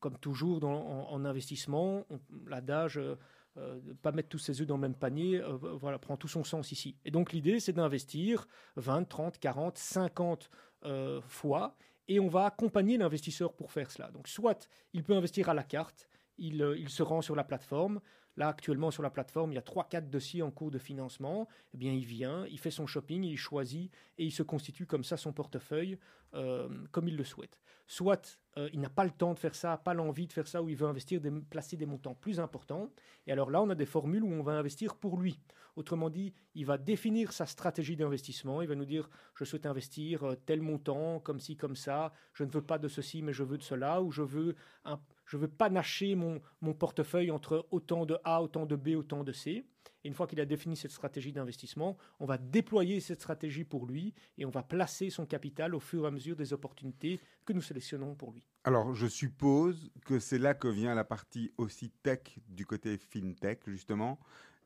Comme 0.00 0.18
toujours 0.18 0.64
en, 0.64 1.08
en 1.10 1.24
investissement, 1.24 2.06
l'adage 2.46 2.98
euh, 2.98 3.16
euh, 3.56 3.78
pas 4.02 4.10
mettre 4.10 4.30
tous 4.30 4.38
ses 4.38 4.60
œufs 4.60 4.66
dans 4.66 4.74
le 4.74 4.80
même 4.80 4.96
panier 4.96 5.40
euh, 5.40 5.56
voilà, 5.56 6.00
prend 6.00 6.16
tout 6.16 6.26
son 6.26 6.42
sens 6.42 6.72
ici. 6.72 6.96
Et 7.04 7.12
donc 7.12 7.32
l'idée, 7.32 7.60
c'est 7.60 7.72
d'investir 7.72 8.48
20, 8.76 9.04
30, 9.04 9.38
40, 9.38 9.78
50 9.78 10.50
euh, 10.86 11.20
fois 11.28 11.76
et 12.08 12.20
on 12.20 12.28
va 12.28 12.46
accompagner 12.46 12.98
l'investisseur 12.98 13.54
pour 13.54 13.72
faire 13.72 13.90
cela. 13.90 14.10
Donc 14.10 14.28
soit 14.28 14.68
il 14.92 15.02
peut 15.02 15.14
investir 15.14 15.48
à 15.48 15.54
la 15.54 15.62
carte, 15.62 16.08
il, 16.38 16.62
euh, 16.62 16.76
il 16.78 16.88
se 16.88 17.02
rend 17.02 17.22
sur 17.22 17.36
la 17.36 17.44
plateforme. 17.44 18.00
Là, 18.36 18.48
actuellement, 18.48 18.90
sur 18.90 19.02
la 19.02 19.10
plateforme, 19.10 19.52
il 19.52 19.54
y 19.54 19.58
a 19.58 19.62
3-4 19.62 20.08
dossiers 20.08 20.42
en 20.42 20.50
cours 20.50 20.70
de 20.70 20.78
financement. 20.78 21.48
Eh 21.72 21.76
bien, 21.76 21.92
il 21.92 22.04
vient, 22.04 22.46
il 22.46 22.58
fait 22.58 22.70
son 22.70 22.86
shopping, 22.86 23.22
il 23.24 23.36
choisit 23.36 23.92
et 24.18 24.24
il 24.24 24.32
se 24.32 24.42
constitue 24.42 24.86
comme 24.86 25.04
ça 25.04 25.16
son 25.16 25.32
portefeuille 25.32 25.98
euh, 26.34 26.68
comme 26.90 27.06
il 27.06 27.16
le 27.16 27.22
souhaite. 27.22 27.60
Soit 27.86 28.40
euh, 28.56 28.68
il 28.72 28.80
n'a 28.80 28.88
pas 28.88 29.04
le 29.04 29.10
temps 29.10 29.34
de 29.34 29.38
faire 29.38 29.54
ça, 29.54 29.76
pas 29.76 29.94
l'envie 29.94 30.26
de 30.26 30.32
faire 30.32 30.48
ça, 30.48 30.62
ou 30.62 30.68
il 30.68 30.74
veut 30.74 30.88
investir, 30.88 31.20
des, 31.20 31.30
placer 31.30 31.76
des 31.76 31.86
montants 31.86 32.14
plus 32.14 32.40
importants. 32.40 32.90
Et 33.28 33.32
alors 33.32 33.50
là, 33.50 33.62
on 33.62 33.70
a 33.70 33.76
des 33.76 33.86
formules 33.86 34.24
où 34.24 34.32
on 34.32 34.42
va 34.42 34.52
investir 34.52 34.96
pour 34.96 35.16
lui. 35.16 35.38
Autrement 35.76 36.10
dit, 36.10 36.32
il 36.54 36.66
va 36.66 36.76
définir 36.76 37.32
sa 37.32 37.46
stratégie 37.46 37.94
d'investissement. 37.94 38.62
Il 38.62 38.68
va 38.68 38.74
nous 38.74 38.84
dire, 38.84 39.08
je 39.36 39.44
souhaite 39.44 39.66
investir 39.66 40.24
euh, 40.24 40.34
tel 40.34 40.60
montant, 40.60 41.20
comme 41.20 41.38
ci, 41.38 41.56
comme 41.56 41.76
ça. 41.76 42.12
Je 42.32 42.42
ne 42.42 42.50
veux 42.50 42.62
pas 42.62 42.78
de 42.78 42.88
ceci, 42.88 43.22
mais 43.22 43.32
je 43.32 43.44
veux 43.44 43.58
de 43.58 43.62
cela. 43.62 44.02
Ou 44.02 44.10
je 44.10 44.22
veux, 44.22 44.56
un, 44.84 44.98
je 45.26 45.36
veux 45.36 45.48
panacher 45.48 46.14
mon, 46.14 46.40
mon 46.60 46.74
portefeuille 46.74 47.30
entre 47.30 47.66
autant 47.70 48.06
de 48.06 48.16
A, 48.24 48.42
autant 48.42 48.66
de 48.66 48.76
B, 48.76 48.88
autant 48.96 49.24
de 49.24 49.32
C. 49.32 49.64
Et 50.02 50.08
une 50.08 50.14
fois 50.14 50.26
qu'il 50.26 50.38
a 50.40 50.44
défini 50.44 50.76
cette 50.76 50.90
stratégie 50.90 51.32
d'investissement, 51.32 51.96
on 52.20 52.26
va 52.26 52.36
déployer 52.36 53.00
cette 53.00 53.20
stratégie 53.20 53.64
pour 53.64 53.86
lui 53.86 54.12
et 54.36 54.44
on 54.44 54.50
va 54.50 54.62
placer 54.62 55.08
son 55.08 55.24
capital 55.24 55.74
au 55.74 55.80
fur 55.80 56.04
et 56.04 56.08
à 56.08 56.10
mesure 56.10 56.36
des 56.36 56.52
opportunités 56.52 57.20
que 57.46 57.54
nous 57.54 57.62
sélectionnons 57.62 58.14
pour 58.14 58.32
lui. 58.32 58.46
Alors, 58.64 58.94
je 58.94 59.06
suppose 59.06 59.90
que 60.04 60.18
c'est 60.18 60.38
là 60.38 60.52
que 60.52 60.68
vient 60.68 60.94
la 60.94 61.04
partie 61.04 61.52
aussi 61.56 61.88
tech 62.02 62.20
du 62.48 62.66
côté 62.66 62.98
fintech, 62.98 63.60
justement. 63.66 64.18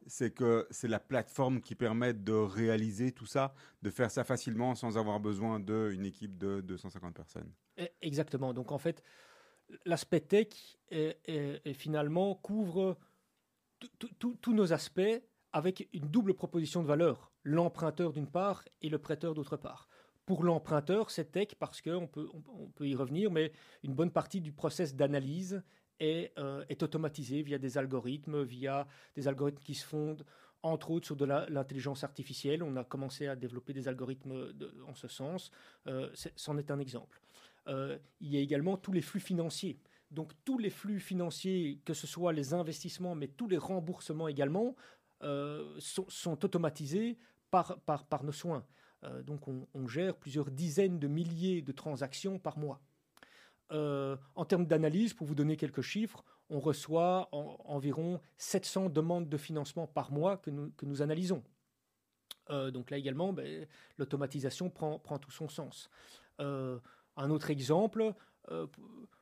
C'est 0.08 0.32
que 0.32 0.66
c'est 0.70 0.88
la 0.88 0.98
plateforme 1.00 1.60
qui 1.60 1.74
permet 1.74 2.14
de 2.14 2.32
réaliser 2.32 3.12
tout 3.12 3.26
ça, 3.26 3.54
de 3.82 3.90
faire 3.90 4.10
ça 4.10 4.24
facilement 4.24 4.74
sans 4.74 4.96
avoir 4.98 5.20
besoin 5.20 5.60
d'une 5.60 6.04
équipe 6.06 6.36
de 6.36 6.60
250 6.62 7.14
personnes. 7.14 7.52
Et- 7.76 7.90
Exactement. 8.00 8.52
Donc 8.54 8.72
en 8.72 8.78
fait, 8.78 9.02
l'aspect 9.84 10.20
tech 10.20 10.48
est- 10.90 11.72
finalement 11.74 12.34
couvre 12.34 12.96
tous 14.18 14.52
nos 14.54 14.72
aspects 14.72 15.22
avec 15.52 15.88
une 15.92 16.08
double 16.08 16.34
proposition 16.34 16.82
de 16.82 16.86
valeur. 16.88 17.32
L'emprunteur 17.44 18.12
d'une 18.12 18.26
part 18.30 18.64
et 18.82 18.88
le 18.88 18.98
prêteur 18.98 19.34
d'autre 19.34 19.56
part. 19.56 19.88
Pour 20.26 20.44
l'emprunteur, 20.44 21.10
c'est 21.10 21.32
tech 21.32 21.54
parce 21.58 21.80
qu'on 21.80 22.06
peut, 22.06 22.28
on, 22.34 22.68
peut 22.68 22.86
y 22.86 22.94
revenir, 22.94 23.30
mais 23.30 23.52
une 23.82 23.94
bonne 23.94 24.10
partie 24.10 24.40
du 24.42 24.52
process 24.52 24.94
d'analyse 24.94 25.62
est, 26.00 26.32
euh, 26.38 26.64
automatisée 26.82 27.42
via 27.42 27.58
des 27.58 27.78
algorithmes, 27.78 28.42
via 28.42 28.86
des 29.14 29.26
algorithmes 29.26 29.62
qui 29.62 29.74
se 29.74 29.86
fondent 29.86 30.24
entre 30.62 30.90
autres 30.90 31.06
sur 31.06 31.16
de 31.16 31.24
l'intelligence 31.24 32.04
artificielle. 32.04 32.62
On 32.62 32.76
a 32.76 32.84
commencé 32.84 33.26
à 33.26 33.36
développer 33.36 33.72
des 33.72 33.88
algorithmes 33.88 34.52
en 34.86 34.94
ce 34.94 35.08
sens. 35.08 35.50
Euh, 35.86 36.10
c'en 36.36 36.58
est 36.58 36.70
un 36.70 36.78
exemple. 36.78 37.20
Euh, 37.68 37.98
il 38.20 38.32
y 38.32 38.36
a 38.36 38.40
également 38.40 38.76
tous 38.76 38.92
les 38.92 39.02
flux 39.02 39.20
financiers. 39.20 39.78
Donc 40.10 40.32
tous 40.44 40.58
les 40.58 40.70
flux 40.70 41.00
financiers, 41.00 41.80
que 41.84 41.92
ce 41.92 42.06
soit 42.06 42.32
les 42.32 42.54
investissements, 42.54 43.14
mais 43.14 43.28
tous 43.28 43.48
les 43.48 43.58
remboursements 43.58 44.28
également, 44.28 44.74
euh, 45.22 45.78
sont, 45.78 46.44
automatisés 46.44 47.18
par, 47.50 47.78
nos 48.22 48.32
soins. 48.32 48.64
Euh, 49.04 49.22
donc 49.22 49.46
on, 49.48 49.86
gère 49.86 50.16
plusieurs 50.16 50.50
dizaines 50.50 50.98
de 50.98 51.08
milliers 51.08 51.60
de 51.62 51.72
transactions 51.72 52.38
par 52.38 52.58
mois. 52.58 52.80
En 53.70 54.46
termes 54.46 54.66
d'analyse, 54.66 55.12
pour 55.12 55.26
vous 55.26 55.34
donner 55.34 55.58
quelques 55.58 55.82
chiffres, 55.82 56.24
on 56.48 56.58
reçoit 56.58 57.28
en- 57.32 57.58
environ 57.66 58.18
700 58.38 58.88
demandes 58.88 59.28
de 59.28 59.36
financement 59.36 59.86
par 59.86 60.10
mois 60.10 60.38
que 60.38 60.50
nous, 60.50 61.02
analysons. 61.02 61.44
Donc 62.48 62.90
là 62.90 62.96
également, 62.96 63.34
ben, 63.34 63.66
l'automatisation 63.98 64.70
prend 64.70 65.18
tout 65.18 65.30
son 65.30 65.50
sens. 65.50 65.90
Un 67.18 67.28
autre 67.30 67.50
exemple, 67.50 68.14
euh, 68.50 68.66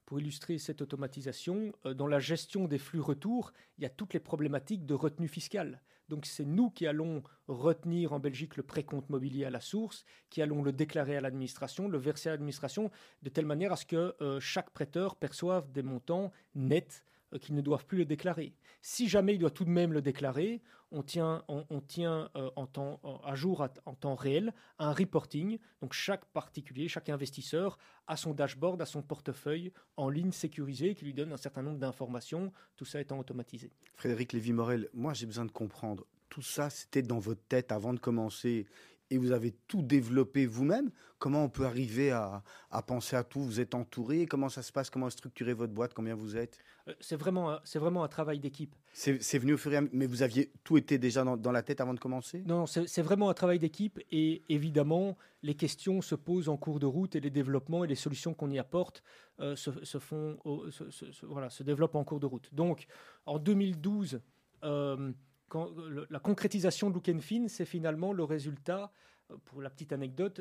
pour 0.04 0.20
illustrer 0.20 0.59
cette 0.59 0.82
automatisation, 0.82 1.72
euh, 1.85 1.94
dans 1.94 2.06
la 2.06 2.20
gestion 2.20 2.68
des 2.68 2.78
flux 2.78 3.00
retours, 3.00 3.52
il 3.76 3.82
y 3.82 3.87
a 3.87 3.90
toutes 3.90 4.14
les 4.14 4.20
problématiques 4.20 4.87
de 4.87 4.94
retenue 4.94 5.28
fiscale. 5.28 5.82
Donc 6.09 6.24
c'est 6.24 6.44
nous 6.44 6.70
qui 6.70 6.87
allons 6.87 7.22
retenir 7.48 8.12
en 8.12 8.20
Belgique 8.20 8.56
le 8.56 8.62
précompte 8.62 9.11
mobilier 9.11 9.44
à 9.44 9.50
la 9.50 9.61
source, 9.61 10.04
qui 10.30 10.40
allons 10.40 10.62
le 10.62 10.72
déclarer 10.72 11.16
à 11.16 11.20
l'administration, 11.20 11.88
le 11.88 11.98
verser 11.98 12.28
à 12.28 12.32
l'administration, 12.32 12.90
de 13.22 13.28
telle 13.28 13.46
manière 13.46 13.72
à 13.72 13.76
ce 13.76 13.87
que 13.87 14.14
euh, 14.20 14.38
chaque 14.38 14.70
prêteur 14.70 15.16
perçoive 15.16 15.72
des 15.72 15.82
montants 15.82 16.30
nets 16.54 17.02
euh, 17.32 17.38
qu'ils 17.38 17.56
ne 17.56 17.61
doivent 17.61 17.87
plus 17.87 17.98
le 17.98 18.04
déclarer. 18.04 18.54
Si 18.82 19.09
jamais 19.09 19.35
il 19.35 19.38
doit 19.38 19.50
tout 19.50 19.64
de 19.64 19.70
même 19.70 19.92
le 19.92 20.02
déclarer, 20.02 20.62
on 20.92 21.03
tient, 21.03 21.44
on, 21.49 21.81
tient 21.81 22.31
euh, 22.37 22.51
en 22.57 22.66
temps, 22.66 23.01
en- 23.03 23.16
à 23.25 23.35
jour 23.35 23.66
en 23.85 23.94
temps 23.94 24.14
réel 24.14 24.53
un 24.79 24.92
reporting. 24.92 25.59
Donc 25.81 25.92
chaque 25.92 26.25
particulier, 26.27 26.88
chaque 26.88 27.09
investisseur 27.09 27.79
a 28.07 28.16
son 28.16 28.35
dashboard, 28.35 28.81
a 28.81 28.87
son 28.87 29.03
portefeuille 29.03 29.72
en 29.96 30.09
ligne 30.09 30.33
sécurisé 30.33 30.94
qui 30.94 31.05
lui 31.05 31.14
donne 31.14 31.33
un 31.33 31.37
certain 31.37 31.62
nombre 31.62 31.79
d'informations, 31.79 32.53
tout 32.77 32.85
ça 32.85 33.01
étant 33.01 33.18
automatisé. 33.18 33.72
Frédéric 33.94 34.33
Lévy-Morel, 34.33 34.88
moi 34.94 35.12
j'ai 35.12 35.27
besoin 35.27 35.44
de 35.44 35.53
comprendre. 35.53 36.07
Tout 36.29 36.42
ça, 36.42 36.70
c'était 36.70 37.03
dans 37.03 37.18
votre 37.20 37.42
tête 37.49 37.70
avant 37.72 37.94
de 37.94 38.01
commencer 38.01 38.66
et 39.11 39.19
vous 39.19 39.33
avez 39.33 39.53
tout 39.69 39.83
développé 39.83 40.47
vous-même. 40.47 40.91
Comment 41.18 41.45
on 41.45 41.49
peut 41.49 41.64
arriver 41.64 42.11
à, 42.11 42.43
à 42.70 42.83
penser 42.83 43.16
à 43.16 43.24
tout? 43.24 43.41
Vous 43.41 43.61
êtes 43.61 43.74
entouré 43.74 44.26
Comment 44.26 44.49
ça 44.49 44.62
se 44.62 44.72
passe? 44.72 44.91
Comment 44.91 45.09
structurer 45.11 45.55
votre 45.55 45.72
boîte? 45.72 45.95
Combien 45.95 46.14
vous 46.14 46.37
êtes? 46.37 46.59
Euh, 46.89 46.95
C'est 47.01 47.16
vraiment, 47.16 47.59
c'est 47.64 47.78
vraiment 47.78 48.05
un 48.05 48.09
travail 48.09 48.39
d'équipe. 48.39 48.74
C'est 48.93 49.39
venu 49.39 49.53
au 49.55 49.57
fur 49.59 49.72
et 49.72 49.76
à 49.76 49.80
mesure, 49.83 49.95
mais 49.97 50.07
vous 50.07 50.22
aviez 50.22 50.51
tout 50.64 50.76
été 50.76 50.99
déjà 50.99 51.22
dans, 51.22 51.37
dans 51.37 51.53
la 51.53 51.62
tête 51.62 51.80
avant 51.80 51.95
de 51.95 52.01
commencer? 52.01 52.43
Non, 52.47 52.66
c'est 52.66 53.03
vraiment 53.03 53.28
un 53.30 53.35
travail 53.35 53.59
d'équipe 53.59 54.01
et 54.11 54.43
évidemment, 54.49 55.16
les 55.43 55.55
questions 55.55 56.01
se 56.03 56.14
posent 56.14 56.49
en 56.49 56.57
cours 56.57 56.80
de 56.80 56.87
route 56.87 57.14
et 57.14 57.20
les 57.20 57.30
développements 57.30 57.85
et 57.85 57.89
les 57.89 57.95
solutions 57.95 58.35
qu'on 58.35 58.51
y 58.51 58.59
apporte 58.59 59.03
euh, 59.41 59.55
se, 59.55 59.85
se 59.85 59.99
font, 59.99 60.39
au- 60.45 60.70
se, 60.70 60.91
se- 60.91 61.12
se- 61.12 61.26
voilà, 61.26 61.51
se 61.51 61.62
développent 61.62 61.95
en 61.95 62.05
cours 62.05 62.20
de 62.20 62.26
route. 62.26 62.53
Donc, 62.55 62.87
en 63.26 63.39
2012, 63.39 64.20
euh, 64.64 65.12
le- 65.55 66.07
la 66.11 66.18
concrétisation 66.18 66.90
de 66.90 66.94
Look 66.94 67.09
and 67.09 67.20
Fin, 67.20 67.49
c'est 67.49 67.64
finalement 67.64 68.12
le 68.12 68.24
résultat, 68.24 68.92
euh, 69.30 69.36
pour 69.44 69.62
la 69.62 69.70
petite 69.70 69.92
anecdote, 69.92 70.40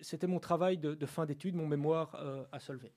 c'était 0.00 0.26
mon 0.26 0.40
travail 0.40 0.78
de, 0.78 1.06
fin 1.06 1.26
d'études, 1.26 1.54
mon 1.54 1.66
mémoire 1.66 2.14
euh, 2.16 2.44
à 2.52 2.60
Solvay. 2.60 2.92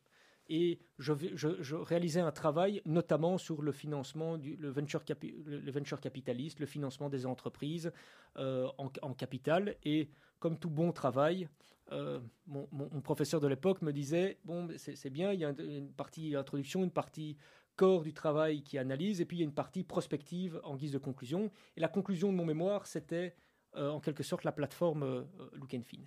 Et 0.47 0.79
je, 0.99 1.75
réalisais 1.75 2.19
un 2.19 2.31
travail 2.31 2.81
notamment 2.85 3.37
sur 3.37 3.61
le 3.61 3.71
financement, 3.71 4.37
du, 4.37 4.55
venture 4.57 5.03
capitaliste, 5.03 6.59
le 6.59 6.67
financement 6.67 7.09
des 7.09 7.25
entreprises 7.25 7.91
euh, 8.37 8.67
en, 8.77 9.13
capital. 9.13 9.75
Et 9.83 10.09
comme 10.39 10.59
tout 10.59 10.69
bon 10.69 10.91
travail, 10.91 11.49
euh, 11.91 12.19
mon, 12.45 12.67
professeur 13.01 13.39
de 13.39 13.47
l'époque 13.47 13.81
me 13.81 13.91
disait, 13.91 14.37
bon, 14.45 14.67
c'est 14.77 15.09
bien, 15.09 15.33
il 15.33 15.39
y 15.39 15.45
a 15.45 15.49
une 15.49 15.91
partie 15.91 16.35
introduction, 16.35 16.83
une 16.83 16.91
partie 16.91 17.37
corps 17.75 18.03
du 18.03 18.13
travail 18.13 18.63
qui 18.63 18.77
analyse, 18.77 19.21
et 19.21 19.25
puis 19.25 19.37
il 19.37 19.39
y 19.41 19.43
a 19.43 19.45
une 19.45 19.53
partie 19.53 19.83
prospective 19.83 20.59
en 20.63 20.75
guise 20.75 20.91
de 20.91 20.97
conclusion. 20.97 21.51
Et 21.77 21.81
la 21.81 21.87
conclusion 21.87 22.31
de 22.31 22.37
mon 22.37 22.45
mémoire, 22.45 22.87
c'était 22.87 23.35
euh, 23.77 23.89
en 23.89 23.99
quelque 23.99 24.23
sorte 24.23 24.43
la 24.43 24.51
plateforme 24.51 25.03
euh, 25.03 25.23
Look 25.53 25.73
and 25.73 25.83
Fin. 25.83 26.01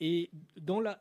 Et 0.00 0.30
dans 0.60 0.80
la, 0.80 1.00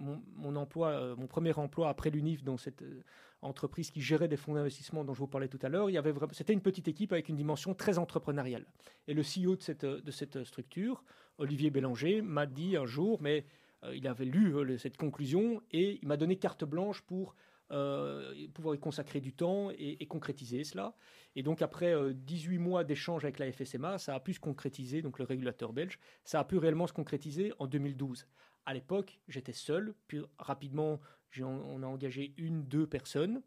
mon, 0.00 0.56
emploi, 0.56 0.88
euh, 0.88 1.16
mon 1.16 1.26
premier 1.26 1.52
emploi 1.58 1.90
après 1.90 2.10
l'UNIF, 2.10 2.42
dans 2.42 2.56
cette 2.56 2.82
euh, 2.82 3.02
entreprise 3.42 3.90
qui 3.90 4.00
gérait 4.00 4.28
des 4.28 4.38
fonds 4.38 4.54
d'investissement 4.54 5.04
dont 5.04 5.12
je 5.12 5.18
vous 5.18 5.26
parlais 5.26 5.48
tout 5.48 5.58
à 5.62 5.68
l'heure, 5.68 5.88
c'était 6.32 6.54
une 6.54 6.62
petite 6.62 6.88
équipe 6.88 7.12
avec 7.12 7.28
une 7.28 7.36
dimension 7.36 7.74
très 7.74 7.98
entrepreneuriale. 7.98 8.66
Et 9.08 9.14
le 9.14 9.22
CEO 9.22 9.56
de 9.56 9.62
cette, 9.62 9.84
de 9.84 10.10
cette 10.10 10.44
structure, 10.44 11.04
Olivier 11.38 11.70
Bélanger, 11.70 12.22
m'a 12.22 12.46
dit 12.46 12.76
un 12.76 12.86
jour, 12.86 13.20
mais 13.20 13.44
il 13.92 14.06
avait 14.06 14.24
lu 14.24 14.78
cette 14.78 14.96
conclusion 14.96 15.60
et 15.72 15.98
il 16.00 16.06
m'a 16.06 16.16
donné 16.16 16.36
carte 16.36 16.64
blanche 16.64 17.02
pour 17.02 17.34
euh, 17.72 18.32
pouvoir 18.54 18.74
y 18.74 18.78
consacrer 18.78 19.20
du 19.20 19.32
temps 19.32 19.70
et, 19.70 20.02
et 20.02 20.06
concrétiser 20.06 20.64
cela. 20.64 20.94
Et 21.36 21.42
donc 21.42 21.62
après 21.62 21.94
euh, 21.94 22.12
18 22.14 22.58
mois 22.58 22.84
d'échanges 22.84 23.24
avec 23.24 23.38
la 23.38 23.50
FSMA, 23.50 23.98
ça 23.98 24.14
a 24.14 24.20
pu 24.20 24.34
se 24.34 24.40
concrétiser, 24.40 25.02
donc 25.02 25.18
le 25.18 25.24
régulateur 25.24 25.72
belge, 25.72 25.98
ça 26.24 26.40
a 26.40 26.44
pu 26.44 26.58
réellement 26.58 26.86
se 26.86 26.92
concrétiser 26.92 27.52
en 27.58 27.66
2012. 27.66 28.26
À 28.66 28.74
l'époque, 28.74 29.18
j'étais 29.28 29.52
seul, 29.52 29.94
puis 30.06 30.20
rapidement, 30.38 31.00
on 31.40 31.82
a 31.82 31.86
engagé 31.86 32.34
une, 32.36 32.64
deux 32.64 32.86
personnes. 32.86 33.42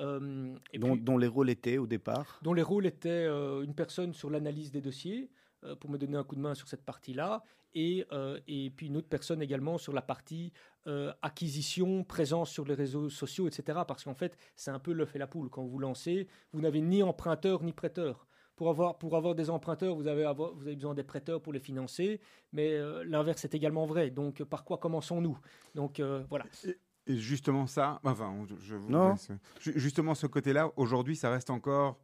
Euh, 0.00 0.54
et 0.72 0.78
dont, 0.78 0.92
puis- 0.94 1.02
dont 1.02 1.18
les 1.18 1.26
rôles 1.26 1.50
étaient 1.50 1.78
au 1.78 1.86
départ? 1.86 2.38
dont 2.42 2.52
les 2.52 2.62
rôles 2.62 2.86
étaient 2.86 3.08
euh, 3.08 3.62
une 3.62 3.74
personne 3.74 4.12
sur 4.12 4.30
l'analyse 4.30 4.70
des 4.70 4.80
dossiers 4.80 5.28
pour 5.80 5.90
me 5.90 5.98
donner 5.98 6.16
un 6.16 6.24
coup 6.24 6.36
de 6.36 6.40
main 6.40 6.54
sur 6.54 6.68
cette 6.68 6.84
partie-là, 6.84 7.42
et, 7.74 8.06
euh, 8.12 8.40
et 8.48 8.70
puis 8.70 8.86
une 8.86 8.96
autre 8.96 9.08
personne 9.08 9.42
également 9.42 9.76
sur 9.78 9.92
la 9.92 10.00
partie 10.02 10.52
euh, 10.86 11.12
acquisition, 11.20 12.02
présence 12.02 12.50
sur 12.50 12.64
les 12.64 12.74
réseaux 12.74 13.08
sociaux, 13.10 13.46
etc. 13.46 13.80
Parce 13.86 14.04
qu'en 14.04 14.14
fait, 14.14 14.38
c'est 14.56 14.70
un 14.70 14.78
peu 14.78 14.92
l'œuf 14.92 15.14
et 15.14 15.18
la 15.18 15.26
poule. 15.26 15.50
Quand 15.50 15.64
vous 15.66 15.78
lancez, 15.78 16.28
vous 16.52 16.60
n'avez 16.60 16.80
ni 16.80 17.02
emprunteur 17.02 17.62
ni 17.62 17.72
prêteur. 17.72 18.26
Pour 18.56 18.70
avoir, 18.70 18.98
pour 18.98 19.16
avoir 19.16 19.34
des 19.36 19.50
emprunteurs, 19.50 19.94
vous 19.94 20.08
avez, 20.08 20.24
avoir- 20.24 20.52
vous 20.54 20.62
avez 20.66 20.74
besoin 20.74 20.94
des 20.94 21.04
prêteurs 21.04 21.40
pour 21.40 21.52
les 21.52 21.60
financer, 21.60 22.20
mais 22.52 22.72
euh, 22.72 23.04
l'inverse 23.04 23.44
est 23.44 23.54
également 23.54 23.86
vrai. 23.86 24.10
Donc, 24.10 24.42
par 24.44 24.64
quoi 24.64 24.78
commençons-nous? 24.78 25.38
Donc, 25.74 26.00
euh, 26.00 26.24
voilà. 26.28 26.46
Et 27.06 27.16
justement 27.16 27.66
ça, 27.66 28.00
enfin, 28.02 28.34
je 28.58 28.74
vous 28.74 28.88
Justement 29.60 30.14
ce 30.14 30.26
côté-là, 30.26 30.72
aujourd'hui, 30.76 31.14
ça 31.16 31.30
reste 31.30 31.50
encore. 31.50 32.00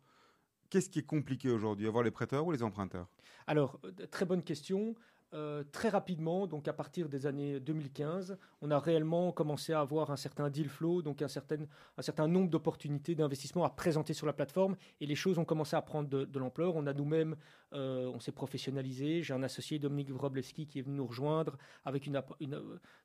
Qu'est-ce 0.74 0.90
qui 0.90 0.98
est 0.98 1.06
compliqué 1.06 1.50
aujourd'hui, 1.50 1.86
avoir 1.86 2.02
les 2.02 2.10
prêteurs 2.10 2.44
ou 2.44 2.50
les 2.50 2.64
emprunteurs? 2.64 3.06
Alors, 3.46 3.78
euh, 3.84 4.06
très 4.10 4.24
bonne 4.24 4.42
question. 4.42 4.96
Euh, 5.32 5.62
très 5.70 5.88
rapidement, 5.88 6.48
donc 6.48 6.66
à 6.66 6.72
partir 6.72 7.08
des 7.08 7.26
années 7.26 7.60
2015, 7.60 8.36
on 8.60 8.72
a 8.72 8.80
réellement 8.80 9.30
commencé 9.30 9.72
à 9.72 9.78
avoir 9.78 10.10
un 10.10 10.16
certain 10.16 10.50
deal 10.50 10.68
flow, 10.68 11.00
donc 11.00 11.22
un 11.22 11.28
certain, 11.28 11.58
un 11.96 12.02
certain 12.02 12.26
nombre 12.26 12.50
d'opportunités 12.50 13.14
d'investissement 13.14 13.64
à 13.64 13.70
présenter 13.70 14.14
sur 14.14 14.26
la 14.26 14.32
plateforme, 14.32 14.74
et 15.00 15.06
les 15.06 15.14
choses 15.14 15.38
ont 15.38 15.44
commencé 15.44 15.76
à 15.76 15.82
prendre 15.82 16.08
de, 16.08 16.38
l'ampleur. 16.40 16.74
On 16.74 16.88
a 16.88 16.92
nous-mêmes, 16.92 17.36
euh, 17.72 18.10
on 18.12 18.18
s'est 18.18 18.32
professionnalisé. 18.32 19.22
J'ai 19.22 19.32
un 19.32 19.44
associé, 19.44 19.78
Dominique 19.78 20.10
Wroblewski, 20.10 20.66
qui 20.66 20.80
est 20.80 20.82
venu 20.82 20.96
nous 20.96 21.06
rejoindre 21.06 21.56
avec 21.84 22.08
une, 22.08 22.20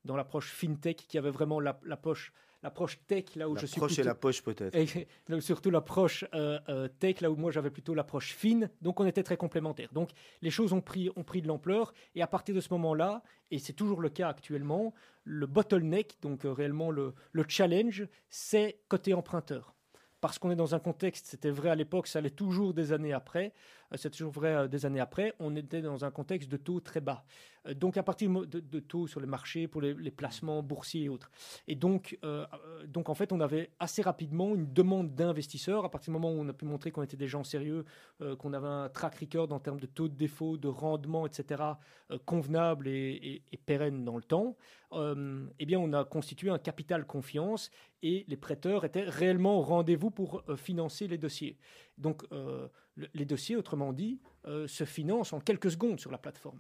dans 0.06 0.16
l'approche 0.16 0.52
fintech, 0.54 1.06
qui 1.08 1.20
avait 1.20 1.30
vraiment 1.30 1.60
la- 1.60 1.80
l'approche 1.84 2.34
l'approche 2.64 3.00
tech, 3.08 3.36
là 3.36 3.48
où 3.50 3.56
je 3.58 3.66
suis 3.66 3.76
L'approche 3.80 3.92
et 3.92 3.96
plutôt- 3.96 4.08
la 4.10 4.16
poche 4.16 4.42
peut-être. 4.44 4.76
et 4.76 5.08
donc, 5.30 5.42
surtout 5.42 5.70
l'approche 5.70 6.26
euh, 6.34 6.60
euh, 6.70 6.88
tech, 7.00 7.22
là 7.22 7.32
où 7.32 7.36
moi 7.36 7.52
j'avais 7.52 7.70
plutôt 7.70 7.94
l'approche 7.94 8.34
fine. 8.34 8.70
Donc 8.82 9.00
on 9.00 9.06
était 9.06 9.24
très 9.24 9.38
complémentaires. 9.38 9.90
Donc 9.94 10.10
les 10.42 10.50
choses 10.50 10.74
ont 10.74 10.82
pris, 10.82 11.10
ont 11.16 11.24
pris 11.24 11.42
de 11.42 11.48
l'ampleur. 11.48 11.94
Et 12.16 12.22
à 12.22 12.28
partir 12.28 12.54
de 12.56 12.62
ce 12.62 12.70
moment-là, 12.74 13.24
et 13.52 13.60
c'est 13.60 13.74
toujours 13.74 14.02
le 14.02 14.10
cas 14.10 14.28
actuellement, 14.30 14.94
le 15.24 15.46
bottleneck, 15.48 16.18
donc 16.22 16.46
euh, 16.46 16.52
réellement 16.52 16.92
le, 16.92 17.14
le 17.32 17.46
challenge, 17.48 18.08
c'est 18.30 18.80
côté 18.90 19.14
emprunteur. 19.14 19.74
Parce 20.22 20.38
qu'on 20.38 20.52
est 20.52 20.56
dans 20.58 20.76
un 20.76 20.80
contexte, 20.80 21.28
c'était 21.28 21.50
vrai 21.50 21.70
à 21.70 21.76
l'époque, 21.76 22.08
ça 22.08 22.20
l'est 22.20 22.36
toujours 22.36 22.74
des 22.74 22.92
années 22.92 23.14
après, 23.14 23.54
c'est 23.96 24.10
toujours 24.10 24.32
vrai 24.32 24.54
euh, 24.54 24.68
des 24.68 24.86
années 24.86 25.00
après, 25.00 25.34
on 25.40 25.56
était 25.56 25.82
dans 25.82 26.06
un 26.06 26.12
contexte 26.12 26.50
de 26.50 26.58
taux 26.58 26.80
très 26.80 27.02
bas. 27.02 27.24
Euh, 27.68 27.74
donc 27.74 27.98
à 27.98 28.04
partir 28.04 28.30
de, 28.30 28.80
taux 28.80 29.08
sur 29.08 29.20
les 29.20 29.28
marchés, 29.28 29.68
pour 29.68 29.82
les, 29.82 30.12
placements 30.12 30.64
boursiers 30.64 31.04
et 31.04 31.10
autres. 31.10 31.32
Et 31.68 31.76
donc, 31.76 32.18
euh, 32.24 32.46
euh, 32.54 32.88
donc, 32.88 33.10
en 33.10 33.14
fait, 33.14 33.32
on 33.32 33.40
avait 33.40 33.72
assez 33.80 34.02
rapidement 34.02 34.56
une 34.56 34.72
demande 34.74 35.14
d'investisseurs. 35.16 35.86
À 35.86 35.92
partir 35.92 36.12
du 36.12 36.20
moment 36.20 36.34
où 36.34 36.42
on 36.42 36.50
a 36.50 36.54
pu 36.54 36.66
montrer 36.66 36.92
qu'on 36.92 37.04
était 37.04 37.18
des 37.18 37.28
gens 37.28 37.44
sérieux, 37.44 37.86
euh, 38.22 38.36
qu'on 38.36 38.54
avait 38.54 38.68
un 38.68 38.90
track 38.90 39.16
record 39.16 39.52
en 39.52 39.60
termes 39.60 39.80
de 39.80 39.86
taux 39.86 40.08
de 40.08 40.16
défaut, 40.16 40.58
de 40.58 40.68
rendement, 40.68 41.26
etc., 41.26 41.64
euh, 42.12 42.18
convenable 42.26 42.88
et, 42.88 43.44
et- 43.52 43.58
pérenne 43.58 44.04
dans 44.04 44.16
le 44.16 44.24
temps, 44.24 44.56
euh, 44.94 45.46
eh 45.60 45.66
bien, 45.66 45.80
on 45.80 45.94
a 45.94 46.04
constitué 46.04 46.50
un 46.50 46.58
capital 46.58 47.06
confiance 47.06 47.70
et 48.02 48.26
les 48.28 48.38
prêteurs 48.38 48.86
étaient 48.86 49.04
réellement 49.04 49.60
au 49.60 49.62
rendez-vous 49.62 50.10
pour 50.10 50.44
euh, 50.50 50.56
financer 50.56 51.08
les 51.08 51.18
dossiers. 51.18 51.58
Donc, 52.00 52.24
euh, 52.32 52.68
le- 52.96 53.08
les 53.14 53.26
dossiers, 53.26 53.56
autrement 53.56 53.94
dit, 53.94 54.20
euh, 54.48 54.68
se 54.68 54.86
financent 54.86 55.34
en 55.34 55.40
quelques 55.40 55.72
secondes 55.72 56.00
sur 56.00 56.12
la 56.12 56.18
plateforme. 56.18 56.60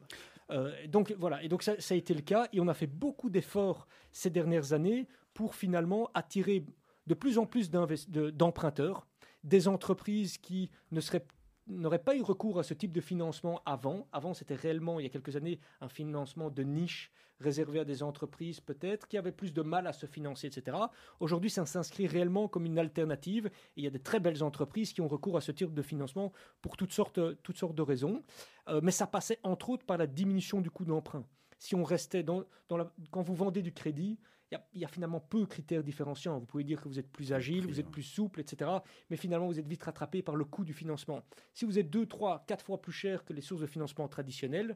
Euh, 0.51 0.71
donc 0.87 1.13
voilà, 1.17 1.41
et 1.43 1.47
donc 1.47 1.63
ça, 1.63 1.73
a 1.89 1.93
été 1.95 2.13
le 2.13 2.21
cas, 2.21 2.47
et 2.53 2.59
on 2.59 2.67
a 2.67 2.73
fait 2.73 2.87
beaucoup 2.87 3.29
d'efforts 3.29 3.87
ces 4.11 4.29
dernières 4.29 4.73
années 4.73 5.07
pour 5.33 5.55
finalement 5.55 6.09
attirer 6.13 6.65
de 7.07 7.13
plus 7.13 7.37
en 7.37 7.45
plus 7.45 7.69
d'emprunteurs, 7.71 9.07
des 9.43 9.67
entreprises 9.67 10.37
qui 10.37 10.69
ne 10.91 10.99
seraient 11.01 11.25
n'auraient 11.69 12.03
pas 12.03 12.15
eu 12.15 12.21
recours 12.21 12.59
à 12.59 12.63
ce 12.63 12.73
type 12.73 12.91
de 12.91 13.01
financement 13.01 13.61
avant. 13.65 14.07
Avant, 14.11 14.33
c'était 14.33 14.55
réellement, 14.55 14.99
il 14.99 15.03
y 15.03 15.05
a 15.05 15.09
quelques 15.09 15.35
années, 15.35 15.59
un 15.81 15.89
financement 15.89 16.49
de 16.49 16.63
niche 16.63 17.11
réservé 17.39 17.79
à 17.79 17.85
des 17.85 18.03
entreprises 18.03 18.59
peut-être 18.59 19.07
qui 19.07 19.17
avaient 19.17 19.31
plus 19.31 19.53
de 19.53 19.61
mal 19.61 19.87
à 19.87 19.93
se 19.93 20.05
financer, 20.05 20.47
etc. 20.47 20.77
Aujourd'hui, 21.19 21.49
ça 21.49 21.65
s'inscrit 21.65 22.07
réellement 22.07 22.47
comme 22.47 22.65
une 22.65 22.77
alternative. 22.77 23.49
Il 23.77 23.83
y 23.83 23.87
a 23.87 23.91
de 23.91 23.97
très 23.97 24.19
belles 24.19 24.43
entreprises 24.43 24.93
qui 24.93 25.01
ont 25.01 25.07
recours 25.07 25.37
à 25.37 25.41
ce 25.41 25.51
type 25.51 25.73
de 25.73 25.81
financement 25.81 26.33
pour 26.61 26.75
toutes 26.75 26.91
sortes, 26.91 27.19
toutes 27.43 27.57
sortes 27.57 27.75
de 27.75 27.81
raisons. 27.81 28.23
Euh, 28.67 28.81
mais 28.83 28.91
ça 28.91 29.07
passait 29.07 29.39
entre 29.43 29.69
autres 29.69 29.85
par 29.85 29.97
la 29.97 30.07
diminution 30.07 30.61
du 30.61 30.69
coût 30.69 30.85
d'emprunt. 30.85 31.23
Si 31.59 31.75
on 31.75 31.83
restait 31.83 32.23
dans, 32.23 32.43
dans 32.67 32.77
la, 32.77 32.91
quand 33.11 33.21
vous 33.21 33.35
vendez 33.35 33.61
du 33.61 33.73
crédit, 33.73 34.17
y 34.51 34.55
a- 34.55 34.67
il 34.73 34.81
y, 34.81 34.85
a 34.85 34.87
finalement 34.87 35.19
peu 35.19 35.41
de 35.41 35.45
critères 35.45 35.83
différenciants. 35.83 36.39
Vous 36.39 36.45
pouvez 36.45 36.63
dire 36.63 36.81
que 36.81 36.87
vous 36.87 36.97
êtes 36.99 37.11
plus 37.11 37.33
agile, 37.33 37.67
vous 37.67 37.79
êtes 37.79 37.89
plus 37.89 38.03
souple, 38.03 38.39
etc. 38.41 38.69
Mais 39.09 39.17
finalement, 39.17 39.47
vous 39.47 39.59
êtes 39.59 39.67
vite 39.67 39.83
rattrapé 39.83 40.21
par 40.21 40.35
le 40.35 40.45
coût 40.45 40.63
du 40.63 40.73
financement. 40.73 41.21
Si 41.53 41.65
vous 41.65 41.77
êtes 41.77 41.89
deux, 41.89 42.05
trois, 42.07 42.43
quatre 42.47 42.65
fois 42.65 42.81
plus 42.81 42.91
cher 42.91 43.23
que 43.25 43.33
les 43.33 43.41
sources 43.41 43.61
de 43.61 43.67
financement 43.67 44.07
traditionnelles, 44.07 44.75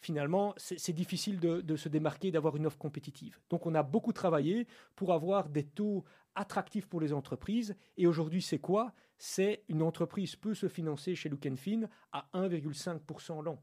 finalement, 0.00 0.54
c'est 0.56 0.92
difficile 0.92 1.38
de, 1.38 1.60
de 1.60 1.76
se 1.76 1.88
démarquer, 1.88 2.30
d'avoir 2.32 2.56
une 2.56 2.66
offre 2.66 2.78
compétitive. 2.78 3.38
Donc, 3.50 3.66
on 3.66 3.74
a 3.74 3.82
beaucoup 3.82 4.12
travaillé 4.12 4.66
pour 4.96 5.12
avoir 5.12 5.48
des 5.48 5.64
taux 5.64 6.04
attractifs 6.34 6.86
pour 6.86 7.00
les 7.00 7.12
entreprises. 7.12 7.76
Et 7.96 8.06
aujourd'hui, 8.06 8.42
c'est 8.42 8.58
quoi? 8.58 8.92
C'est 9.16 9.62
une 9.68 9.82
entreprise 9.82 10.34
peut 10.34 10.54
se 10.54 10.68
financer 10.68 11.14
chez 11.14 11.28
Look 11.28 11.48
Fin 11.56 11.82
à 12.12 12.26
1,5% 12.34 13.42
l'an. 13.42 13.60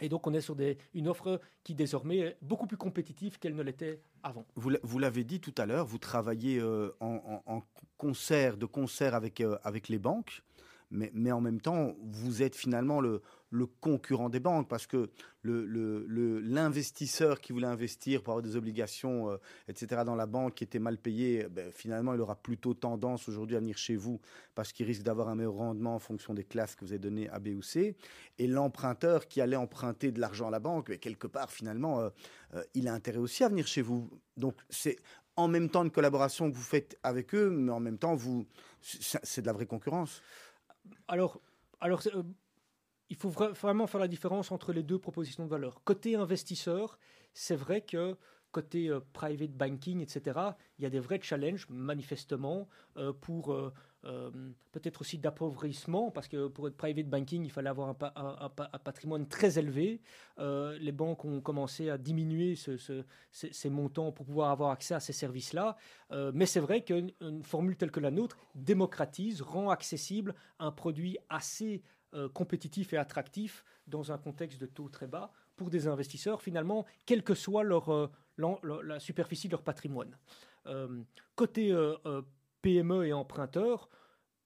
Et 0.00 0.08
donc, 0.08 0.26
on 0.26 0.34
est 0.34 0.40
sur 0.40 0.56
une 0.94 1.08
offre 1.08 1.40
qui 1.64 1.74
désormais 1.74 2.18
est 2.18 2.36
beaucoup 2.42 2.66
plus 2.66 2.76
compétitive 2.76 3.38
qu'elle 3.38 3.54
ne 3.54 3.62
l'était 3.62 4.00
avant. 4.22 4.46
Vous 4.56 4.70
l'a- 4.70 4.78
vous 4.82 4.98
l'avez 4.98 5.24
dit 5.24 5.40
tout 5.40 5.54
à 5.58 5.66
l'heure, 5.66 5.86
vous 5.86 5.98
travaillez 5.98 6.58
euh, 6.58 6.90
en 7.00 7.62
concert, 7.96 8.56
de 8.56 8.66
concert 8.66 9.14
avec, 9.14 9.40
euh, 9.40 9.58
avec 9.62 9.88
les 9.88 9.98
banques, 9.98 10.42
mais, 10.90 11.10
mais 11.14 11.32
en 11.32 11.40
même 11.40 11.60
temps, 11.60 11.94
vous 12.02 12.42
êtes 12.42 12.56
finalement 12.56 13.00
le, 13.00 13.22
le 13.52 13.66
concurrent 13.66 14.30
des 14.30 14.40
banques 14.40 14.66
parce 14.66 14.86
que 14.86 15.10
le- 15.42 15.66
le- 15.66 16.06
le- 16.08 16.40
l'investisseur 16.40 17.40
qui 17.40 17.52
voulait 17.52 17.66
investir 17.66 18.22
pour 18.22 18.32
avoir 18.32 18.42
des 18.42 18.56
obligations, 18.56 19.30
euh, 19.30 19.36
etc., 19.68 20.02
dans 20.06 20.14
la 20.14 20.26
banque 20.26 20.54
qui 20.54 20.64
était 20.64 20.78
mal 20.78 20.96
payé, 20.96 21.46
ben, 21.50 21.70
finalement, 21.70 22.14
il 22.14 22.20
aura 22.20 22.34
plutôt 22.36 22.72
tendance 22.72 23.28
aujourd'hui 23.28 23.56
à 23.56 23.60
venir 23.60 23.76
chez 23.76 23.94
vous 23.94 24.20
parce 24.54 24.72
qu'il 24.72 24.86
risque 24.86 25.02
d'avoir 25.02 25.28
un 25.28 25.34
meilleur 25.34 25.52
rendement 25.52 25.94
en 25.94 25.98
fonction 25.98 26.32
des 26.32 26.44
classes 26.44 26.74
que 26.74 26.84
vous 26.84 26.92
avez 26.92 26.98
données 26.98 27.28
à 27.28 27.38
B 27.40 27.48
ou 27.48 27.62
C. 27.62 27.94
Et 28.38 28.46
l'emprunteur 28.46 29.28
qui 29.28 29.42
allait 29.42 29.56
emprunter 29.56 30.12
de 30.12 30.20
l'argent 30.20 30.48
à 30.48 30.50
la 30.50 30.60
banque, 30.60 30.88
ben, 30.88 30.98
quelque 30.98 31.26
part, 31.26 31.50
finalement, 31.50 32.00
euh, 32.00 32.08
euh, 32.54 32.64
il 32.74 32.88
a 32.88 32.94
intérêt 32.94 33.18
aussi 33.18 33.44
à 33.44 33.48
venir 33.50 33.66
chez 33.66 33.82
vous. 33.82 34.08
Donc, 34.38 34.54
c'est 34.70 34.96
en 35.36 35.48
même 35.48 35.68
temps 35.68 35.84
une 35.84 35.90
collaboration 35.90 36.50
que 36.50 36.56
vous 36.56 36.62
faites 36.62 36.98
avec 37.02 37.34
eux, 37.34 37.50
mais 37.50 37.72
en 37.72 37.80
même 37.80 37.98
temps, 37.98 38.14
vous, 38.14 38.46
c'est 38.80 39.42
de 39.42 39.46
la 39.46 39.52
vraie 39.52 39.66
concurrence. 39.66 40.22
Alors, 41.06 41.40
alors 41.80 42.02
il 43.12 43.16
faut 43.16 43.28
vra- 43.30 43.52
vraiment 43.52 43.86
faire 43.86 44.00
la 44.00 44.08
différence 44.08 44.50
entre 44.52 44.72
les 44.72 44.82
deux 44.82 44.98
propositions 44.98 45.44
de 45.44 45.50
valeur. 45.50 45.82
Côté 45.84 46.16
investisseur, 46.16 46.98
c'est 47.34 47.56
vrai 47.56 47.82
que 47.82 48.16
côté 48.52 48.88
euh, 48.88 49.00
private 49.12 49.52
banking, 49.52 50.00
etc., 50.00 50.40
il 50.78 50.82
y 50.84 50.86
a 50.86 50.90
des 50.90 50.98
vrais 50.98 51.20
challenges, 51.22 51.66
manifestement, 51.68 52.68
euh, 52.96 53.12
pour 53.12 53.52
euh, 53.52 53.70
peut-être 54.72 55.02
aussi 55.02 55.18
d'appauvrissement, 55.18 56.10
parce 56.10 56.26
que 56.26 56.48
pour 56.48 56.66
être 56.68 56.76
private 56.76 57.06
banking, 57.08 57.44
il 57.44 57.50
fallait 57.50 57.68
avoir 57.68 57.88
un, 57.90 57.94
pa- 57.94 58.12
un- 58.16 58.36
un 58.46 58.48
pa- 58.48 58.70
un 58.72 58.78
patrimoine 58.78 59.28
très 59.28 59.58
élevé. 59.58 60.00
Les 60.38 60.90
banques 60.92 61.24
ont 61.24 61.40
commencé 61.40 61.88
à 61.88 61.98
diminuer 61.98 62.56
ce- 62.56 62.76
ce- 62.78 63.04
ces, 63.30 63.70
montants 63.70 64.10
pour 64.10 64.26
pouvoir 64.26 64.50
avoir 64.50 64.70
accès 64.70 64.94
à 64.94 65.00
ces 65.00 65.12
services-là. 65.12 65.76
Mais 66.34 66.46
c'est 66.46 66.58
vrai 66.58 66.82
qu'une 66.82 67.12
une 67.20 67.44
formule 67.44 67.76
telle 67.76 67.92
que 67.92 68.00
la 68.00 68.10
nôtre 68.10 68.36
démocratise, 68.56 69.40
rend 69.40 69.70
accessible 69.70 70.34
un 70.58 70.72
produit 70.72 71.16
assez 71.28 71.82
euh, 72.14 72.28
compétitif 72.28 72.92
et 72.92 72.96
attractif 72.96 73.64
dans 73.86 74.12
un 74.12 74.18
contexte 74.18 74.60
de 74.60 74.66
taux 74.66 74.88
très 74.88 75.06
bas 75.06 75.32
pour 75.56 75.70
des 75.70 75.86
investisseurs, 75.86 76.42
finalement, 76.42 76.86
quelle 77.06 77.22
que 77.22 77.34
soit 77.34 77.64
euh, 77.64 78.08
la, 78.82 79.00
superficie 79.00 79.48
de 79.48 79.52
leur 79.52 79.62
patrimoine. 79.62 80.16
Euh, 80.66 81.02
côté 81.34 81.72
euh, 81.72 82.22
PME 82.62 83.06
et 83.06 83.12
emprunteurs, 83.12 83.88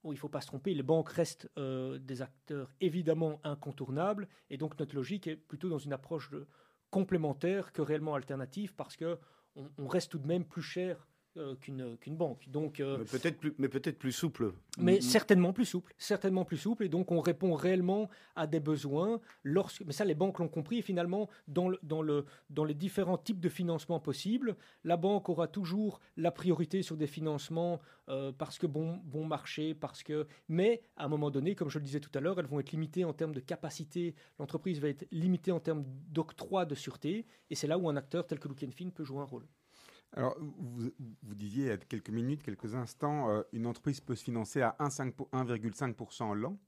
il 0.05 0.11
ne 0.11 0.17
faut 0.17 0.29
pas 0.29 0.41
se 0.41 0.47
tromper, 0.47 0.73
les 0.75 0.85
banques 0.85 1.11
restent 1.11 1.49
des 1.57 2.23
acteurs 2.23 2.71
évidemment 2.81 3.41
incontournables, 3.43 4.29
et 4.51 4.57
donc 4.57 4.79
notre 4.79 4.95
logique 4.95 5.27
est 5.27 5.35
plutôt 5.35 5.69
dans 5.69 5.79
une 5.79 5.93
approche 5.93 6.31
complémentaire 6.91 7.73
que 7.73 7.83
réellement 7.83 8.15
alternative, 8.15 8.73
parce 8.77 8.95
que 8.95 9.19
on, 9.57 9.69
on 9.79 9.89
reste 9.89 10.13
tout 10.13 10.19
de 10.19 10.27
même 10.29 10.45
plus 10.45 10.63
cher 10.63 11.09
qu'une 11.61 11.97
qu'une 11.99 12.17
banque. 12.17 12.49
Donc, 12.49 12.81
euh, 12.81 12.99
Mais 12.99 13.05
peut-être 13.05 13.39
plus, 13.39 13.55
mais 13.59 13.69
peut-être 13.69 13.99
plus 13.99 14.13
souple. 14.13 14.53
mais 14.79 14.97
Mm, 14.99 15.01
certainement 15.01 15.53
plus 15.53 15.65
souple, 15.65 15.95
certainement 15.99 16.45
plus 16.45 16.57
souple, 16.57 16.85
et 16.85 16.89
donc 16.89 17.13
on 17.13 17.21
répond 17.21 17.55
réellement 17.55 18.09
à 18.35 18.47
des 18.47 18.61
besoins. 18.61 19.21
Lorsque, 19.43 19.83
mais 19.85 19.93
ça, 19.93 20.05
les 20.05 20.15
banques 20.15 20.39
l'ont 20.39 20.49
compris. 20.49 20.79
Et 20.79 20.83
finalement, 20.83 21.29
dans, 21.49 21.69
le, 21.69 21.79
dans, 21.83 22.03
le, 22.03 22.25
dans 22.51 22.65
les 22.65 22.75
différents 22.75 23.19
types 23.19 23.41
de 23.41 23.49
financement 23.49 24.01
possibles, 24.01 24.57
la 24.85 24.97
banque 24.97 25.29
aura 25.29 25.49
toujours 25.49 26.01
la 26.17 26.31
priorité 26.31 26.83
sur 26.83 26.97
des 26.97 27.07
financements 27.07 27.81
euh, 28.09 28.33
parce 28.33 28.59
que 28.59 28.67
bon, 28.67 29.01
bon 29.05 29.25
marché, 29.25 29.75
parce 29.75 30.03
que. 30.03 30.27
Mais 30.49 30.83
à 30.97 31.05
un 31.05 31.09
moment 31.09 31.31
donné, 31.31 31.55
comme 31.55 31.71
je 31.71 31.79
le 31.79 31.85
disais 31.85 32.01
tout 32.01 32.11
à 32.15 32.21
l'heure, 32.21 32.39
elles 32.39 32.47
vont 32.47 32.61
être 32.61 32.73
limitées 32.73 33.05
en 33.05 33.13
termes 33.13 33.35
de 33.35 33.41
capacité. 33.41 34.15
L'entreprise 34.39 34.81
va 34.81 34.89
être 34.89 35.07
limitée 35.11 35.53
en 35.53 35.61
termes 35.61 35.85
d'octroi 36.09 36.65
de 36.65 36.75
sûreté, 36.75 37.27
et 37.51 37.55
c'est 37.55 37.67
là 37.67 37.79
où 37.79 37.89
un 37.89 37.97
acteur 37.97 38.27
tel 38.27 38.39
que 38.39 38.49
Look 38.49 38.59
Fin 38.59 38.91
peut 38.91 39.05
jouer 39.05 39.21
un 39.21 39.25
rôle. 39.25 39.47
Alors, 40.13 40.37
vous, 40.41 40.91
vous 41.23 41.35
disiez 41.35 41.65
il 41.65 41.69
y 41.69 41.73
a 41.73 41.77
quelques 41.77 42.11
minutes, 42.11 42.43
quelques 42.43 42.75
instants, 42.75 43.31
euh, 43.31 43.43
une 43.53 43.67
entreprise 43.67 44.01
peut 44.01 44.15
se 44.15 44.25
financer 44.25 44.63
à 44.63 44.77
1,5 44.79 45.15
pour- 45.15 45.29
1,5% 45.33 46.35
l'an. 46.35 46.59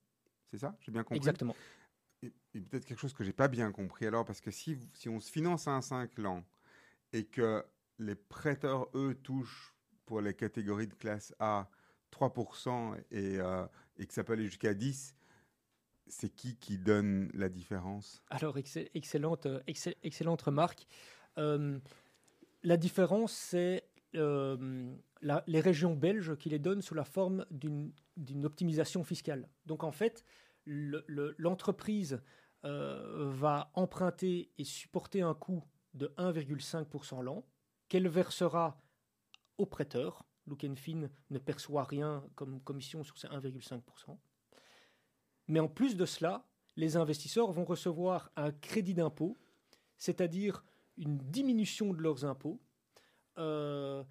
C'est 0.51 0.59
ça? 0.59 0.77
J'ai 0.81 0.93
bien 0.93 1.03
compris? 1.03 1.19
Exactement. 1.19 1.55
Et, 2.23 2.33
et 2.55 2.61
peut-être 2.61 2.85
quelque 2.85 2.99
chose 2.99 3.15
que 3.15 3.25
j'ai 3.25 3.33
pas 3.33 3.49
bien 3.49 3.71
compris 3.73 4.07
alors, 4.07 4.25
parce 4.25 4.41
que 4.41 4.51
si, 4.51 4.79
si 4.95 5.09
on 5.09 5.21
se 5.21 5.31
finance 5.31 5.69
à 5.69 5.73
1,5 5.73 6.19
l'an 6.19 6.45
et 7.13 7.25
que 7.25 7.65
les 7.99 8.17
prêteurs, 8.17 8.89
eux, 8.95 9.15
touchent 9.15 9.75
pour 10.05 10.21
les 10.21 10.35
catégories 10.35 10.87
de 10.89 10.95
classe 10.95 11.35
A 11.39 11.71
3% 12.11 12.95
et, 13.11 13.39
euh, 13.39 13.67
et 13.99 14.07
que 14.07 14.15
ça 14.15 14.25
peut 14.25 14.33
aller 14.35 14.47
jusqu'à 14.47 14.75
10, 14.75 15.15
c'est 16.07 16.31
qui 16.31 16.57
qui 16.57 16.79
donne 16.79 17.31
la 17.35 17.49
différence? 17.49 18.23
Alors, 18.31 18.57
excell- 18.57 18.91
excellente, 18.95 19.47
euh, 19.47 19.61
excell- 19.67 19.97
excellente 20.03 20.43
remarque. 20.43 20.87
Euh, 21.37 21.79
la 22.63 22.77
différence, 22.77 23.33
c'est 23.33 23.89
euh, 24.15 24.95
les 25.47 25.61
régions 25.61 25.95
belges 25.95 26.37
qui 26.37 26.49
les 26.49 26.59
donnent 26.59 26.83
sous 26.83 26.95
la 26.95 27.05
forme 27.05 27.45
d'une 27.51 27.93
optimisation 28.45 29.05
fiscale. 29.05 29.49
Donc, 29.67 29.85
en 29.85 29.93
fait, 29.93 30.25
le- 30.65 31.05
le- 31.07 31.35
l'entreprise 31.39 32.21
euh, 32.65 33.31
va 33.31 33.71
emprunter 33.75 34.51
et 34.59 34.65
supporter 34.65 35.23
un 35.23 35.35
coût 35.35 35.63
de 35.95 36.13
1,5% 36.19 37.23
l'an 37.23 37.45
qu'elle 37.89 38.09
versera 38.09 38.81
au 39.59 39.67
prêteur. 39.67 40.25
Look 40.47 40.67
Fin 40.77 41.09
ne 41.31 41.39
perçoit 41.39 41.85
rien 41.85 42.25
comme 42.35 42.61
commission 42.63 43.05
sur 43.05 43.17
ces 43.19 43.29
1,5%. 43.29 44.19
Mais 45.47 45.61
en 45.61 45.69
plus 45.69 45.97
de 45.97 46.05
cela, 46.07 46.47
les 46.77 46.97
investisseurs 46.97 47.53
vont 47.53 47.65
recevoir 47.65 48.31
un 48.37 48.51
crédit 48.51 48.95
d'impôt, 48.95 49.37
c'est-à-dire 49.97 50.65
une 50.99 51.19
diminution 51.19 51.93
de 51.93 52.03
leurs 52.03 52.25
impôts, 52.25 52.61
euh, 53.39 54.03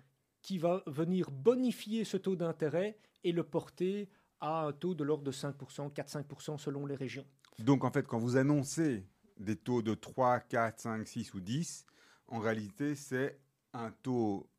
qui 0.42 0.58
va 0.58 0.84
venir 0.88 1.32
bonifier 1.32 2.06
ce 2.06 2.16
taux 2.16 2.36
d'intérêt 2.36 2.98
et 3.24 3.32
le 3.32 3.44
porter 3.44 4.10
à 4.40 4.68
un 4.68 4.72
taux 4.72 4.96
de 4.96 5.04
l'ordre 5.04 5.24
de 5.24 5.32
5%, 5.32 5.92
4-5% 5.92 6.58
selon 6.58 6.86
les 6.86 6.96
régions. 6.96 7.26
Donc, 7.60 7.84
en 7.84 7.92
fait, 7.92 8.08
quand 8.08 8.20
vous 8.20 8.38
annoncez 8.38 9.06
des 9.38 9.56
taux 9.56 9.82
de 9.82 9.94
3, 9.94 10.40
4, 10.40 10.80
5, 10.80 11.08
6 11.08 11.34
ou 11.34 11.40
10, 11.42 11.86
en 12.28 12.40
réalité, 12.40 12.96
c'est 12.96 13.40
un 13.74 13.92
taux 14.04 14.50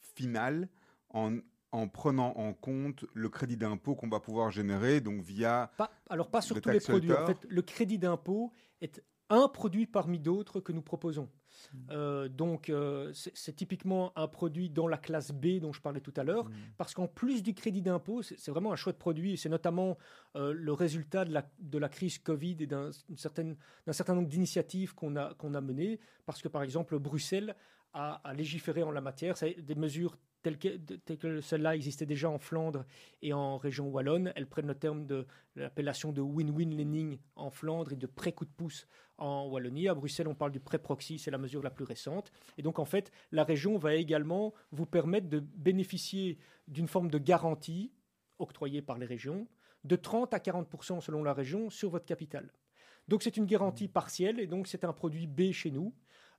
final 0.00 0.68
en, 1.10 1.38
en 1.72 1.88
prenant 1.88 2.36
en 2.36 2.52
compte 2.52 3.04
le 3.14 3.28
crédit 3.28 3.56
d'impôt 3.56 3.94
qu'on 3.94 4.08
va 4.08 4.20
pouvoir 4.20 4.50
générer, 4.50 5.00
donc 5.00 5.22
via... 5.22 5.70
Pas, 5.76 5.90
alors 6.10 6.30
pas 6.30 6.40
sur 6.40 6.56
Le 6.56 6.60
tous 6.60 6.70
les 6.70 6.80
produits. 6.80 7.12
En 7.12 7.26
fait, 7.26 7.46
le 7.48 7.62
crédit 7.62 7.98
d'impôt 7.98 8.52
est 8.80 9.02
un 9.30 9.48
produit 9.48 9.86
parmi 9.86 10.18
d'autres 10.18 10.60
que 10.60 10.72
nous 10.72 10.82
proposons. 10.82 11.30
Euh, 11.90 12.28
donc 12.28 12.70
euh, 12.70 13.10
c'est 13.12 13.54
typiquement 13.54 14.12
un 14.16 14.28
produit 14.28 14.70
dans 14.70 14.86
la 14.86 14.98
classe 14.98 15.32
B 15.32 15.58
dont 15.60 15.72
je 15.72 15.80
parlais 15.80 16.00
tout 16.00 16.12
à 16.16 16.24
l'heure, 16.24 16.48
parce 16.76 16.94
qu'en 16.94 17.06
plus 17.06 17.42
du 17.42 17.54
crédit 17.54 17.82
d'impôt, 17.82 18.22
c'est 18.22 18.50
vraiment 18.50 18.72
un 18.72 18.76
chouette 18.76 18.98
produit. 18.98 19.32
et 19.32 19.36
C'est 19.36 19.48
notamment 19.48 19.96
euh, 20.36 20.52
le 20.52 20.72
résultat 20.72 21.24
de 21.24 21.32
la, 21.32 21.48
de 21.58 21.78
la 21.78 21.88
crise 21.88 22.18
Covid 22.18 22.56
et 22.60 22.66
d'un 22.66 22.90
certain 23.16 24.14
nombre 24.14 24.28
d'initiatives 24.28 24.94
qu'on 24.94 25.16
a, 25.16 25.34
qu'on 25.34 25.54
a 25.54 25.60
menées, 25.60 26.00
parce 26.26 26.42
que 26.42 26.48
par 26.48 26.62
exemple 26.62 26.98
Bruxelles 26.98 27.54
a, 27.92 28.20
a 28.28 28.34
légiféré 28.34 28.82
en 28.82 28.90
la 28.90 29.00
matière. 29.00 29.36
C'est 29.36 29.60
des 29.60 29.74
mesures 29.74 30.16
telles 30.42 30.58
que, 30.58 30.76
telles 30.76 31.18
que 31.18 31.40
celles-là 31.40 31.74
existaient 31.74 32.06
déjà 32.06 32.30
en 32.30 32.38
Flandre 32.38 32.84
et 33.22 33.32
en 33.32 33.56
région 33.58 33.88
wallonne. 33.88 34.32
Elles 34.36 34.46
prennent 34.46 34.66
le 34.66 34.74
terme 34.74 35.06
de 35.06 35.26
l'appellation 35.56 36.12
de 36.12 36.20
win-win 36.20 36.76
lending 36.76 37.18
en 37.36 37.50
Flandre 37.50 37.92
et 37.92 37.96
de 37.96 38.06
prêt 38.06 38.32
coup 38.32 38.44
de 38.44 38.50
pouce 38.50 38.86
en 39.18 39.48
Wallonie. 39.48 39.88
À 39.88 39.94
Bruxelles, 39.94 40.28
on 40.28 40.34
parle 40.34 40.52
du 40.52 40.60
prêt 40.60 40.78
proxy, 40.78 41.18
c'est 41.18 41.30
la 41.30 41.38
mesure 41.38 41.62
la 41.62 41.70
plus 41.70 41.84
récente. 41.84 42.30
Et 42.56 42.62
donc, 42.62 42.78
en 42.78 42.84
fait, 42.84 43.10
la 43.32 43.44
région 43.44 43.76
va 43.76 43.94
également 43.94 44.54
vous 44.70 44.86
permettre 44.86 45.28
de 45.28 45.40
bénéficier 45.40 46.38
d'une 46.68 46.88
forme 46.88 47.10
de 47.10 47.18
garantie 47.18 47.92
octroyée 48.38 48.82
par 48.82 48.98
les 48.98 49.06
régions 49.06 49.48
de 49.84 49.96
30 49.96 50.34
à 50.34 50.38
40% 50.38 51.00
selon 51.00 51.22
la 51.22 51.32
région 51.32 51.70
sur 51.70 51.90
votre 51.90 52.06
capital. 52.06 52.52
Donc, 53.08 53.22
c'est 53.22 53.36
une 53.36 53.46
garantie 53.46 53.88
partielle 53.88 54.38
et 54.38 54.46
donc 54.46 54.66
c'est 54.66 54.84
un 54.84 54.92
produit 54.92 55.26
B 55.26 55.50
chez 55.52 55.70
nous. 55.70 55.94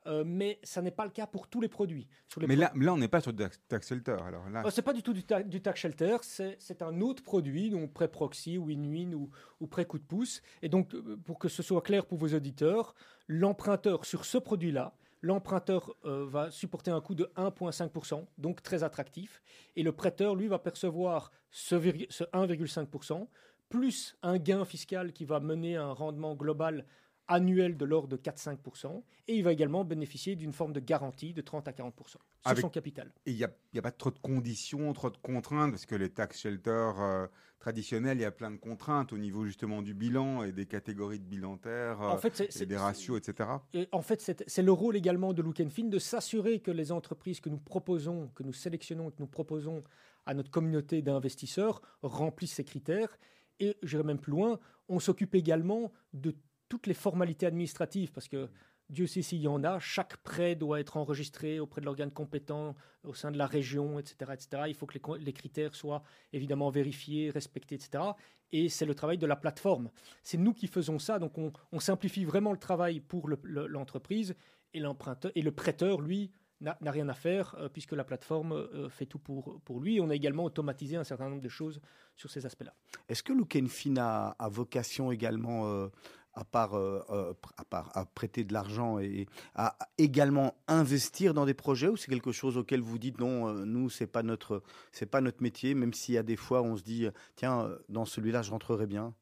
Euh, 0.07 0.23
mais 0.25 0.59
ça 0.63 0.81
n'est 0.81 0.91
pas 0.91 1.03
le 1.03 1.11
cas 1.11 1.27
pour 1.27 1.47
tous 1.47 1.59
les 1.59 1.67
produits. 1.67 2.07
Sur 2.29 2.39
les 2.39 2.47
Mais 2.47 2.55
là, 2.55 2.71
là 2.75 2.93
on 2.93 2.97
n'est 2.97 3.09
pas 3.09 3.19
sur 3.19 3.33
du 3.33 3.43
tax- 3.67 3.87
shelter. 3.87 4.15
Alors 4.25 4.49
là, 4.49 4.63
euh, 4.65 4.69
c'est 4.71 4.81
pas 4.81 4.93
du 4.93 5.03
tout 5.03 5.11
du, 5.13 5.23
ta- 5.23 5.43
du 5.43 5.61
tax 5.61 5.81
shelter, 5.81 6.17
c'est 6.21 6.81
un 6.81 7.01
autre 7.01 7.21
produit, 7.21 7.69
donc 7.69 7.91
prêt 7.93 8.07
proxy, 8.07 8.57
win-win 8.57 9.13
ou, 9.13 9.29
ou 9.59 9.67
prêt 9.67 9.85
coup 9.85 9.99
de 9.99 10.03
pouce. 10.05 10.41
Et 10.61 10.69
donc, 10.69 10.93
euh, 10.95 11.17
pour 11.25 11.37
que 11.37 11.49
ce 11.49 11.61
soit 11.61 11.81
clair 11.81 12.05
pour 12.05 12.17
vos 12.17 12.33
auditeurs, 12.33 12.95
l'emprunteur 13.27 14.05
sur 14.05 14.23
ce 14.23 14.37
produit-là, 14.37 14.95
l'emprunteur 15.21 15.93
euh, 16.05 16.25
va 16.25 16.49
supporter 16.49 16.91
un 16.91 17.01
coût 17.01 17.13
de 17.13 17.29
1,5%, 17.35 18.25
donc 18.37 18.61
très 18.63 18.83
attractif, 18.83 19.41
et 19.75 19.83
le 19.83 19.91
prêteur, 19.91 20.33
lui, 20.33 20.47
va 20.47 20.59
percevoir 20.59 21.29
ce 21.51 21.75
1,5%, 21.75 23.27
plus 23.67 24.15
un 24.23 24.37
gain 24.37 24.65
fiscal 24.65 25.11
qui 25.13 25.25
va 25.25 25.39
mener 25.39 25.75
à 25.77 25.83
un 25.83 25.91
rendement 25.91 26.35
global 26.35 26.85
annuel 27.29 27.77
de 27.77 27.85
l'ordre 27.85 28.09
de 28.09 28.17
4-5%, 28.17 29.03
et 29.27 29.35
il 29.35 29.43
va 29.43 29.53
également 29.53 29.85
bénéficier 29.85 30.35
d'une 30.35 30.51
forme 30.51 30.73
de 30.73 30.79
garantie 30.79 31.33
de 31.33 31.41
30 31.41 31.67
à 31.67 31.71
40% 31.71 31.93
sur 32.09 32.19
Avec- 32.43 32.61
son 32.61 32.69
capital. 32.69 33.13
il 33.25 33.35
n'y 33.35 33.43
a, 33.43 33.51
il 33.71 33.75
y 33.77 33.79
a 33.79 33.81
pas 33.81 33.91
trop 33.91 34.11
de 34.11 34.19
conditions, 34.19 34.91
trop 34.93 35.09
de 35.11 35.17
contraintes, 35.17 35.71
parce 35.71 35.85
que 35.85 35.95
les 35.95 36.09
tax 36.09 36.39
shelters 36.39 36.99
euh, 36.99 37.27
traditionnels, 37.59 38.17
il 38.17 38.21
y 38.21 38.25
a 38.25 38.31
plein 38.31 38.51
de 38.51 38.57
contraintes 38.57 39.13
au 39.13 39.17
niveau 39.17 39.45
justement 39.45 39.81
du 39.81 39.93
bilan 39.93 40.43
et 40.43 40.51
des 40.51 40.65
catégories 40.65 41.19
de 41.19 41.25
bilantaires, 41.25 42.01
euh, 42.01 42.09
En 42.09 42.17
fait, 42.17 42.35
c'est- 42.35 42.45
et 42.45 42.51
c'est- 42.51 42.65
des 42.65 42.77
ratios, 42.77 43.17
etc. 43.19 43.49
Et 43.73 43.87
en 43.91 44.01
fait, 44.01 44.21
c'est 44.47 44.63
le 44.63 44.71
rôle 44.71 44.95
également 44.95 45.33
de 45.33 45.41
Look 45.41 45.61
Fin 45.69 45.83
de 45.85 45.99
s'assurer 45.99 46.59
que 46.61 46.71
les 46.71 46.91
entreprises 46.91 47.39
que 47.41 47.49
nous 47.49 47.59
proposons, 47.59 48.29
que 48.33 48.43
nous 48.43 48.53
sélectionnons, 48.53 49.11
que 49.11 49.17
nous 49.19 49.27
proposons 49.27 49.83
à 50.25 50.33
notre 50.33 50.49
communauté 50.51 51.01
d'investisseurs 51.01 51.81
remplissent 52.01 52.53
ces 52.53 52.63
critères. 52.65 53.17
Et 53.59 53.75
j'irai 53.83 54.03
même 54.03 54.19
plus 54.19 54.31
loin, 54.31 54.57
on 54.87 54.99
s'occupe 54.99 55.35
également 55.35 55.91
de 56.13 56.33
toutes 56.69 56.87
les 56.87 56.93
formalités 56.93 57.45
administratives, 57.45 58.11
parce 58.11 58.27
que 58.27 58.49
Dieu 58.89 59.05
sait 59.05 59.21
s'il 59.21 59.41
y 59.41 59.47
en 59.47 59.63
a, 59.63 59.77
chaque 59.79 60.17
prêt 60.17 60.55
doit 60.55 60.79
être 60.79 60.97
enregistré 60.97 61.59
auprès 61.59 61.79
de 61.81 61.85
l'organe 61.85 62.11
compétent 62.11 62.75
au 63.03 63.13
sein 63.13 63.29
de 63.31 63.37
la 63.37 63.45
région, 63.45 63.99
etc. 63.99 64.31
etc. 64.33 64.63
Il 64.67 64.73
faut 64.73 64.87
que 64.87 64.97
les, 65.17 65.33
critères 65.33 65.75
soient 65.75 66.01
évidemment 66.33 66.69
vérifiés, 66.71 67.29
respectés, 67.29 67.75
etc. 67.75 68.03
Et 68.51 68.67
c'est 68.67 68.87
le 68.87 68.95
travail 68.95 69.19
de 69.19 69.27
la 69.27 69.35
plateforme. 69.35 69.91
C'est 70.23 70.37
nous 70.37 70.53
qui 70.53 70.67
faisons 70.67 70.97
ça, 70.97 71.19
donc 71.19 71.37
on, 71.37 71.51
on 71.71 71.79
simplifie 71.79 72.25
vraiment 72.25 72.51
le 72.51 72.57
travail 72.57 72.99
pour 72.99 73.27
le- 73.27 73.39
le- 73.43 73.67
l'entreprise 73.67 74.35
et 74.73 74.79
l'emprunteur 74.79 75.31
et 75.35 75.43
le 75.43 75.51
prêteur, 75.51 76.01
lui, 76.01 76.31
n'a 76.61 76.91
rien 76.91 77.07
à 77.09 77.13
faire 77.13 77.55
euh, 77.57 77.69
puisque 77.69 77.93
la 77.93 78.03
plateforme 78.03 78.51
euh, 78.51 78.89
fait 78.89 79.05
tout 79.05 79.19
pour, 79.19 79.61
pour 79.61 79.79
lui. 79.79 80.01
On 80.01 80.09
a 80.09 80.15
également 80.15 80.43
automatisé 80.43 80.97
un 80.97 81.03
certain 81.03 81.29
nombre 81.29 81.41
de 81.41 81.49
choses 81.49 81.79
sur 82.15 82.29
ces 82.29 82.45
aspects-là. 82.45 82.73
Est-ce 83.07 83.23
que 83.23 83.33
Look 83.33 83.57
a 83.97 84.49
vocation 84.49 85.11
également 85.11 85.67
euh, 85.69 85.87
à 86.33 86.45
part, 86.45 86.75
euh, 86.75 87.01
euh, 87.09 87.33
à 87.57 87.65
part 87.65 87.91
à 87.97 88.05
prêter 88.05 88.43
de 88.43 88.53
l'argent 88.53 88.99
et 88.99 89.27
à 89.55 89.77
également 89.97 90.55
investir 90.67 91.33
dans 91.33 91.45
des 91.45 91.53
projets 91.53 91.87
ou 91.87 91.97
c'est 91.97 92.09
quelque 92.11 92.31
chose 92.31 92.57
auquel 92.57 92.81
vous 92.81 92.97
dites 92.99 93.19
non, 93.19 93.47
euh, 93.47 93.65
nous 93.65 93.89
c'est 93.89 94.07
pas 94.07 94.23
pas 94.23 95.21
notre 95.21 95.41
métier, 95.43 95.73
même 95.73 95.93
s'il 95.93 96.15
y 96.15 96.17
a 96.17 96.23
des 96.23 96.35
fois 96.35 96.61
on 96.61 96.77
se 96.77 96.83
dit 96.83 97.07
tiens 97.35 97.69
dans 97.89 98.05
celui-là 98.05 98.41
je 98.41 98.51
rentrerai 98.51 98.85
bien? 98.87 99.13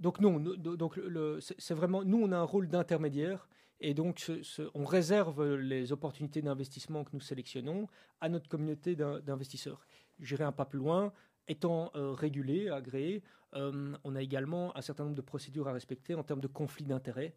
Donc 0.00 0.20
non, 0.20 0.38
donc 0.40 1.00
c'est 1.40 1.74
vraiment 1.74 2.04
nous 2.04 2.20
on 2.22 2.32
a 2.32 2.36
un 2.36 2.42
rôle 2.42 2.68
d'intermédiaire 2.68 3.48
et 3.80 3.94
donc 3.94 4.30
on 4.74 4.84
réserve 4.84 5.54
les 5.54 5.92
opportunités 5.92 6.42
d'investissement 6.42 7.04
que 7.04 7.10
nous 7.12 7.20
sélectionnons 7.20 7.88
à 8.20 8.28
notre 8.28 8.48
communauté 8.48 8.96
d'in- 8.96 9.20
d'investisseurs. 9.20 9.86
J'irai 10.20 10.44
un 10.44 10.52
pas 10.52 10.64
plus 10.64 10.78
loin. 10.78 11.12
Étant 11.46 11.90
euh, 11.94 12.12
régulé, 12.12 12.68
agréé, 12.68 13.22
euh, 13.54 13.94
on 14.02 14.16
a 14.16 14.22
également 14.22 14.76
un 14.76 14.80
certain 14.80 15.04
nombre 15.04 15.16
de 15.16 15.20
procédures 15.22 15.68
à 15.68 15.72
respecter 15.72 16.14
en 16.14 16.22
termes 16.22 16.40
de 16.40 16.48
conflit 16.48 16.84
d'intérêts. 16.84 17.34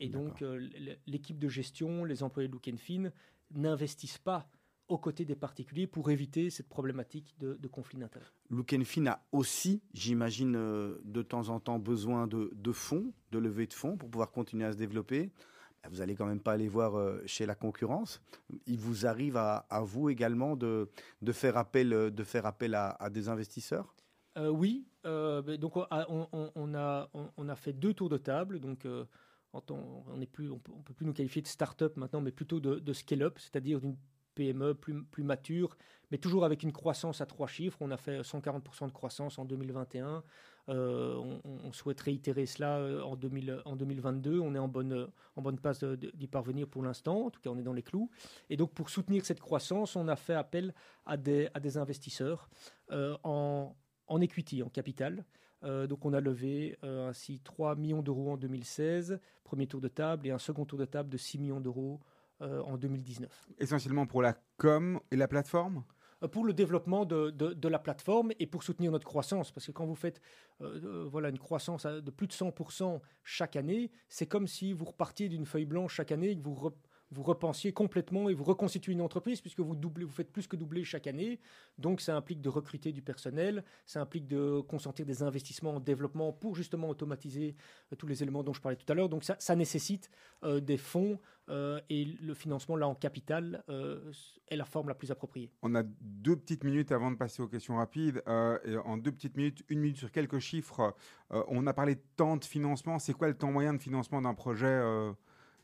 Et 0.00 0.08
donc 0.08 0.42
euh, 0.42 0.68
l'équipe 1.06 1.38
de 1.38 1.48
gestion, 1.48 2.04
les 2.04 2.22
employés 2.22 2.48
de 2.48 2.52
Look 2.52 2.68
and 2.72 2.76
Fin 2.76 3.10
n'investissent 3.50 4.18
pas 4.18 4.48
aux 4.86 4.96
côtés 4.96 5.24
des 5.24 5.34
particuliers 5.34 5.88
pour 5.88 6.10
éviter 6.10 6.50
cette 6.50 6.68
problématique 6.68 7.34
de, 7.40 7.54
de 7.54 7.68
conflit 7.68 7.98
d'intérêts. 7.98 8.30
Look 8.48 8.72
and 8.72 8.84
Fin 8.84 9.06
a 9.06 9.26
aussi, 9.32 9.82
j'imagine, 9.92 10.52
de 10.52 11.22
temps 11.22 11.48
en 11.48 11.58
temps 11.58 11.80
besoin 11.80 12.28
de, 12.28 12.50
de 12.54 12.72
fonds, 12.72 13.12
de 13.32 13.38
levée 13.38 13.66
de 13.66 13.74
fonds 13.74 13.96
pour 13.96 14.08
pouvoir 14.08 14.30
continuer 14.30 14.64
à 14.64 14.72
se 14.72 14.78
développer. 14.78 15.30
Vous 15.90 16.00
allez 16.00 16.14
quand 16.14 16.26
même 16.26 16.40
pas 16.40 16.52
aller 16.52 16.68
voir 16.68 16.96
euh, 16.96 17.22
chez 17.26 17.46
la 17.46 17.54
concurrence. 17.54 18.20
Il 18.66 18.78
vous 18.78 19.06
arrive 19.06 19.36
à, 19.36 19.66
vous 19.82 20.08
également 20.10 20.56
de, 20.56 20.88
de 21.22 21.32
faire 21.32 21.56
appel, 21.56 21.92
euh, 21.92 22.10
de 22.10 22.24
faire 22.24 22.46
appel 22.46 22.74
à, 22.74 22.96
des 23.10 23.28
investisseurs? 23.28 23.94
Euh, 24.36 24.48
oui, 24.48 24.86
donc 25.04 25.76
on 25.76 25.84
a, 25.90 27.08
on- 27.36 27.48
a, 27.48 27.56
fait 27.56 27.72
deux 27.72 27.94
tours 27.94 28.08
de 28.08 28.18
table. 28.18 28.60
Donc, 28.60 28.86
on 29.52 30.16
ne 30.16 30.24
peut 30.24 30.94
plus 30.94 31.06
nous 31.06 31.12
qualifier 31.12 31.42
de 31.42 31.48
start-up 31.48 31.96
maintenant, 31.96 32.20
mais 32.20 32.32
plutôt 32.32 32.60
de, 32.60 32.78
de 32.78 32.92
scale-up, 32.92 33.38
c'est-à-dire 33.38 33.80
d'une 33.80 33.96
PME 34.38 34.74
plus, 34.74 35.02
plus 35.02 35.24
mature, 35.24 35.76
mais 36.12 36.18
toujours 36.18 36.44
avec 36.44 36.62
une 36.62 36.72
croissance 36.72 37.20
à 37.20 37.26
trois 37.26 37.48
chiffres. 37.48 37.78
On 37.80 37.90
a 37.90 37.96
fait 37.96 38.20
140% 38.20 38.86
de 38.86 38.92
croissance 38.92 39.36
en 39.38 39.44
2021. 39.44 40.22
Euh, 40.68 41.16
on, 41.16 41.40
on- 41.66 41.72
souhaite 41.72 42.00
réitérer 42.00 42.46
cela 42.46 42.76
euh, 42.78 43.02
en, 43.02 43.16
2000 43.16 43.62
en 43.64 43.74
2022. 43.74 44.38
On 44.38 44.54
est 44.54 44.58
en 44.58 44.68
bonne, 44.68 45.08
en 45.34 45.42
bonne 45.42 45.58
passe 45.58 45.82
d'y 45.82 46.28
parvenir 46.28 46.68
pour 46.68 46.82
l'instant. 46.84 47.26
En 47.26 47.30
tout 47.30 47.40
cas, 47.40 47.50
on 47.50 47.58
est 47.58 47.62
dans 47.64 47.72
les 47.72 47.82
clous. 47.82 48.10
Et 48.48 48.56
donc, 48.56 48.72
pour 48.74 48.90
soutenir 48.90 49.24
cette 49.24 49.40
croissance, 49.40 49.96
on 49.96 50.06
a 50.06 50.16
fait 50.16 50.34
appel 50.34 50.72
à 51.04 51.16
des, 51.16 51.48
investisseurs 51.76 52.48
euh, 52.92 53.16
en, 53.24 53.74
equity, 54.20 54.62
en 54.62 54.68
capital. 54.68 55.24
Donc 55.62 56.04
on 56.04 56.12
a 56.12 56.20
levé 56.20 56.78
ainsi 56.82 57.40
3 57.40 57.74
millions 57.74 58.00
d'euros 58.00 58.30
en 58.30 58.36
2016, 58.36 59.18
premier 59.42 59.66
tour 59.66 59.80
de 59.80 59.88
table, 59.88 60.28
et 60.28 60.30
un 60.30 60.38
second 60.38 60.64
tour 60.64 60.78
de 60.78 60.84
table 60.84 61.08
de 61.08 61.16
6 61.16 61.38
millions 61.38 61.60
d'euros 61.60 61.98
en 62.40 62.76
2019. 62.76 63.48
Essentiellement 63.58 64.06
pour 64.06 64.22
la 64.22 64.36
com 64.56 65.00
et 65.10 65.16
la 65.16 65.28
plateforme? 65.28 65.84
Euh, 66.22 66.28
pour 66.28 66.44
le 66.44 66.52
développement 66.52 67.04
de, 67.04 67.30
de- 67.30 67.52
de 67.54 67.68
la 67.68 67.78
plateforme 67.78 68.32
et 68.40 68.46
pour 68.46 68.62
soutenir 68.64 68.90
notre 68.90 69.06
croissance. 69.06 69.52
Parce 69.52 69.66
que 69.66 69.72
quand 69.72 69.86
vous 69.86 69.94
faites 69.94 70.20
euh, 70.60 70.80
euh, 70.84 71.08
voilà, 71.08 71.28
une 71.28 71.38
croissance 71.38 71.86
de 71.86 72.10
plus 72.10 72.26
de 72.26 72.32
100% 72.32 73.00
chaque 73.22 73.54
année, 73.56 73.90
c'est 74.08 74.26
comme 74.26 74.46
si 74.48 74.72
vous 74.72 74.84
repartiez 74.84 75.28
d'une 75.28 75.46
feuille 75.46 75.66
blanche 75.66 75.94
chaque 75.94 76.10
année 76.12 76.30
et 76.30 76.36
que 76.36 76.42
vous, 76.42 76.54
re- 76.54 76.74
vous 77.10 77.22
repensiez 77.22 77.72
complètement 77.72 78.28
et 78.28 78.34
vous 78.34 78.44
reconstituez 78.44 78.92
une 78.92 79.00
entreprise 79.00 79.40
puisque 79.40 79.60
vous, 79.60 79.74
doublez, 79.74 80.04
vous 80.04 80.12
faites 80.12 80.30
plus 80.30 80.46
que 80.46 80.56
doubler 80.56 80.84
chaque 80.84 81.06
année. 81.06 81.40
Donc 81.78 82.00
ça 82.00 82.16
implique 82.16 82.40
de 82.40 82.48
recruter 82.48 82.92
du 82.92 83.02
personnel, 83.02 83.64
ça 83.86 84.00
implique 84.00 84.26
de 84.26 84.60
consentir 84.60 85.06
des 85.06 85.22
investissements 85.22 85.76
en 85.76 85.80
développement 85.80 86.32
pour 86.32 86.54
justement 86.54 86.88
automatiser 86.88 87.56
euh, 87.92 87.96
tous 87.96 88.06
les 88.06 88.22
éléments 88.22 88.42
dont 88.42 88.52
je 88.52 88.60
parlais 88.60 88.76
tout 88.76 88.90
à 88.90 88.94
l'heure. 88.94 89.08
Donc 89.08 89.24
ça, 89.24 89.56
nécessite 89.56 90.10
euh, 90.44 90.60
des 90.60 90.76
fonds 90.76 91.18
euh, 91.48 91.80
et 91.88 92.04
le 92.04 92.34
financement 92.34 92.76
là 92.76 92.86
en 92.86 92.94
capital 92.94 93.64
est 94.48 94.56
la 94.56 94.64
forme 94.64 94.88
la 94.88 94.94
plus 94.94 95.10
appropriée. 95.10 95.50
On 95.62 95.74
a 95.74 95.82
deux 95.82 96.36
petites 96.36 96.64
minutes 96.64 96.92
avant 96.92 97.10
de 97.10 97.16
passer 97.16 97.42
aux 97.42 97.48
questions 97.48 97.76
rapides. 97.76 98.22
en 98.26 98.96
deux 98.96 99.12
petites 99.12 99.36
minutes, 99.36 99.64
une 99.68 99.80
minute 99.80 99.96
sur 99.96 100.10
quelques 100.10 100.38
chiffres. 100.38 100.94
on 101.30 101.66
a 101.66 101.72
parlé 101.72 101.94
de 101.96 102.02
temps 102.16 102.36
de 102.36 102.44
financement. 102.44 102.98
C'est 102.98 103.14
quoi 103.14 103.28
le 103.28 103.34
temps 103.34 103.50
moyen 103.50 103.74
de 103.74 103.78
financement 103.78 104.20
d'un 104.22 104.34
projet 104.34 104.80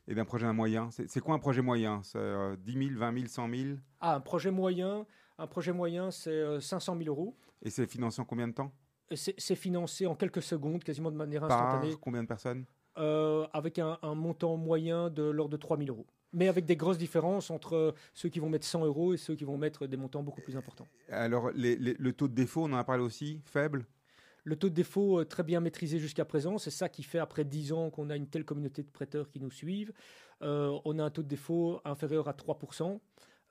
et 0.08 0.14
d'un 0.14 0.24
projet 0.24 0.52
moyen. 0.52 0.90
C'est 0.90 1.20
quoi 1.20 1.34
un 1.34 1.38
projet 1.38 1.62
moyen? 1.62 2.02
C'est 2.02 2.18
euh, 2.18 2.56
10 2.56 2.88
000, 2.88 2.98
20 2.98 3.14
000, 3.14 3.26
100 3.28 3.48
000 3.48 3.70
Ah, 4.00 4.14
un 4.16 4.20
projet 4.20 4.50
moyen, 4.50 5.06
un 5.38 5.46
projet 5.46 5.72
moyen, 5.72 6.10
c'est 6.10 6.30
euh, 6.30 6.60
500 6.60 6.96
000 6.98 7.08
euros. 7.08 7.36
Et 7.62 7.70
c'est 7.70 7.86
financé 7.86 8.20
en 8.20 8.24
combien 8.24 8.48
de 8.48 8.52
temps? 8.52 8.72
C'est 9.14 9.54
financé 9.54 10.06
en 10.06 10.14
quelques 10.14 10.42
secondes, 10.42 10.82
quasiment 10.82 11.10
de 11.10 11.16
manière 11.16 11.42
Par 11.46 11.52
instantanée, 11.52 11.94
combien 12.00 12.22
de 12.22 12.28
personnes? 12.28 12.64
Euh, 12.96 13.46
avec 13.52 13.78
un, 13.78 13.98
un 14.02 14.14
montant 14.14 14.56
moyen 14.56 15.10
de 15.10 15.22
l'ordre 15.22 15.52
de 15.52 15.56
3 15.56 15.76
000 15.76 15.88
euros. 15.90 16.06
Mais 16.32 16.48
avec 16.48 16.64
des 16.64 16.74
grosses 16.76 16.98
différences 16.98 17.50
entre 17.50 17.94
ceux 18.12 18.28
qui 18.28 18.40
vont 18.40 18.48
mettre 18.48 18.66
100 18.66 18.84
euros 18.84 19.14
et 19.14 19.16
ceux 19.16 19.36
qui 19.36 19.44
vont 19.44 19.56
mettre 19.58 19.86
des 19.86 19.96
montants 19.96 20.22
beaucoup 20.22 20.40
plus 20.40 20.56
importants. 20.56 20.88
Alors, 21.08 21.50
les- 21.52 21.76
les- 21.76 21.94
le 21.94 22.12
taux 22.12 22.28
de 22.28 22.34
défaut, 22.34 22.62
on 22.64 22.72
en 22.72 22.76
a 22.76 22.84
parlé 22.84 23.02
aussi, 23.04 23.40
faible? 23.44 23.86
Le 24.44 24.56
taux 24.56 24.68
de 24.68 24.74
défaut 24.74 25.20
euh, 25.20 25.24
très 25.24 25.42
bien 25.42 25.60
maîtrisé 25.60 25.98
jusqu'à 25.98 26.24
présent, 26.24 26.58
c'est 26.58 26.70
ça 26.70 26.88
qui 26.88 27.02
fait 27.02 27.18
après 27.18 27.44
10 27.44 27.72
ans 27.72 27.90
qu'on 27.90 28.10
a 28.10 28.16
une 28.16 28.28
telle 28.28 28.44
communauté 28.44 28.82
de 28.82 28.88
prêteurs 28.88 29.30
qui 29.30 29.40
nous 29.40 29.50
suivent. 29.50 29.92
Euh, 30.42 30.78
on 30.84 30.98
a 30.98 31.04
un 31.04 31.10
taux 31.10 31.22
de 31.22 31.28
défaut 31.28 31.80
inférieur 31.84 32.28
à 32.28 32.32
3%. 32.32 33.00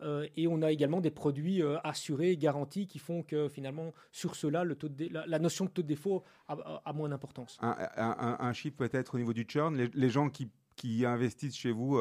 euh, 0.02 0.28
et 0.36 0.48
on 0.48 0.62
a 0.62 0.72
également 0.72 1.02
des 1.02 1.12
produits 1.12 1.62
assurés, 1.84 2.38
garantis, 2.38 2.88
qui 2.88 3.00
font 3.00 3.24
que 3.24 3.50
finalement, 3.50 3.94
sur 4.12 4.36
cela, 4.36 4.64
le 4.64 4.76
taux 4.76 4.90
de 4.90 5.10
la, 5.12 5.40
notion 5.40 5.66
de 5.66 5.70
taux 5.72 5.82
de 5.82 5.88
défaut 5.88 6.24
a, 6.48 6.94
moins 6.94 7.10
d'importance. 7.10 7.58
un, 7.62 8.54
chiffre 8.54 8.76
peut-être 8.78 9.16
au 9.16 9.18
niveau 9.18 9.34
du 9.34 9.46
churn. 9.48 9.76
Les, 9.76 9.90
les 9.94 10.10
gens 10.10 10.30
qui, 10.30 10.50
qui 10.76 11.06
investissent 11.06 11.56
chez 11.56 11.72
vous, 11.72 12.00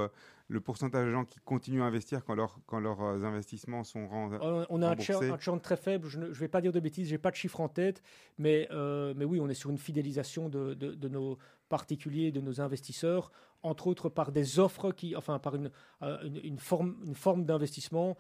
le 0.53 0.61
pourcentage 0.61 1.07
de 1.07 1.11
gens 1.11 1.25
qui 1.25 1.39
continuent 1.41 1.83
à 1.83 1.87
investir 1.87 2.25
quand, 2.25 2.35
leur- 2.35 2.59
quand 2.67 2.79
leurs 2.79 3.01
euh, 3.03 3.25
investissements 3.25 3.83
sont 3.85 4.07
rendus. 4.07 4.37
On 4.43 4.67
on 4.69 4.83
a 4.83 4.89
un 4.89 4.97
churn, 5.05 5.19
un 5.33 5.39
churn 5.39 5.61
très 5.61 5.77
faible, 5.77 6.07
je 6.09 6.19
ne 6.19 6.27
vais 6.27 6.49
pas 6.49 6.61
dire 6.61 6.73
de 6.73 6.81
bêtises, 6.81 7.09
je 7.09 7.13
n'ai 7.15 7.19
pas 7.19 7.31
de 7.31 7.37
chiffre 7.37 7.61
en 7.61 7.69
tête, 7.69 8.03
mais, 8.39 8.69
euh, 8.71 9.15
mais 9.17 9.25
oui, 9.25 9.41
on 9.41 9.49
est 9.49 9.55
sur 9.55 9.71
une 9.71 9.79
fidélisation 9.79 10.49
de, 10.49 10.75
de- 10.75 10.95
de 10.95 11.09
nos 11.09 11.39
particuliers, 11.73 12.33
de 12.33 12.43
nos 12.43 12.61
investisseurs, 12.61 13.33
entre 13.63 13.87
autres 13.87 14.11
par 14.11 14.31
des 14.31 14.59
offres, 14.59 14.93
qui, 14.93 15.17
enfin 15.17 15.39
par 15.39 15.55
une, 15.55 15.71
euh, 16.03 16.19
une, 16.45 16.59
forme, 16.59 16.97
une 17.07 17.15
forme 17.15 17.47
d'investissement, 17.47 18.19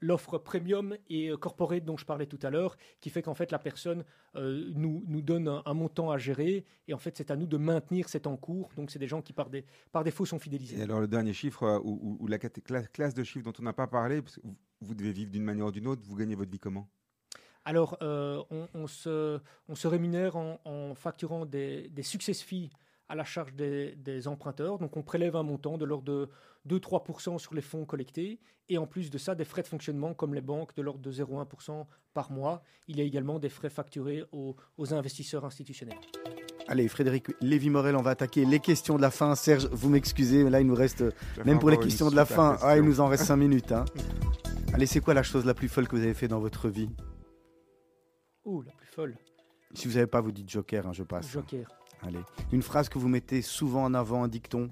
l'offre 0.00 0.38
premium 0.38 0.96
et 1.10 1.28
euh, 1.28 1.36
corporate 1.36 1.84
dont 1.84 1.98
je 1.98 2.06
parlais 2.06 2.24
tout 2.24 2.38
à 2.42 2.48
l'heure, 2.48 2.78
qui 3.00 3.10
fait 3.10 3.20
qu'en 3.20 3.34
fait 3.34 3.50
la 3.52 3.58
personne 3.58 4.02
euh, 4.36 4.70
nous, 4.74 5.04
nous 5.06 5.20
donne 5.20 5.60
un, 5.62 5.74
montant 5.74 6.10
à 6.10 6.16
gérer, 6.16 6.64
et 6.88 6.94
en 6.94 6.98
fait 6.98 7.18
c'est 7.18 7.30
à 7.30 7.36
nous 7.36 7.46
de 7.46 7.58
maintenir 7.58 8.08
cet 8.08 8.26
encours, 8.26 8.70
donc 8.76 8.90
c'est 8.90 8.98
des 8.98 9.08
gens 9.08 9.20
qui 9.20 9.34
par, 9.34 9.50
des, 9.50 9.66
par 9.92 10.02
défaut 10.02 10.24
sont 10.24 10.38
fidélisés. 10.38 10.78
Et 10.78 10.82
alors 10.82 11.00
le 11.00 11.08
dernier 11.08 11.34
chiffre, 11.34 11.82
ou, 11.84 12.26
la 12.28 12.38
classe 12.38 13.12
de 13.12 13.24
chiffres 13.24 13.44
dont 13.44 13.58
on 13.58 13.64
n'a 13.64 13.74
pas 13.74 13.88
parlé, 13.88 14.22
vous 14.80 14.94
devez 14.94 15.12
vivre 15.12 15.30
d'une 15.30 15.44
manière 15.44 15.66
ou 15.66 15.72
d'une 15.72 15.88
autre, 15.88 16.00
vous 16.06 16.16
gagnez 16.16 16.34
votre 16.34 16.50
vie 16.50 16.58
comment? 16.58 16.88
Alors, 17.64 17.96
euh, 18.02 18.42
on, 18.50 18.68
on 18.74 18.86
se, 18.86 19.38
on 19.68 19.74
se 19.74 19.86
rémunère 19.86 20.36
en, 20.36 20.60
en 20.64 20.94
facturant 20.94 21.44
des, 21.46 21.88
des 21.90 22.02
success 22.02 22.42
fees 22.42 22.70
à 23.08 23.14
la 23.14 23.24
charge 23.24 23.54
des, 23.54 23.94
des 23.96 24.28
emprunteurs. 24.28 24.78
Donc, 24.78 24.96
on 24.96 25.02
prélève 25.02 25.36
un 25.36 25.42
montant 25.42 25.76
de 25.76 25.84
l'ordre 25.84 26.04
de 26.04 26.28
2-3% 26.78 27.38
sur 27.38 27.54
les 27.54 27.60
fonds 27.60 27.84
collectés. 27.84 28.38
Et 28.68 28.78
en 28.78 28.86
plus 28.86 29.10
de 29.10 29.18
ça, 29.18 29.34
des 29.34 29.44
frais 29.44 29.62
de 29.62 29.66
fonctionnement, 29.66 30.14
comme 30.14 30.32
les 30.32 30.40
banques, 30.40 30.74
de 30.76 30.82
l'ordre 30.82 31.00
de 31.00 31.10
0,1% 31.12 31.86
par 32.14 32.30
mois. 32.30 32.62
Il 32.88 32.96
y 32.98 33.00
a 33.00 33.04
également 33.04 33.38
des 33.38 33.48
frais 33.48 33.70
facturés 33.70 34.24
aux, 34.32 34.54
aux 34.78 34.94
investisseurs 34.94 35.44
institutionnels. 35.44 35.98
Allez, 36.68 36.86
Frédéric 36.86 37.26
Lévy-Morel, 37.40 37.96
on 37.96 38.02
va 38.02 38.10
attaquer 38.10 38.44
les 38.44 38.60
questions 38.60 38.96
de 38.96 39.02
la 39.02 39.10
fin. 39.10 39.34
Serge, 39.34 39.66
vous 39.72 39.88
m'excusez, 39.90 40.44
mais 40.44 40.50
là, 40.50 40.60
il 40.60 40.66
nous 40.68 40.74
reste, 40.76 41.02
même 41.44 41.58
pour 41.58 41.68
les 41.70 41.78
questions 41.78 42.10
de 42.10 42.16
la 42.16 42.24
fin, 42.24 42.56
ah, 42.62 42.76
il 42.76 42.84
nous 42.84 43.00
en 43.00 43.08
reste 43.08 43.24
5 43.24 43.36
minutes. 43.36 43.72
hein. 43.72 43.84
Allez, 44.72 44.86
c'est 44.86 45.00
quoi 45.00 45.14
la 45.14 45.24
chose 45.24 45.44
la 45.44 45.54
plus 45.54 45.68
folle 45.68 45.88
que 45.88 45.96
vous 45.96 46.02
avez 46.02 46.14
fait 46.14 46.28
dans 46.28 46.38
votre 46.38 46.68
vie? 46.68 46.88
Ouh, 48.44 48.62
la 48.62 48.72
plus 48.72 48.86
folle. 48.86 49.16
Si 49.74 49.86
vous 49.86 49.94
n'avez 49.94 50.06
pas, 50.06 50.20
vous 50.20 50.32
dites 50.32 50.48
Joker, 50.48 50.86
hein, 50.86 50.92
je 50.92 51.02
passe. 51.02 51.30
Joker. 51.30 51.68
Allez. 52.02 52.20
Une 52.52 52.62
phrase 52.62 52.88
que 52.88 52.98
vous 52.98 53.08
mettez 53.08 53.42
souvent 53.42 53.84
en 53.84 53.94
avant, 53.94 54.24
un 54.24 54.28
dicton. 54.28 54.68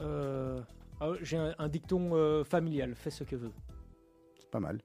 Euh, 0.00 0.60
ah, 1.00 1.10
J'ai 1.20 1.36
un, 1.36 1.54
un 1.58 1.68
dicton 1.68 2.10
euh, 2.14 2.44
familial, 2.44 2.94
fais 2.94 3.10
ce 3.10 3.24
que 3.24 3.36
veut. 3.36 3.52
C'est 4.40 4.50
pas 4.50 4.60
mal. 4.60 4.80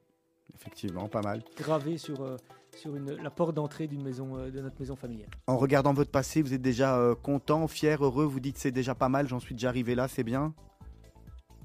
Effectivement, 0.53 1.07
pas 1.07 1.21
mal. 1.21 1.43
Gravé 1.55 1.97
sur, 1.97 2.21
euh, 2.21 2.37
sur 2.75 2.95
une, 2.95 3.11
la 3.11 3.29
porte 3.31 3.55
d'entrée 3.55 3.87
d'une 3.87 4.03
maison, 4.03 4.37
de 4.49 4.61
notre 4.61 4.79
maison 4.79 4.95
familiale. 4.95 5.29
En 5.47 5.57
regardant 5.57 5.93
votre 5.93 6.11
passé, 6.11 6.41
vous 6.41 6.53
êtes 6.53 6.61
déjà 6.61 7.15
content, 7.23 7.67
fier, 7.67 8.03
heureux. 8.03 8.25
Vous 8.25 8.39
dites 8.39 8.57
c'est 8.57 8.71
déjà 8.71 8.93
pas 8.95 9.09
mal, 9.09 9.27
j'en 9.27 9.39
suis 9.39 9.55
déjà 9.55 9.69
arrivé 9.69 9.95
là, 9.95 10.07
c'est 10.07 10.23
bien? 10.23 10.53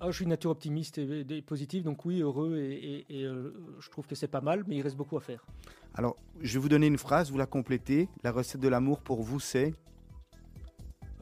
Ah, 0.04 0.10
je 0.10 0.16
suis 0.16 0.24
une 0.24 0.30
nature 0.30 0.50
optimiste 0.50 0.98
et, 0.98 1.20
et 1.20 1.42
positive, 1.42 1.84
donc 1.84 2.04
oui, 2.04 2.22
heureux, 2.22 2.56
et, 2.58 2.72
et- 2.74 3.20
et, 3.20 3.24
euh, 3.24 3.54
je 3.78 3.88
trouve 3.88 4.04
que 4.04 4.16
c'est 4.16 4.26
pas 4.26 4.40
mal, 4.40 4.64
mais 4.66 4.74
il 4.76 4.82
reste 4.82 4.96
beaucoup 4.96 5.16
à 5.16 5.20
faire. 5.20 5.46
Alors, 5.94 6.16
je 6.40 6.54
vais 6.54 6.58
vous 6.58 6.68
donner 6.68 6.88
une 6.88 6.98
phrase, 6.98 7.30
vous 7.30 7.38
la 7.38 7.46
complétez. 7.46 8.08
La 8.24 8.32
recette 8.32 8.60
de 8.60 8.66
l'amour 8.66 9.00
pour 9.00 9.22
vous, 9.22 9.38
c'est 9.38 9.72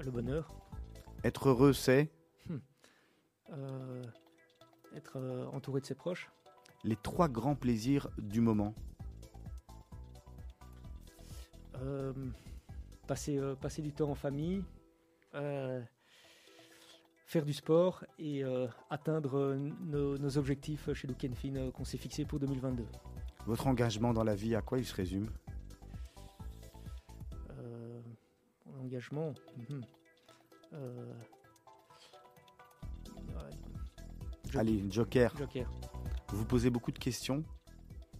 Le 0.02 0.10
bonheur, 0.10 0.48
être 1.24 1.50
heureux, 1.50 1.74
c'est 1.74 2.10
euh, 3.52 4.02
être 4.96 5.18
euh, 5.18 5.44
entouré 5.52 5.82
de 5.82 5.86
ses 5.86 5.94
proches, 5.94 6.30
les 6.82 6.96
trois 6.96 7.28
grands 7.28 7.56
plaisirs 7.56 8.08
du 8.16 8.40
moment. 8.40 8.74
euh, 11.82 12.12
passer, 13.06 13.38
passer 13.60 13.82
du 13.82 13.92
temps 13.92 14.10
en 14.10 14.14
famille, 14.14 14.62
faire 17.30 17.44
du 17.44 17.52
sport 17.52 18.04
et 18.18 18.42
euh, 18.42 18.66
atteindre 18.90 19.38
euh, 19.38 19.56
nos, 19.82 20.18
nos 20.18 20.36
objectifs 20.36 20.92
chez 20.94 21.06
Look 21.06 21.24
Fin 21.36 21.54
euh, 21.54 21.70
qu'on 21.70 21.84
s'est 21.84 21.96
fixés 21.96 22.24
pour 22.24 22.40
2022. 22.40 22.84
Votre 23.46 23.68
engagement 23.68 24.12
dans 24.12 24.24
la 24.24 24.34
vie, 24.34 24.56
à 24.56 24.62
quoi 24.62 24.78
il 24.78 24.84
se 24.84 24.92
résume? 24.94 25.28
Euh. 27.50 28.00
Euh, 30.72 31.12
ouais, 33.16 33.50
Je- 34.50 34.58
Allez, 34.58 34.84
Joker, 34.90 35.32
Joker. 35.36 35.70
vous 36.30 36.38
vous 36.38 36.44
posez 36.44 36.68
beaucoup 36.70 36.90
de 36.90 36.98
questions? 36.98 37.44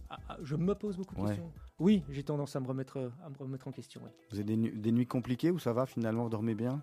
Ah, 0.09 0.17
ah, 0.29 0.37
je 0.41 0.55
me 0.55 0.73
pose 0.73 0.95
beaucoup 0.95 1.15
de 1.15 1.21
Ouais. 1.21 1.27
questions. 1.27 1.51
Oui, 1.79 2.03
j'ai 2.09 2.23
tendance 2.23 2.55
à 2.55 2.61
me 2.61 2.67
remettre, 2.67 2.97
euh, 2.97 3.09
à 3.25 3.29
me 3.29 3.35
remettre 3.37 3.67
en 3.67 3.71
question. 3.71 3.99
oui. 4.05 4.09
Vous 4.31 4.37
avez 4.37 4.45
des, 4.45 4.55
nu- 4.57 4.71
des 4.71 4.91
nuits 4.93 5.07
compliquées 5.07 5.51
ou 5.51 5.59
ça 5.59 5.73
va 5.73 5.85
finalement, 5.85 6.23
vous 6.23 6.29
dormez 6.29 6.55
bien? 6.55 6.81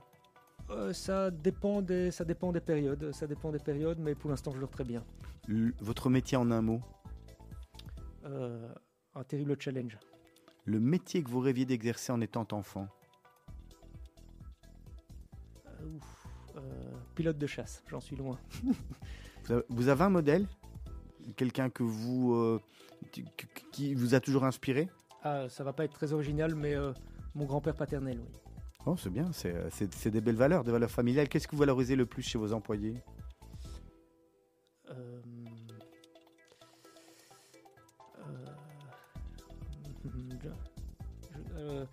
Euh, 0.70 0.92
ça, 0.92 1.30
dépend 1.30 1.80
des, 1.82 2.10
ça 2.10 2.24
dépend 2.24 2.52
des 2.52 2.60
périodes. 2.60 3.12
Ça 3.12 3.26
dépend 3.26 3.50
des 3.50 3.58
périodes, 3.58 3.98
mais 3.98 4.14
pour 4.14 4.30
l'instant, 4.30 4.52
je 4.52 4.60
dors 4.60 4.70
très 4.70 4.84
bien. 4.84 5.02
L- 5.48 5.72
Votre 5.80 6.10
métier 6.10 6.36
en 6.36 6.50
un 6.50 6.60
mot 6.62 6.80
Euh, 8.24 8.68
un 9.14 9.24
terrible 9.24 9.56
challenge. 9.58 9.98
Le 10.66 10.78
métier 10.80 11.22
que 11.22 11.30
vous 11.30 11.40
rêviez 11.40 11.64
d'exercer 11.64 12.12
en 12.12 12.20
étant 12.20 12.46
enfant 12.52 12.86
Euh, 15.66 15.96
ouf, 15.96 16.26
euh, 16.56 16.60
pilote 17.14 17.38
de 17.38 17.46
chasse, 17.46 17.82
j'en 17.88 18.00
suis 18.00 18.16
loin. 18.16 18.38
vous 19.70 19.88
avez, 19.88 20.04
un 20.04 20.10
modèle? 20.10 20.46
Quelqu'un 21.36 21.70
que 21.70 21.82
vous, 21.82 22.34
euh, 22.34 22.60
qui, 23.72 23.94
vous 23.94 24.14
a 24.14 24.20
toujours 24.20 24.44
inspiré? 24.44 24.88
Ah, 25.22 25.48
ça 25.48 25.64
va 25.64 25.72
pas 25.72 25.84
être 25.84 25.92
très 25.94 26.12
original, 26.12 26.54
mais 26.54 26.74
euh, 26.74 26.92
mon 27.34 27.46
grand-père 27.46 27.74
paternel, 27.74 28.18
oui. 28.20 28.30
Oh, 28.90 28.96
c'est 28.96 29.10
bien, 29.10 29.30
c'est 29.32 29.54
euh, 29.54 29.68
c'est- 29.70 30.08
des 30.10 30.22
belles 30.22 30.34
valeurs, 30.36 30.64
des 30.64 30.72
valeurs 30.72 30.90
familiales. 30.90 31.28
Qu'est-ce 31.28 31.46
que 31.46 31.52
vous 31.52 31.58
valorisez 31.58 31.94
le 31.94 32.06
plus 32.06 32.22
chez 32.22 32.38
vos 32.38 32.54
employés? 32.54 32.94
Euh, 34.88 35.20
euh, 38.18 38.22
je- 40.04 40.08
je- 40.42 41.54
euh, 41.58 41.84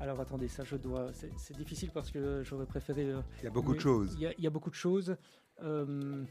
alors 0.00 0.20
attendez, 0.20 0.48
ça 0.48 0.64
je 0.64 0.74
dois. 0.74 1.10
C'est 1.12 1.56
difficile 1.56 1.90
parce 1.94 2.10
que 2.10 2.42
j'aurais 2.42 2.66
préféré. 2.66 3.04
euh, 3.04 3.20
Il 3.38 3.44
y 3.44 3.46
a 3.46 3.50
beaucoup 3.50 3.74
de 3.74 3.78
choses. 3.80 4.14
Il 4.16 4.22
y, 4.22 4.26
a- 4.26 4.32
il 4.36 4.42
y 4.42 4.46
a 4.48 4.50
beaucoup 4.50 4.70
de 4.70 4.74
choses. 4.74 5.16
Euh, 5.62 6.24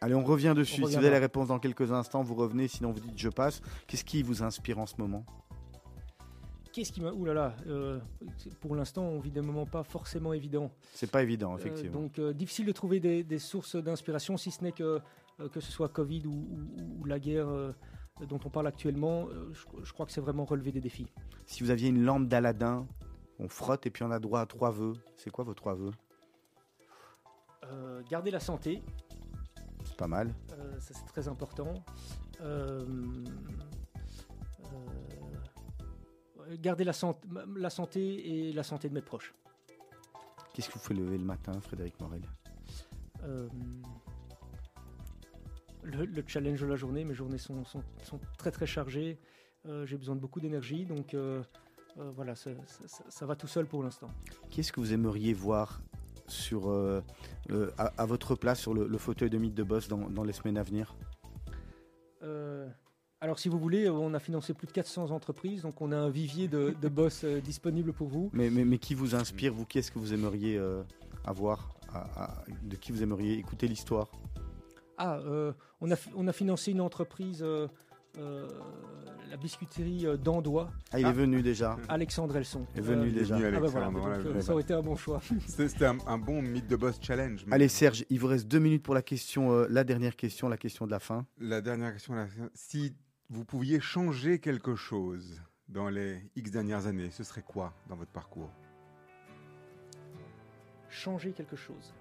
Allez, 0.00 0.14
on 0.14 0.24
revient 0.24 0.54
dessus. 0.56 0.82
On 0.82 0.86
si 0.86 0.92
vous 0.92 0.96
avez 0.96 1.10
la 1.10 1.18
réponse 1.18 1.48
dans 1.48 1.58
quelques 1.58 1.92
instants, 1.92 2.22
vous 2.22 2.36
revenez. 2.36 2.68
Sinon, 2.68 2.92
vous 2.92 3.00
dites 3.00 3.18
je 3.18 3.28
passe. 3.28 3.60
Qu'est-ce 3.86 4.04
qui 4.04 4.22
vous 4.22 4.42
inspire 4.42 4.78
en 4.78 4.86
ce 4.86 4.94
moment? 4.96 5.26
Qu'est-ce 6.78 6.92
qui 6.92 7.00
m'a. 7.00 7.10
Ouh 7.10 7.24
là 7.24 7.34
là 7.34 7.56
euh, 7.66 7.98
Pour 8.60 8.76
l'instant, 8.76 9.02
on 9.02 9.18
vit 9.18 9.32
des 9.32 9.40
moments 9.40 9.66
pas 9.66 9.82
forcément 9.82 10.32
évidents. 10.32 10.70
C'est 10.94 11.10
pas 11.10 11.24
évident, 11.24 11.54
Euh, 11.54 11.58
effectivement. 11.58 12.02
donc 12.02 12.18
euh, 12.20 12.32
difficile 12.32 12.66
de 12.66 12.72
trouver 12.72 13.00
des, 13.00 13.24
des 13.24 13.40
sources 13.40 13.74
d'inspiration, 13.74 14.36
si 14.36 14.52
ce 14.52 14.62
n'est 14.62 14.70
que, 14.70 15.00
que 15.52 15.58
ce 15.58 15.72
soit 15.72 15.88
Covid 15.88 16.24
ou, 16.26 16.30
ou- 16.30 17.00
ou 17.00 17.04
la 17.04 17.18
guerre 17.18 17.48
dont 18.28 18.38
on 18.44 18.48
parle 18.50 18.68
actuellement. 18.68 19.26
je, 19.52 19.64
je 19.84 19.92
crois 19.92 20.06
que 20.06 20.12
c'est 20.12 20.20
vraiment 20.20 20.44
relever 20.44 20.70
des 20.70 20.80
défis. 20.80 21.08
Si 21.46 21.64
vous 21.64 21.70
aviez 21.70 21.88
une 21.88 22.04
lampe 22.04 22.28
d'Aladin, 22.28 22.86
on 23.40 23.48
frotte 23.48 23.84
et 23.86 23.90
puis 23.90 24.04
on 24.04 24.10
a 24.12 24.20
droit 24.20 24.38
à 24.40 24.46
trois 24.46 24.70
vœux. 24.70 24.92
C'est 25.16 25.30
quoi 25.30 25.42
vos 25.44 25.54
trois 25.54 25.74
vœux? 25.74 25.90
Euh, 27.64 28.02
garder 28.08 28.30
la 28.30 28.40
santé, 28.40 28.82
C'est 29.84 29.96
pas 29.96 30.06
mal. 30.06 30.32
euh, 30.52 30.78
ça 30.78 30.94
c'est 30.94 31.06
très 31.06 31.26
important. 31.26 31.74
Euh, 32.40 32.84
garder 36.60 36.84
la, 36.84 36.92
sant- 36.92 37.20
la 37.56 37.70
santé 37.70 38.48
et 38.48 38.52
la 38.52 38.62
santé 38.62 38.88
de 38.88 38.94
mes 38.94 39.02
proches. 39.02 39.34
Qu'est-ce 40.52 40.68
que 40.68 40.74
vous 40.74 40.80
faites 40.80 40.96
lever 40.96 41.18
le 41.18 41.24
matin, 41.24 41.52
Frédéric 41.60 42.00
Morel? 42.00 42.22
Euh, 43.24 43.48
le, 45.82 46.04
le 46.04 46.24
challenge 46.26 46.60
de 46.60 46.66
la 46.66 46.76
journée, 46.76 47.04
mes 47.04 47.14
journées 47.14 47.38
sont, 47.38 47.64
sont- 47.64 47.82
sont 48.02 48.20
très 48.36 48.50
très 48.50 48.66
chargées. 48.66 49.18
Euh, 49.66 49.86
J'ai 49.86 49.96
besoin 49.96 50.14
de 50.16 50.20
beaucoup 50.20 50.40
d'énergie, 50.40 50.84
donc 50.86 51.14
euh, 51.14 51.42
voilà, 51.96 52.34
ça, 52.34 52.50
ça- 52.66 52.88
ça- 52.88 53.04
ça 53.08 53.26
va 53.26 53.34
tout 53.36 53.48
seul 53.48 53.66
pour 53.66 53.82
l'instant. 53.82 54.08
Qu'est-ce 54.50 54.72
que 54.72 54.80
vous 54.80 54.92
aimeriez 54.92 55.32
voir 55.32 55.80
sur, 56.26 56.68
à, 57.78 57.84
à 57.96 58.06
votre 58.06 58.34
place 58.34 58.60
sur 58.60 58.74
le, 58.74 58.86
le 58.86 58.98
fauteuil 58.98 59.30
de 59.30 59.38
mythe 59.38 59.54
de 59.54 59.62
boss 59.62 59.88
dans, 59.88 60.10
dans 60.10 60.24
les 60.24 60.32
semaines 60.32 60.58
à 60.58 60.62
venir? 60.62 60.94
Alors 63.28 63.38
si 63.38 63.50
vous 63.50 63.58
voulez, 63.58 63.90
on 63.90 64.14
a 64.14 64.18
financé 64.20 64.54
plus 64.54 64.66
de 64.66 64.72
400 64.72 65.10
entreprises, 65.10 65.60
donc 65.62 65.82
on 65.82 65.92
a 65.92 65.96
un 65.98 66.08
vivier 66.08 66.48
de, 66.48 66.74
de 66.80 66.88
boss 66.88 67.24
euh, 67.24 67.40
disponible 67.42 67.92
pour 67.92 68.08
vous. 68.08 68.30
mais, 68.32 68.48
mais, 68.48 68.64
mais 68.64 68.78
qui 68.78 68.94
vous 68.94 69.14
inspire, 69.14 69.52
vous 69.52 69.66
Qu'est-ce 69.66 69.92
que 69.92 69.98
vous 69.98 70.14
aimeriez 70.14 70.56
euh, 70.56 70.82
avoir 71.26 71.74
à- 71.92 72.24
à- 72.24 72.44
De 72.62 72.74
qui 72.76 72.90
vous 72.90 73.02
aimeriez 73.02 73.34
écouter 73.34 73.68
l'histoire? 73.68 74.10
Ah, 74.96 75.18
euh, 75.18 75.52
on, 75.82 75.90
a, 75.90 75.96
on 76.16 76.26
a 76.26 76.32
financé 76.32 76.70
une 76.70 76.80
entreprise, 76.80 77.40
euh, 77.42 77.68
euh, 78.18 78.48
la 79.30 79.36
biscuiterie 79.36 80.06
euh, 80.06 80.16
d'Andois, 80.16 80.70
Ah, 80.90 80.98
il 80.98 81.04
Ah. 81.04 81.10
est 81.10 81.12
venu 81.12 81.42
déjà. 81.42 81.76
Alexandre 81.90 82.34
Elson. 82.34 82.64
Il 82.74 82.78
est 82.78 82.82
venu 82.82 83.08
Euh, 83.08 83.12
déjà. 83.12 83.36
venu, 83.36 83.54
ah 83.56 83.60
bah 83.60 83.66
voilà, 83.68 83.90
donc, 83.90 84.06
euh, 84.06 84.40
ça 84.40 84.52
aurait 84.52 84.62
été 84.62 84.72
un 84.72 84.80
bon 84.80 84.96
choix. 84.96 85.20
C'était 85.46 85.84
un, 85.84 85.98
un 86.06 86.16
bon 86.16 86.40
mythe 86.40 86.66
de 86.66 86.76
boss 86.76 86.98
challenge. 87.02 87.44
mais 87.46 87.54
Allez 87.56 87.68
Serge, 87.68 88.06
il 88.08 88.18
vous 88.20 88.26
reste 88.26 88.48
deux 88.48 88.58
minutes 88.58 88.82
pour 88.82 88.94
la 88.94 89.02
question, 89.02 89.52
euh, 89.52 89.66
la 89.68 89.84
dernière 89.84 90.16
question, 90.16 90.48
la 90.48 90.56
question 90.56 90.86
de 90.86 90.90
la 90.92 90.98
fin. 90.98 91.26
La 91.38 91.60
dernière 91.60 91.92
question, 91.92 92.14
la- 92.14 92.26
si 92.54 92.96
vous 93.30 93.44
pouviez 93.44 93.80
changer 93.80 94.38
quelque 94.38 94.74
chose 94.74 95.42
dans 95.68 95.88
les 95.88 96.22
X 96.34 96.50
dernières 96.50 96.86
années, 96.86 97.10
ce 97.10 97.22
serait 97.24 97.42
quoi 97.42 97.74
dans 97.88 97.96
votre 97.96 98.10
parcours? 98.10 98.50
Changer 100.88 101.32
quelque 101.32 101.56
chose. 101.56 101.92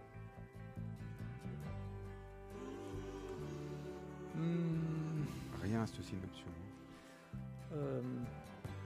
Hmm, 4.35 5.23
Rien, 5.61 5.83
aussi 5.83 6.13
une 6.13 6.23
option. 6.23 6.47
Euh, 7.73 8.01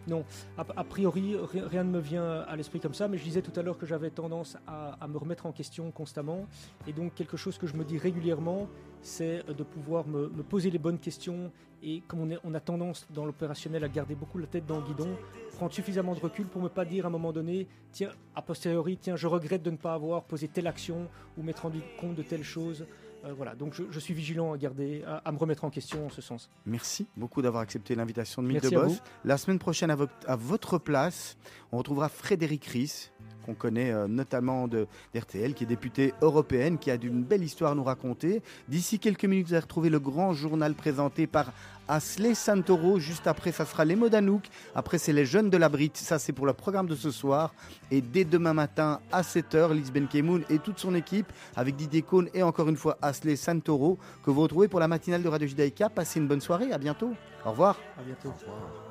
non, 0.07 0.25
a, 0.57 0.65
a 0.75 0.83
priori, 0.83 1.35
ri- 1.37 1.61
rien 1.61 1.83
ne 1.83 1.91
me 1.91 1.99
vient 1.99 2.41
à 2.41 2.55
l'esprit 2.55 2.79
comme 2.79 2.95
ça, 2.95 3.07
mais 3.07 3.17
je 3.19 3.23
disais 3.23 3.43
tout 3.43 3.57
à 3.59 3.61
l'heure 3.61 3.77
que 3.77 3.85
j'avais 3.85 4.09
tendance 4.09 4.57
à, 4.65 4.93
à 4.99 5.07
me 5.07 5.17
remettre 5.17 5.45
en 5.45 5.51
question 5.51 5.91
constamment. 5.91 6.47
Et 6.87 6.93
donc, 6.93 7.13
quelque 7.13 7.37
chose 7.37 7.59
que 7.59 7.67
je 7.67 7.75
me 7.75 7.83
dis 7.85 7.99
régulièrement, 7.99 8.67
c'est 9.01 9.45
de 9.47 9.63
pouvoir 9.63 10.07
me, 10.07 10.29
me 10.29 10.43
poser 10.43 10.69
les 10.69 10.79
bonnes 10.79 10.99
questions. 10.99 11.51
Et 11.83 12.01
comme 12.07 12.19
on, 12.21 12.29
est- 12.29 12.37
on 12.43 12.53
a 12.53 12.59
tendance 12.59 13.07
dans 13.11 13.25
l'opérationnel 13.25 13.83
à 13.83 13.89
garder 13.89 14.13
beaucoup 14.13 14.37
la 14.37 14.45
tête 14.45 14.67
dans 14.67 14.77
le 14.77 14.83
guidon, 14.85 15.09
prendre 15.55 15.73
suffisamment 15.73 16.13
de 16.13 16.19
recul 16.19 16.45
pour 16.45 16.61
ne 16.61 16.67
pas 16.67 16.85
dire 16.85 17.05
à 17.05 17.07
un 17.07 17.11
moment 17.11 17.31
donné, 17.31 17.67
tiens, 17.91 18.11
a 18.35 18.41
posteriori, 18.43 18.97
tiens, 19.01 19.15
je 19.15 19.25
regrette 19.27 19.63
de 19.63 19.71
ne 19.71 19.77
pas 19.77 19.93
avoir 19.95 20.23
posé 20.23 20.47
telle 20.47 20.67
action 20.67 21.07
ou 21.37 21.43
m'être 21.43 21.63
rendu 21.63 21.81
compte 21.99 22.13
de 22.15 22.21
telle 22.21 22.43
chose. 22.43 22.85
Euh, 23.25 23.33
voilà, 23.35 23.53
donc 23.55 23.73
je, 23.73 23.83
je 23.89 23.99
suis 23.99 24.13
vigilant 24.15 24.53
à 24.53 24.57
garder, 24.57 25.03
à, 25.07 25.17
à 25.17 25.31
me 25.31 25.37
remettre 25.37 25.63
en 25.63 25.69
question 25.71 26.05
en 26.07 26.09
ce 26.09 26.21
sens. 26.21 26.49
Merci 26.67 27.07
beaucoup 27.17 27.41
d'avoir 27.43 27.61
accepté 27.63 27.93
l'invitation 27.95 28.41
de 28.43 28.47
Mythe 28.47 28.63
Merci 28.63 28.75
de 28.75 28.79
Boss. 28.81 29.01
La 29.25 29.37
semaine 29.37 29.59
prochaine, 29.59 29.89
à, 29.91 29.95
vo- 29.95 30.07
à 30.27 30.35
votre 30.35 30.77
place, 30.79 31.37
on 31.71 31.77
retrouvera 31.79 32.09
Frédéric 32.09 32.65
Ries, 32.65 33.11
qu'on 33.45 33.53
connaît 33.53 33.91
euh, 33.91 34.07
notamment 34.07 34.67
de 34.67 34.87
d'RTL, 35.13 35.53
qui 35.53 35.63
est 35.63 35.67
députée 35.67 36.13
européenne, 36.21 36.77
qui 36.77 36.91
a 36.91 36.97
d'une 36.97 37.23
belle 37.23 37.43
histoire 37.43 37.71
à 37.71 37.75
nous 37.75 37.83
raconter. 37.83 38.41
D'ici 38.67 38.99
quelques 38.99 39.25
minutes, 39.25 39.47
vous 39.47 39.53
allez 39.53 39.61
retrouver 39.61 39.89
le 39.89 39.99
grand 39.99 40.33
journal 40.33 40.73
présenté 40.73 41.27
par 41.27 41.51
Asley 41.87 42.35
Santoro. 42.35 42.99
Juste 42.99 43.27
après, 43.27 43.51
ça 43.51 43.65
sera 43.65 43.85
les 43.85 43.95
mots 43.95 44.09
d'Anouk. 44.09 44.49
Après, 44.75 44.97
c'est 44.97 45.13
les 45.13 45.25
jeunes 45.25 45.49
de 45.49 45.57
la 45.57 45.69
Brite. 45.69 45.97
Ça, 45.97 46.19
c'est 46.19 46.33
pour 46.33 46.45
le 46.45 46.53
programme 46.53 46.87
de 46.87 46.95
ce 46.95 47.11
soir. 47.11 47.53
Et 47.91 48.01
dès 48.01 48.23
demain 48.23 48.53
matin, 48.53 48.99
à 49.11 49.21
7h, 49.21 49.73
Lisbeth 49.73 50.09
Kemoun 50.09 50.43
et 50.49 50.59
toute 50.59 50.79
son 50.79 50.95
équipe, 50.95 51.31
avec 51.55 51.75
Didier 51.75 52.01
Cohn 52.01 52.29
et 52.33 52.43
encore 52.43 52.69
une 52.69 52.77
fois 52.77 52.97
Asley 53.01 53.35
Santoro, 53.35 53.97
que 54.23 54.31
vous 54.31 54.41
retrouvez 54.41 54.67
pour 54.67 54.79
la 54.79 54.87
matinale 54.87 55.23
de 55.23 55.27
Radio 55.27 55.47
Judaïka. 55.47 55.89
Passez 55.89 56.19
une 56.19 56.27
bonne 56.27 56.41
soirée. 56.41 56.71
À 56.71 56.77
bientôt. 56.77 57.13
Au 57.45 57.51
revoir. 57.51 57.77
À 57.97 58.03
bientôt. 58.03 58.29
Knock, 58.29 58.90